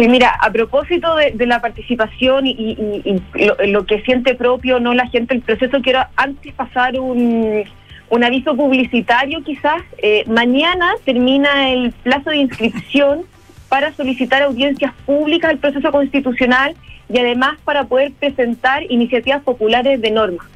Sí, 0.00 0.08
mira, 0.08 0.30
a 0.30 0.50
propósito 0.50 1.14
de, 1.14 1.46
la 1.46 1.60
participación 1.60 2.46
y, 2.46 2.52
y- 2.54 3.22
lo, 3.66 3.84
que 3.84 4.00
siente 4.00 4.34
propio 4.34 4.80
no 4.80 4.94
la 4.94 5.06
gente 5.08 5.34
el 5.34 5.42
proceso, 5.42 5.82
quiero 5.82 6.00
antes 6.16 6.54
pasar 6.54 6.98
un, 6.98 7.64
un 8.08 8.24
aviso 8.24 8.56
publicitario 8.56 9.44
quizás. 9.44 9.82
Eh, 9.98 10.24
mañana 10.26 10.94
termina 11.04 11.68
el 11.68 11.92
plazo 11.92 12.30
de 12.30 12.38
inscripción 12.38 13.24
para 13.68 13.92
solicitar 13.92 14.40
audiencias 14.40 14.94
públicas 15.04 15.50
al 15.50 15.58
proceso 15.58 15.92
constitucional 15.92 16.74
y 17.10 17.18
además 17.18 17.58
para 17.62 17.84
poder 17.84 18.12
presentar 18.12 18.84
iniciativas 18.90 19.42
populares 19.42 20.00
de 20.00 20.10
norma. 20.10 20.48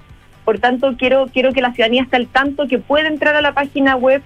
Por 0.46 0.58
tanto, 0.58 0.94
quiero, 0.96 1.26
quiero 1.30 1.52
que 1.52 1.60
la 1.60 1.74
ciudadanía 1.74 2.04
esté 2.04 2.16
al 2.16 2.28
tanto 2.28 2.66
que 2.66 2.78
puede 2.78 3.08
entrar 3.08 3.36
a 3.36 3.42
la 3.42 3.52
página 3.52 3.94
web 3.94 4.22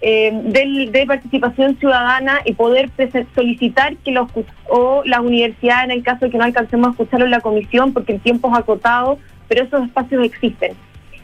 eh, 0.00 0.30
del- 0.44 0.92
de 0.92 1.06
participación 1.06 1.78
ciudadana 1.78 2.40
y 2.44 2.52
poder 2.54 2.90
solicitar 3.34 3.96
que 3.96 4.12
los 4.12 4.28
o 4.68 5.02
las 5.04 5.20
universidades, 5.20 5.84
en 5.86 5.90
el 5.92 6.02
caso 6.02 6.26
de 6.26 6.30
que 6.30 6.38
no 6.38 6.44
alcancemos 6.44 6.88
a 6.88 6.90
escucharlo 6.90 7.24
en 7.24 7.30
la 7.30 7.40
comisión, 7.40 7.92
porque 7.92 8.12
el 8.12 8.20
tiempo 8.20 8.48
es 8.50 8.58
acotado, 8.58 9.18
pero 9.48 9.64
esos 9.64 9.84
espacios 9.84 10.24
existen. 10.24 10.72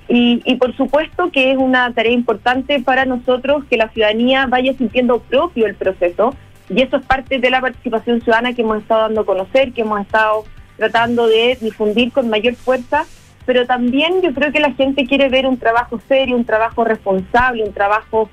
Y, 0.09 0.43
y 0.45 0.57
por 0.57 0.75
supuesto 0.77 1.31
que 1.31 1.53
es 1.53 1.57
una 1.59 1.93
tarea 1.93 2.13
importante 2.13 2.81
para 2.81 3.05
nosotros 3.05 3.65
que 3.71 3.77
la 3.77 3.89
ciudadanía 3.91 4.47
vaya 4.47 4.73
sintiendo 4.75 5.21
propio 5.21 5.67
el 5.67 5.75
proceso, 5.75 6.35
y 6.69 6.81
eso 6.83 6.97
es 6.97 7.05
parte 7.05 7.39
de 7.39 7.51
la 7.51 7.61
participación 7.61 8.21
ciudadana 8.23 8.53
que 8.55 8.63
hemos 8.63 8.79
estado 8.79 9.03
dando 9.03 9.21
a 9.21 9.27
conocer, 9.27 9.73
que 9.73 9.83
hemos 9.83 10.01
estado 10.01 10.45
tratando 10.77 11.27
de 11.27 11.59
difundir 11.61 12.11
con 12.13 12.31
mayor 12.31 12.55
fuerza, 12.55 13.05
pero 13.45 13.67
también 13.67 14.23
yo 14.23 14.33
creo 14.33 14.53
que 14.53 14.61
la 14.61 14.73
gente 14.73 15.05
quiere 15.05 15.29
ver 15.29 15.47
un 15.47 15.59
trabajo 15.59 16.01
serio, 16.09 16.37
un 16.37 16.45
trabajo 16.45 16.85
responsable, 16.85 17.65
un 17.65 17.73
trabajo 17.73 18.31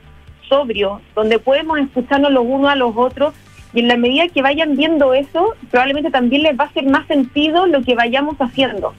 sobrio, 0.50 1.00
donde 1.16 1.40
podemos 1.40 1.80
escucharnos 1.80 2.32
los 2.32 2.44
unos 2.46 2.72
a 2.72 2.76
los 2.76 2.98
otros 2.98 3.34
y 3.74 3.80
en 3.82 3.88
la 3.88 3.98
medida 3.98 4.28
que 4.28 4.42
vayan 4.42 4.76
viendo 4.76 5.14
eso, 5.14 5.54
probablemente 5.70 6.10
también 6.10 6.44
les 6.44 6.60
va 6.60 6.64
a 6.66 6.68
hacer 6.68 6.86
más 6.86 7.06
sentido 7.08 7.68
lo 7.68 7.84
que 7.84 7.94
vayamos 7.96 8.36
haciendo. 8.40 8.94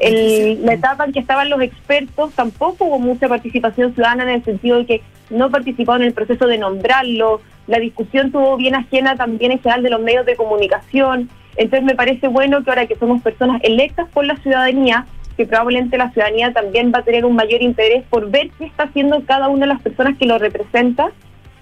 El- 0.00 0.64
la 0.64 0.74
etapa 0.74 1.04
en 1.04 1.12
que 1.12 1.20
estaban 1.20 1.48
los 1.48 1.60
expertos 1.60 2.32
tampoco 2.34 2.84
hubo 2.86 2.98
mucha 2.98 3.28
participación 3.28 3.94
ciudadana 3.94 4.24
en 4.24 4.30
el 4.30 4.44
sentido 4.44 4.78
de 4.78 4.86
que 4.86 5.02
no 5.30 5.50
participaron 5.50 6.02
en 6.02 6.08
el 6.08 6.14
proceso 6.14 6.46
de 6.46 6.58
nombrarlo, 6.58 7.40
la 7.66 7.78
discusión 7.78 8.30
tuvo 8.30 8.56
bien 8.56 8.74
ajena 8.74 9.16
también 9.16 9.52
en 9.52 9.58
general 9.58 9.82
de 9.82 9.90
los 9.90 10.00
medios 10.00 10.24
de 10.24 10.36
comunicación, 10.36 11.28
entonces 11.56 11.84
me 11.84 11.94
parece 11.94 12.28
bueno 12.28 12.62
que 12.62 12.70
ahora 12.70 12.86
que 12.86 12.96
somos 12.96 13.22
personas 13.22 13.60
electas 13.64 14.06
por 14.12 14.24
la 14.24 14.36
ciudadanía, 14.36 15.06
que 15.36 15.46
probablemente 15.46 15.98
la 15.98 16.10
ciudadanía 16.12 16.52
también 16.52 16.92
va 16.94 17.00
a 17.00 17.04
tener 17.04 17.24
un 17.24 17.36
mayor 17.36 17.62
interés 17.62 18.04
por 18.08 18.30
ver 18.30 18.50
qué 18.58 18.64
está 18.64 18.84
haciendo 18.84 19.22
cada 19.26 19.48
una 19.48 19.66
de 19.66 19.72
las 19.72 19.82
personas 19.82 20.16
que 20.16 20.26
lo 20.26 20.38
representa, 20.38 21.10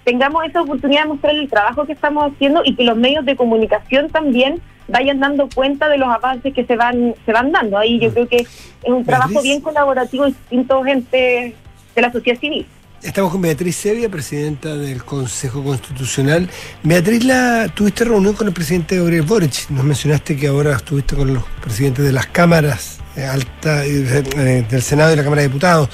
tengamos 0.05 0.45
esa 0.45 0.61
oportunidad 0.61 1.03
de 1.03 1.09
mostrar 1.09 1.35
el 1.35 1.49
trabajo 1.49 1.85
que 1.85 1.93
estamos 1.93 2.31
haciendo 2.31 2.61
y 2.63 2.75
que 2.75 2.83
los 2.83 2.95
medios 2.95 3.25
de 3.25 3.35
comunicación 3.35 4.09
también 4.09 4.61
vayan 4.87 5.19
dando 5.19 5.49
cuenta 5.49 5.89
de 5.89 5.97
los 5.97 6.07
avances 6.07 6.53
que 6.53 6.63
se 6.63 6.75
van 6.75 7.15
se 7.25 7.33
van 7.33 7.51
dando. 7.51 7.77
Ahí 7.77 7.99
yo 7.99 8.13
creo 8.13 8.27
que 8.27 8.37
es 8.37 8.47
un 8.83 9.03
trabajo 9.03 9.29
Beatriz. 9.29 9.51
bien 9.51 9.61
colaborativo 9.61 10.25
de 10.25 10.29
distintos 10.29 10.87
entes 10.87 11.53
de 11.95 12.01
la 12.01 12.11
sociedad 12.11 12.39
civil. 12.39 12.65
Estamos 13.01 13.31
con 13.31 13.41
Beatriz 13.41 13.75
Sevia, 13.75 14.09
presidenta 14.09 14.75
del 14.75 15.03
Consejo 15.03 15.63
Constitucional. 15.63 16.49
Beatriz, 16.81 17.23
la, 17.23 17.67
tuviste 17.73 18.03
reunión 18.03 18.33
con 18.33 18.47
el 18.47 18.53
presidente 18.53 18.97
Gabriel 18.97 19.23
Boric. 19.23 19.69
Nos 19.69 19.83
mencionaste 19.83 20.35
que 20.35 20.47
ahora 20.47 20.75
estuviste 20.75 21.15
con 21.15 21.33
los 21.33 21.43
presidentes 21.61 22.05
de 22.05 22.11
las 22.11 22.27
cámaras 22.27 22.99
alta, 23.23 23.85
eh, 23.85 24.65
del 24.69 24.81
Senado 24.81 25.13
y 25.13 25.15
la 25.15 25.23
Cámara 25.23 25.41
de 25.41 25.47
Diputados. 25.47 25.89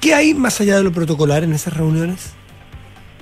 ¿Qué 0.00 0.14
hay 0.14 0.34
más 0.34 0.60
allá 0.60 0.76
de 0.76 0.82
lo 0.82 0.92
protocolar 0.92 1.44
en 1.44 1.52
esas 1.52 1.76
reuniones? 1.76 2.32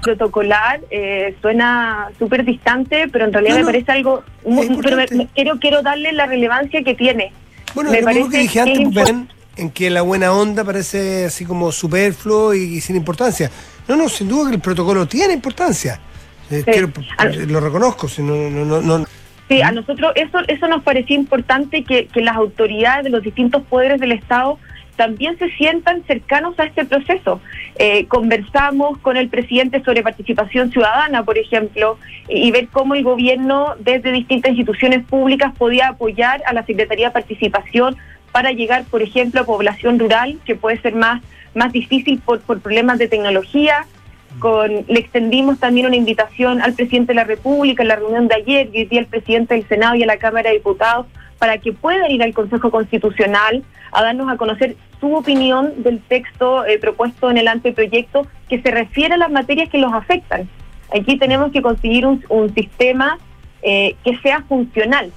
protocolar 0.01 0.81
eh, 0.93 1.35
suena 1.43 2.09
súper 2.21 2.45
distante, 2.45 3.09
pero 3.09 3.25
en 3.25 3.33
realidad 3.33 3.55
No, 3.55 3.61
me 3.61 3.67
parece 3.67 3.91
algo 3.91 4.23
muy, 4.47 4.69
pero 4.81 4.97
me- 4.97 5.27
quiero 5.35 5.59
quiero 5.59 5.83
darle 5.83 6.13
la 6.13 6.27
relevancia 6.27 6.85
que 6.85 6.95
tiene. 6.95 7.33
Bueno, 7.75 7.91
me 7.91 8.01
mismo 8.03 8.31
que 8.31 8.39
dije 8.39 8.53
que 8.53 8.61
antes, 8.61 8.95
ven, 8.95 9.29
en 9.57 9.71
que 9.71 9.91
la 9.91 10.03
buena 10.03 10.33
onda 10.33 10.63
parece 10.65 11.25
así 11.25 11.45
como 11.45 11.73
superfluo 11.73 12.55
y, 12.55 12.77
y 12.77 12.81
sin 12.81 12.95
importancia. 12.95 13.51
No, 13.89 13.97
no, 13.97 14.09
sin 14.09 14.29
duda 14.29 14.51
que 14.51 14.55
el 14.55 14.61
protocolo 14.63 15.07
tiene 15.09 15.35
importancia. 15.35 16.01
Eh, 16.49 16.63
Sí. 16.65 16.71
quiero- 16.71 16.93
lo 17.49 17.59
reconozco, 17.61 18.09
si 18.09 18.23
no, 18.23 18.35
no, 18.49 18.65
no, 18.65 18.81
no- 18.81 19.05
Sí, 19.49 19.63
a 19.63 19.73
nosotros 19.73 20.13
eso 20.15 20.41
eso 20.47 20.69
nos 20.69 20.83
parecía 20.83 21.17
importante 21.17 21.83
que, 21.83 22.07
que 22.07 22.21
las 22.21 22.37
autoridades 22.37 23.05
de 23.05 23.11
los 23.11 23.23
distintos 23.23 23.63
poderes 23.63 23.99
del 24.01 24.13
Estado 24.13 24.59
también 24.97 25.39
se 25.39 25.49
sientan 25.51 26.03
cercanos 26.07 26.59
a 26.59 26.65
este 26.65 26.85
proceso. 26.85 27.41
Eh, 27.79 28.07
conversamos 28.07 28.99
con 28.99 29.17
el 29.17 29.29
presidente 29.29 29.81
sobre 29.85 30.03
participación 30.03 30.73
ciudadana, 30.73 31.23
por 31.23 31.39
ejemplo, 31.39 31.99
y, 32.29 32.49
y 32.49 32.51
ver 32.51 32.67
cómo 32.67 32.97
el 32.97 33.05
gobierno 33.05 33.77
desde 33.79 34.11
distintas 34.11 34.51
instituciones 34.51 35.05
públicas 35.05 35.55
podía 35.57 35.89
apoyar 35.89 36.43
a 36.47 36.53
la 36.53 36.67
Secretaría 36.67 37.07
de 37.07 37.13
Participación 37.13 37.97
para 38.33 38.51
llegar, 38.51 38.85
por 38.85 39.01
ejemplo, 39.01 39.41
a 39.41 39.45
población 39.45 40.01
rural, 40.01 40.39
que 40.45 40.57
puede 40.57 40.81
ser 40.81 40.97
más, 40.97 41.23
más 41.55 41.73
difícil 41.73 42.19
por, 42.19 42.41
por 42.41 42.61
problemas 42.61 42.99
de 42.99 43.07
tecnología. 43.07 43.87
Con, 44.39 44.85
le 44.87 45.01
extendimos 45.01 45.59
también 45.59 45.87
una 45.87 45.97
invitación 45.97 46.61
al 46.63 46.75
presidente 46.75 47.13
de 47.13 47.17
la 47.17 47.25
República 47.25 47.83
en 47.83 47.89
la 47.89 47.97
reunión 47.97 48.29
de 48.29 48.37
ayer 48.37 48.69
y 48.73 48.99
al 48.99 49.07
presidente 49.07 49.55
del 49.55 49.67
Senado 49.67 49.97
y 49.97 50.03
a 50.03 50.07
la 50.07 50.19
Cámara 50.19 50.51
de 50.51 50.57
Diputados 50.57 51.07
para 51.39 51.59
que 51.59 51.73
puedan 51.73 52.11
ir 52.11 52.23
al 52.23 52.35
Consejo 52.35 52.71
Constitucional 52.71 53.65
a 53.93 54.03
darnos 54.03 54.29
a 54.29 54.37
conocer 54.37 54.77
su 55.01 55.15
opinión 55.15 55.83
del 55.83 56.01
texto 56.01 56.65
eh, 56.67 56.79
propuesto 56.79 57.31
en 57.31 57.39
el 57.39 57.49
anteproyecto 57.49 58.27
que 58.49 58.61
se 58.61 58.71
refiere 58.71 59.15
a 59.15 59.19
las 59.19 59.31
materias 59.31 59.69
que 59.71 59.79
los 59.79 59.93
afectan. 59.93 60.49
Aquí 60.95 61.19
tenemos 61.19 61.53
que 61.53 61.63
conseguir 61.63 62.07
un, 62.07 62.25
un 62.29 62.53
sistema 62.55 63.19
eh, 63.63 63.97
que 64.05 64.17
sea 64.19 64.43
funcional. 64.43 65.13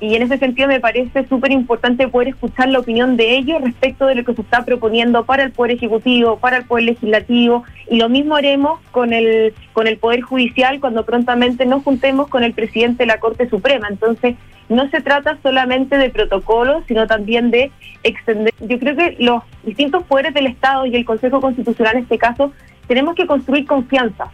Y 0.00 0.14
en 0.14 0.22
ese 0.22 0.38
sentido 0.38 0.66
me 0.66 0.80
parece 0.80 1.26
súper 1.28 1.52
importante 1.52 2.08
poder 2.08 2.28
escuchar 2.28 2.68
la 2.68 2.78
opinión 2.78 3.18
de 3.18 3.36
ellos 3.36 3.60
respecto 3.60 4.06
de 4.06 4.14
lo 4.14 4.24
que 4.24 4.34
se 4.34 4.40
está 4.40 4.64
proponiendo 4.64 5.24
para 5.24 5.42
el 5.42 5.52
Poder 5.52 5.72
Ejecutivo, 5.72 6.38
para 6.38 6.56
el 6.56 6.64
Poder 6.64 6.84
Legislativo, 6.84 7.64
y 7.90 7.98
lo 7.98 8.08
mismo 8.08 8.36
haremos 8.36 8.80
con 8.92 9.12
el, 9.12 9.52
con 9.74 9.86
el 9.86 9.98
Poder 9.98 10.22
Judicial 10.22 10.80
cuando 10.80 11.04
prontamente 11.04 11.66
nos 11.66 11.82
juntemos 11.82 12.28
con 12.28 12.44
el 12.44 12.54
presidente 12.54 13.02
de 13.02 13.08
la 13.08 13.20
Corte 13.20 13.48
Suprema. 13.50 13.88
Entonces, 13.88 14.36
no 14.70 14.88
se 14.88 15.02
trata 15.02 15.36
solamente 15.42 15.98
de 15.98 16.08
protocolos, 16.10 16.84
sino 16.86 17.06
también 17.06 17.50
de 17.50 17.70
extender. 18.02 18.54
Yo 18.60 18.78
creo 18.78 18.96
que 18.96 19.16
los 19.18 19.42
distintos 19.64 20.04
poderes 20.04 20.32
del 20.32 20.46
Estado 20.46 20.86
y 20.86 20.96
el 20.96 21.04
Consejo 21.04 21.40
Constitucional 21.40 21.96
en 21.96 22.02
este 22.04 22.18
caso 22.18 22.52
tenemos 22.86 23.14
que 23.16 23.26
construir 23.26 23.66
confianza. 23.66 24.30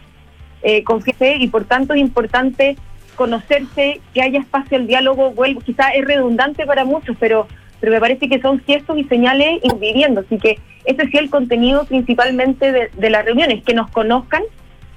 Eh, 0.61 0.83
confianza 0.83 1.27
y 1.27 1.47
por 1.47 1.65
tanto 1.65 1.93
es 1.93 1.99
importante 1.99 2.77
conocerse, 3.17 3.99
que 4.13 4.21
haya 4.21 4.39
espacio 4.39 4.77
al 4.77 4.87
diálogo, 4.87 5.31
vuelvo, 5.31 5.59
quizás 5.59 5.87
es 5.95 6.05
redundante 6.05 6.65
para 6.65 6.85
muchos, 6.85 7.17
pero, 7.19 7.47
pero 7.81 7.91
me 7.91 7.99
parece 7.99 8.29
que 8.29 8.39
son 8.39 8.61
gestos 8.61 8.97
y 8.97 9.03
señales 9.05 9.59
viviendo. 9.79 10.21
Así 10.21 10.37
que 10.37 10.59
ese 10.85 11.07
sí 11.07 11.17
el 11.17 11.29
contenido 11.29 11.83
principalmente 11.83 12.71
de, 12.71 12.89
de 12.95 13.09
las 13.09 13.25
reuniones, 13.25 13.63
que 13.63 13.73
nos 13.73 13.91
conozcan 13.91 14.43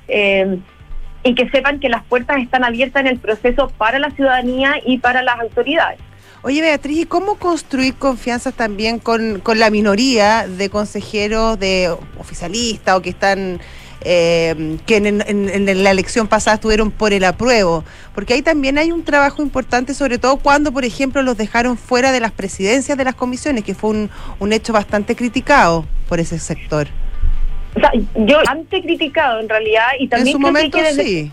eh, 0.07 0.59
y 1.25 1.35
que 1.35 1.49
sepan 1.51 1.81
que 1.81 1.89
las 1.89 2.05
puertas 2.05 2.41
están 2.41 2.63
abiertas 2.63 3.01
en 3.01 3.09
el 3.09 3.19
proceso 3.19 3.73
para 3.77 3.99
la 3.99 4.11
ciudadanía 4.11 4.75
y 4.85 4.99
para 4.99 5.23
las 5.23 5.41
autoridades. 5.41 5.99
Oye, 6.43 6.63
Beatriz, 6.63 7.01
¿y 7.01 7.05
cómo 7.05 7.35
construir 7.35 7.95
confianzas 7.95 8.55
también 8.55 8.99
con, 8.99 9.41
con 9.41 9.59
la 9.59 9.69
minoría 9.69 10.47
de 10.47 10.71
consejeros, 10.71 11.59
de 11.59 11.95
oficialistas 12.19 12.97
o 12.97 13.03
que 13.03 13.11
están, 13.11 13.61
eh, 14.03 14.79
que 14.87 14.97
en, 14.97 15.07
en- 15.07 15.69
en 15.69 15.83
la 15.85 15.91
elección 15.91 16.27
pasada 16.29 16.55
estuvieron 16.57 16.91
por 16.91 17.13
el 17.13 17.25
apruebo? 17.25 17.85
Porque 18.15 18.35
ahí 18.35 18.43
también 18.43 18.79
hay 18.79 18.93
un 18.93 19.05
trabajo 19.05 19.43
importante, 19.43 19.95
sobre 19.95 20.19
todo 20.19 20.37
cuando, 20.37 20.73
por 20.73 20.85
ejemplo, 20.85 21.23
los 21.23 21.37
dejaron 21.37 21.77
fuera 21.77 22.13
de 22.13 22.21
las 22.21 22.33
presidencias 22.33 22.97
de 22.97 23.05
las 23.05 23.15
comisiones, 23.15 23.65
que 23.65 23.75
fue 23.75 23.91
un, 23.91 24.11
un 24.39 24.53
hecho 24.53 24.73
bastante 24.73 25.15
criticado 25.17 25.85
por 26.09 26.21
ese 26.21 26.39
sector. 26.39 26.89
O 27.77 27.81
sea, 27.81 27.91
yo 28.27 28.39
antes 28.49 28.83
criticado 28.83 29.39
en 29.41 29.49
realidad 29.49 29.87
y 29.99 30.09
también 30.09 30.29
en 30.29 30.33
su 30.33 30.39
creo 30.39 30.53
momento 30.53 30.79
que 30.79 30.85
desde- 30.85 31.05
sí. 31.05 31.33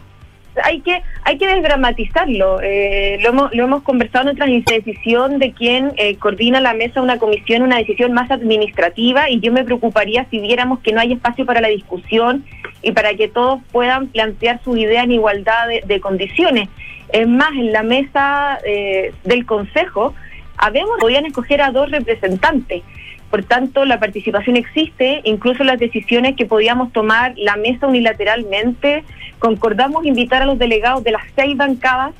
Hay 0.63 0.81
que 0.81 1.01
hay 1.23 1.37
que 1.37 1.47
desdramatizarlo. 1.47 2.59
Eh, 2.61 3.17
lo, 3.21 3.29
hemos, 3.29 3.53
lo 3.53 3.63
hemos 3.63 3.83
conversado 3.83 4.29
en 4.29 4.53
instancias, 4.53 4.85
decisión 4.85 5.39
de 5.39 5.51
quien 5.51 5.91
eh, 5.97 6.15
coordina 6.17 6.59
la 6.59 6.73
mesa 6.73 7.01
una 7.01 7.17
comisión, 7.17 7.61
una 7.63 7.77
decisión 7.77 8.13
más 8.13 8.29
administrativa 8.31 9.29
y 9.29 9.39
yo 9.39 9.51
me 9.51 9.63
preocuparía 9.63 10.25
si 10.29 10.39
viéramos 10.39 10.79
que 10.79 10.93
no 10.93 11.01
hay 11.01 11.13
espacio 11.13 11.45
para 11.45 11.61
la 11.61 11.67
discusión 11.67 12.45
y 12.81 12.91
para 12.91 13.13
que 13.15 13.27
todos 13.27 13.59
puedan 13.71 14.07
plantear 14.07 14.61
sus 14.63 14.77
ideas 14.77 15.03
en 15.03 15.11
igualdad 15.11 15.67
de, 15.67 15.83
de 15.85 15.99
condiciones. 15.99 16.69
Es 17.09 17.27
más, 17.27 17.51
en 17.51 17.71
la 17.71 17.83
mesa 17.83 18.59
eh, 18.65 19.13
del 19.23 19.45
Consejo, 19.45 20.13
habemos, 20.57 20.97
podían 20.99 21.25
escoger 21.25 21.61
a 21.61 21.71
dos 21.71 21.89
representantes. 21.91 22.83
Por 23.29 23.43
tanto, 23.43 23.83
la 23.85 23.99
participación 23.99 24.55
existe, 24.55 25.21
incluso 25.25 25.63
las 25.63 25.79
decisiones 25.79 26.35
que 26.35 26.45
podíamos 26.45 26.93
tomar 26.93 27.33
la 27.37 27.57
mesa 27.57 27.87
unilateralmente. 27.87 29.03
Concordamos 29.39 30.05
invitar 30.05 30.41
a 30.43 30.45
los 30.45 30.57
delegados 30.57 31.03
de 31.03 31.11
las 31.11 31.23
seis 31.35 31.57
bancadas, 31.57 32.13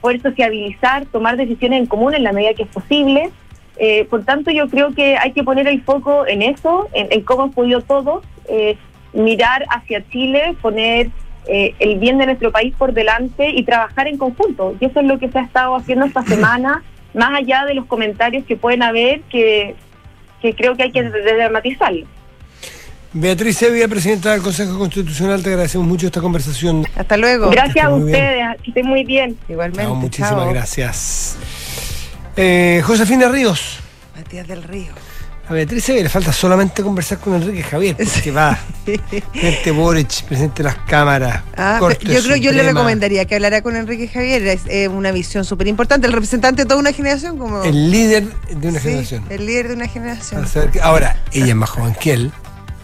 poder 0.00 0.20
sociabilizar, 0.20 1.06
tomar 1.06 1.36
decisiones 1.36 1.80
en 1.80 1.86
común 1.86 2.14
en 2.14 2.24
la 2.24 2.32
medida 2.32 2.54
que 2.54 2.64
es 2.64 2.68
posible. 2.68 3.30
Eh, 3.78 4.04
por 4.10 4.24
tanto, 4.24 4.50
yo 4.50 4.68
creo 4.68 4.94
que 4.94 5.16
hay 5.16 5.32
que 5.32 5.42
poner 5.42 5.66
el 5.66 5.82
foco 5.82 6.26
en 6.26 6.42
eso, 6.42 6.88
en, 6.92 7.08
en 7.10 7.22
cómo 7.22 7.44
han 7.44 7.52
podido 7.52 7.80
todos 7.80 8.22
eh, 8.48 8.76
mirar 9.14 9.64
hacia 9.70 10.06
Chile, 10.10 10.54
poner 10.60 11.10
eh, 11.46 11.74
el 11.78 11.98
bien 11.98 12.18
de 12.18 12.26
nuestro 12.26 12.52
país 12.52 12.74
por 12.76 12.92
delante 12.92 13.50
y 13.50 13.64
trabajar 13.64 14.06
en 14.08 14.18
conjunto. 14.18 14.76
Y 14.78 14.84
eso 14.84 15.00
es 15.00 15.06
lo 15.06 15.18
que 15.18 15.30
se 15.30 15.38
ha 15.38 15.42
estado 15.42 15.74
haciendo 15.74 16.04
esta 16.04 16.22
semana, 16.26 16.82
más 17.14 17.38
allá 17.38 17.64
de 17.64 17.74
los 17.74 17.86
comentarios 17.86 18.44
que 18.44 18.56
pueden 18.56 18.82
haber, 18.82 19.22
que, 19.22 19.74
que 20.40 20.54
creo 20.54 20.76
que 20.76 20.84
hay 20.84 20.92
que 20.92 21.02
desdramatizarlo. 21.02 22.06
Beatriz 23.12 23.56
Sevilla, 23.56 23.88
presidenta 23.88 24.30
del 24.32 24.40
Consejo 24.40 24.78
Constitucional, 24.78 25.42
te 25.42 25.50
agradecemos 25.50 25.86
mucho 25.86 26.06
esta 26.06 26.20
conversación. 26.20 26.86
Hasta 26.94 27.16
luego. 27.16 27.50
Gracias 27.50 27.84
a 27.84 27.90
ustedes, 27.90 28.56
que 28.62 28.70
estén 28.70 28.86
muy 28.86 29.04
bien. 29.04 29.36
Igualmente. 29.48 29.82
Chao, 29.82 29.94
muchísimas 29.96 30.30
chao. 30.30 30.50
gracias. 30.50 31.36
Eh, 32.36 32.82
Josefina 32.84 33.28
Ríos. 33.28 33.80
Matías 34.16 34.46
del 34.46 34.62
Río. 34.62 34.92
A 35.50 35.52
Beatriz 35.52 35.82
Sevilla 35.84 36.04
le 36.04 36.08
falta 36.08 36.32
solamente 36.32 36.80
conversar 36.80 37.18
con 37.18 37.34
Enrique 37.34 37.64
Javier, 37.64 37.96
porque 38.14 38.30
va. 38.30 38.56
Presidente 38.84 39.70
Boric, 39.72 40.22
presidente 40.22 40.62
de 40.62 40.68
las 40.68 40.76
cámaras. 40.86 41.42
Ah, 41.56 41.76
Corte 41.80 42.06
yo 42.06 42.22
creo 42.22 42.36
yo 42.36 42.52
le 42.52 42.62
recomendaría 42.62 43.24
que 43.24 43.34
hablara 43.34 43.60
con 43.60 43.74
Enrique 43.74 44.06
Javier, 44.06 44.46
es 44.46 44.60
eh, 44.68 44.86
una 44.86 45.10
visión 45.10 45.44
súper 45.44 45.66
importante, 45.66 46.06
el 46.06 46.12
representante 46.12 46.62
de 46.62 46.68
toda 46.68 46.78
una 46.80 46.92
generación 46.92 47.36
como 47.36 47.64
El 47.64 47.90
líder 47.90 48.24
de 48.48 48.68
una 48.68 48.78
Sí, 48.78 48.84
generación. 48.88 49.24
el 49.28 49.44
líder 49.46 49.68
de 49.68 49.74
una 49.74 49.88
generación. 49.88 50.46
Que- 50.72 50.80
Ahora, 50.80 51.20
ella 51.32 51.46
es 51.46 51.54
más 51.56 51.70
joven 51.70 51.94
que 52.00 52.12
él. 52.12 52.32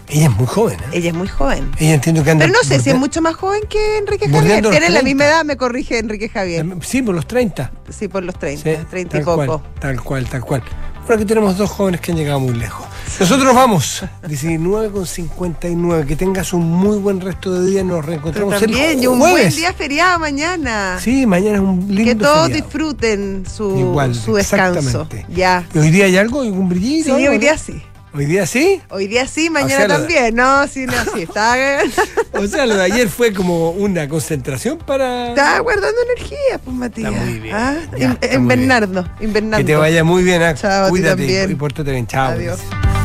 Ella 0.08 0.26
es 0.26 0.36
muy 0.36 0.46
joven. 0.46 0.78
¿eh? 0.80 0.84
Ella 0.92 1.08
es 1.10 1.14
muy 1.14 1.26
joven. 1.28 1.70
Ella 1.78 1.94
entiendo 1.94 2.22
que 2.22 2.30
anda. 2.30 2.44
Pero 2.46 2.56
no 2.56 2.64
sé 2.68 2.80
si 2.80 2.90
es 2.90 2.96
mucho 2.96 3.20
más 3.22 3.34
joven 3.34 3.62
que 3.68 3.98
Enrique 3.98 4.28
Javier. 4.28 4.60
Tiene 4.62 4.80
la 4.90 5.00
30. 5.00 5.02
misma 5.02 5.24
edad, 5.24 5.44
me 5.44 5.56
corrige 5.56 5.98
Enrique 5.98 6.28
Javier. 6.28 6.64
Sí, 6.82 7.02
por 7.02 7.14
los 7.14 7.26
30. 7.26 7.70
Sí, 7.90 8.06
por 8.08 8.22
los 8.22 8.36
30, 8.38 8.62
Sí, 8.62 8.86
30 8.90 9.18
y 9.18 9.20
poco. 9.22 9.46
Cual, 9.46 9.62
tal 9.80 10.00
cual, 10.02 10.28
tal 10.28 10.40
cual. 10.42 10.62
Bueno, 11.06 11.20
aquí 11.22 11.24
tenemos 11.24 11.56
dos 11.56 11.70
jóvenes 11.70 12.00
que 12.00 12.10
han 12.10 12.18
llegado 12.18 12.40
muy 12.40 12.54
lejos. 12.54 12.84
Nosotros 13.20 13.44
nos 13.46 13.54
vamos. 13.54 14.02
19 14.26 14.90
con 14.90 15.06
59. 15.06 16.04
Que 16.04 16.16
tengas 16.16 16.52
un 16.52 16.68
muy 16.68 16.98
buen 16.98 17.20
resto 17.20 17.52
de 17.52 17.70
día. 17.70 17.84
Nos 17.84 17.98
Pero 18.00 18.02
reencontramos 18.08 18.60
también, 18.60 18.98
el 18.98 19.04
y 19.04 19.06
un 19.06 19.18
buen 19.20 19.50
día 19.50 19.72
feriado 19.72 20.18
mañana. 20.18 20.98
Sí, 21.00 21.24
mañana 21.24 21.56
es 21.58 21.62
un 21.62 21.86
lindo 21.88 22.04
que 22.04 22.14
todos 22.16 22.46
feriado. 22.48 22.64
disfruten 22.64 23.44
su, 23.46 23.78
Igual, 23.78 24.14
su 24.16 24.34
descanso. 24.34 24.78
exactamente. 24.80 25.26
Ya. 25.32 25.64
¿Y 25.74 25.78
hoy 25.78 25.90
día 25.90 26.06
hay 26.06 26.16
algo? 26.16 26.42
¿Algún 26.42 26.68
brillito? 26.68 27.16
Sí, 27.16 27.26
hoy 27.28 27.38
día 27.38 27.56
sí. 27.56 27.80
¿Hoy 28.14 28.24
día 28.24 28.46
sí? 28.46 28.80
Hoy 28.88 29.08
día 29.08 29.26
sí, 29.26 29.50
mañana 29.50 29.76
sea, 29.76 29.88
lo- 29.88 29.94
también. 29.98 30.34
No, 30.34 30.66
sí, 30.68 30.86
no, 30.86 30.92
sí. 31.14 31.22
Estaba, 31.22 31.56
O 32.32 32.46
sea, 32.46 32.64
lo 32.64 32.76
de 32.76 32.84
ayer 32.84 33.08
fue 33.08 33.32
como 33.34 33.70
una 33.70 34.08
concentración 34.08 34.78
para... 34.78 35.28
estaba 35.30 35.58
guardando 35.60 36.00
energía, 36.14 36.58
pues 36.64 36.76
Matías. 36.76 37.12
Está 37.12 37.24
muy 37.24 37.38
bien. 37.40 37.54
Ah, 37.54 37.76
Ya, 37.98 38.12
está 38.12 38.26
en 38.28 38.44
muy 38.44 38.56
bien. 38.56 38.68
Bernardo, 38.68 39.08
en 39.20 39.32
Bernardo. 39.32 39.58
Que 39.66 39.72
te 39.72 39.76
vaya 39.76 40.02
muy 40.04 40.22
bien. 40.22 40.42
ah. 40.42 40.54
Chao, 40.54 40.84
a 40.84 40.86
ti 40.86 40.90
Cuídate 40.90 41.22
y- 41.24 41.26
también. 41.26 41.50
y 41.50 41.54
pórtate 41.56 41.90
bien. 41.90 42.06
Chao. 42.06 42.32
Adiós. 42.32 42.58
gracias. 42.70 42.95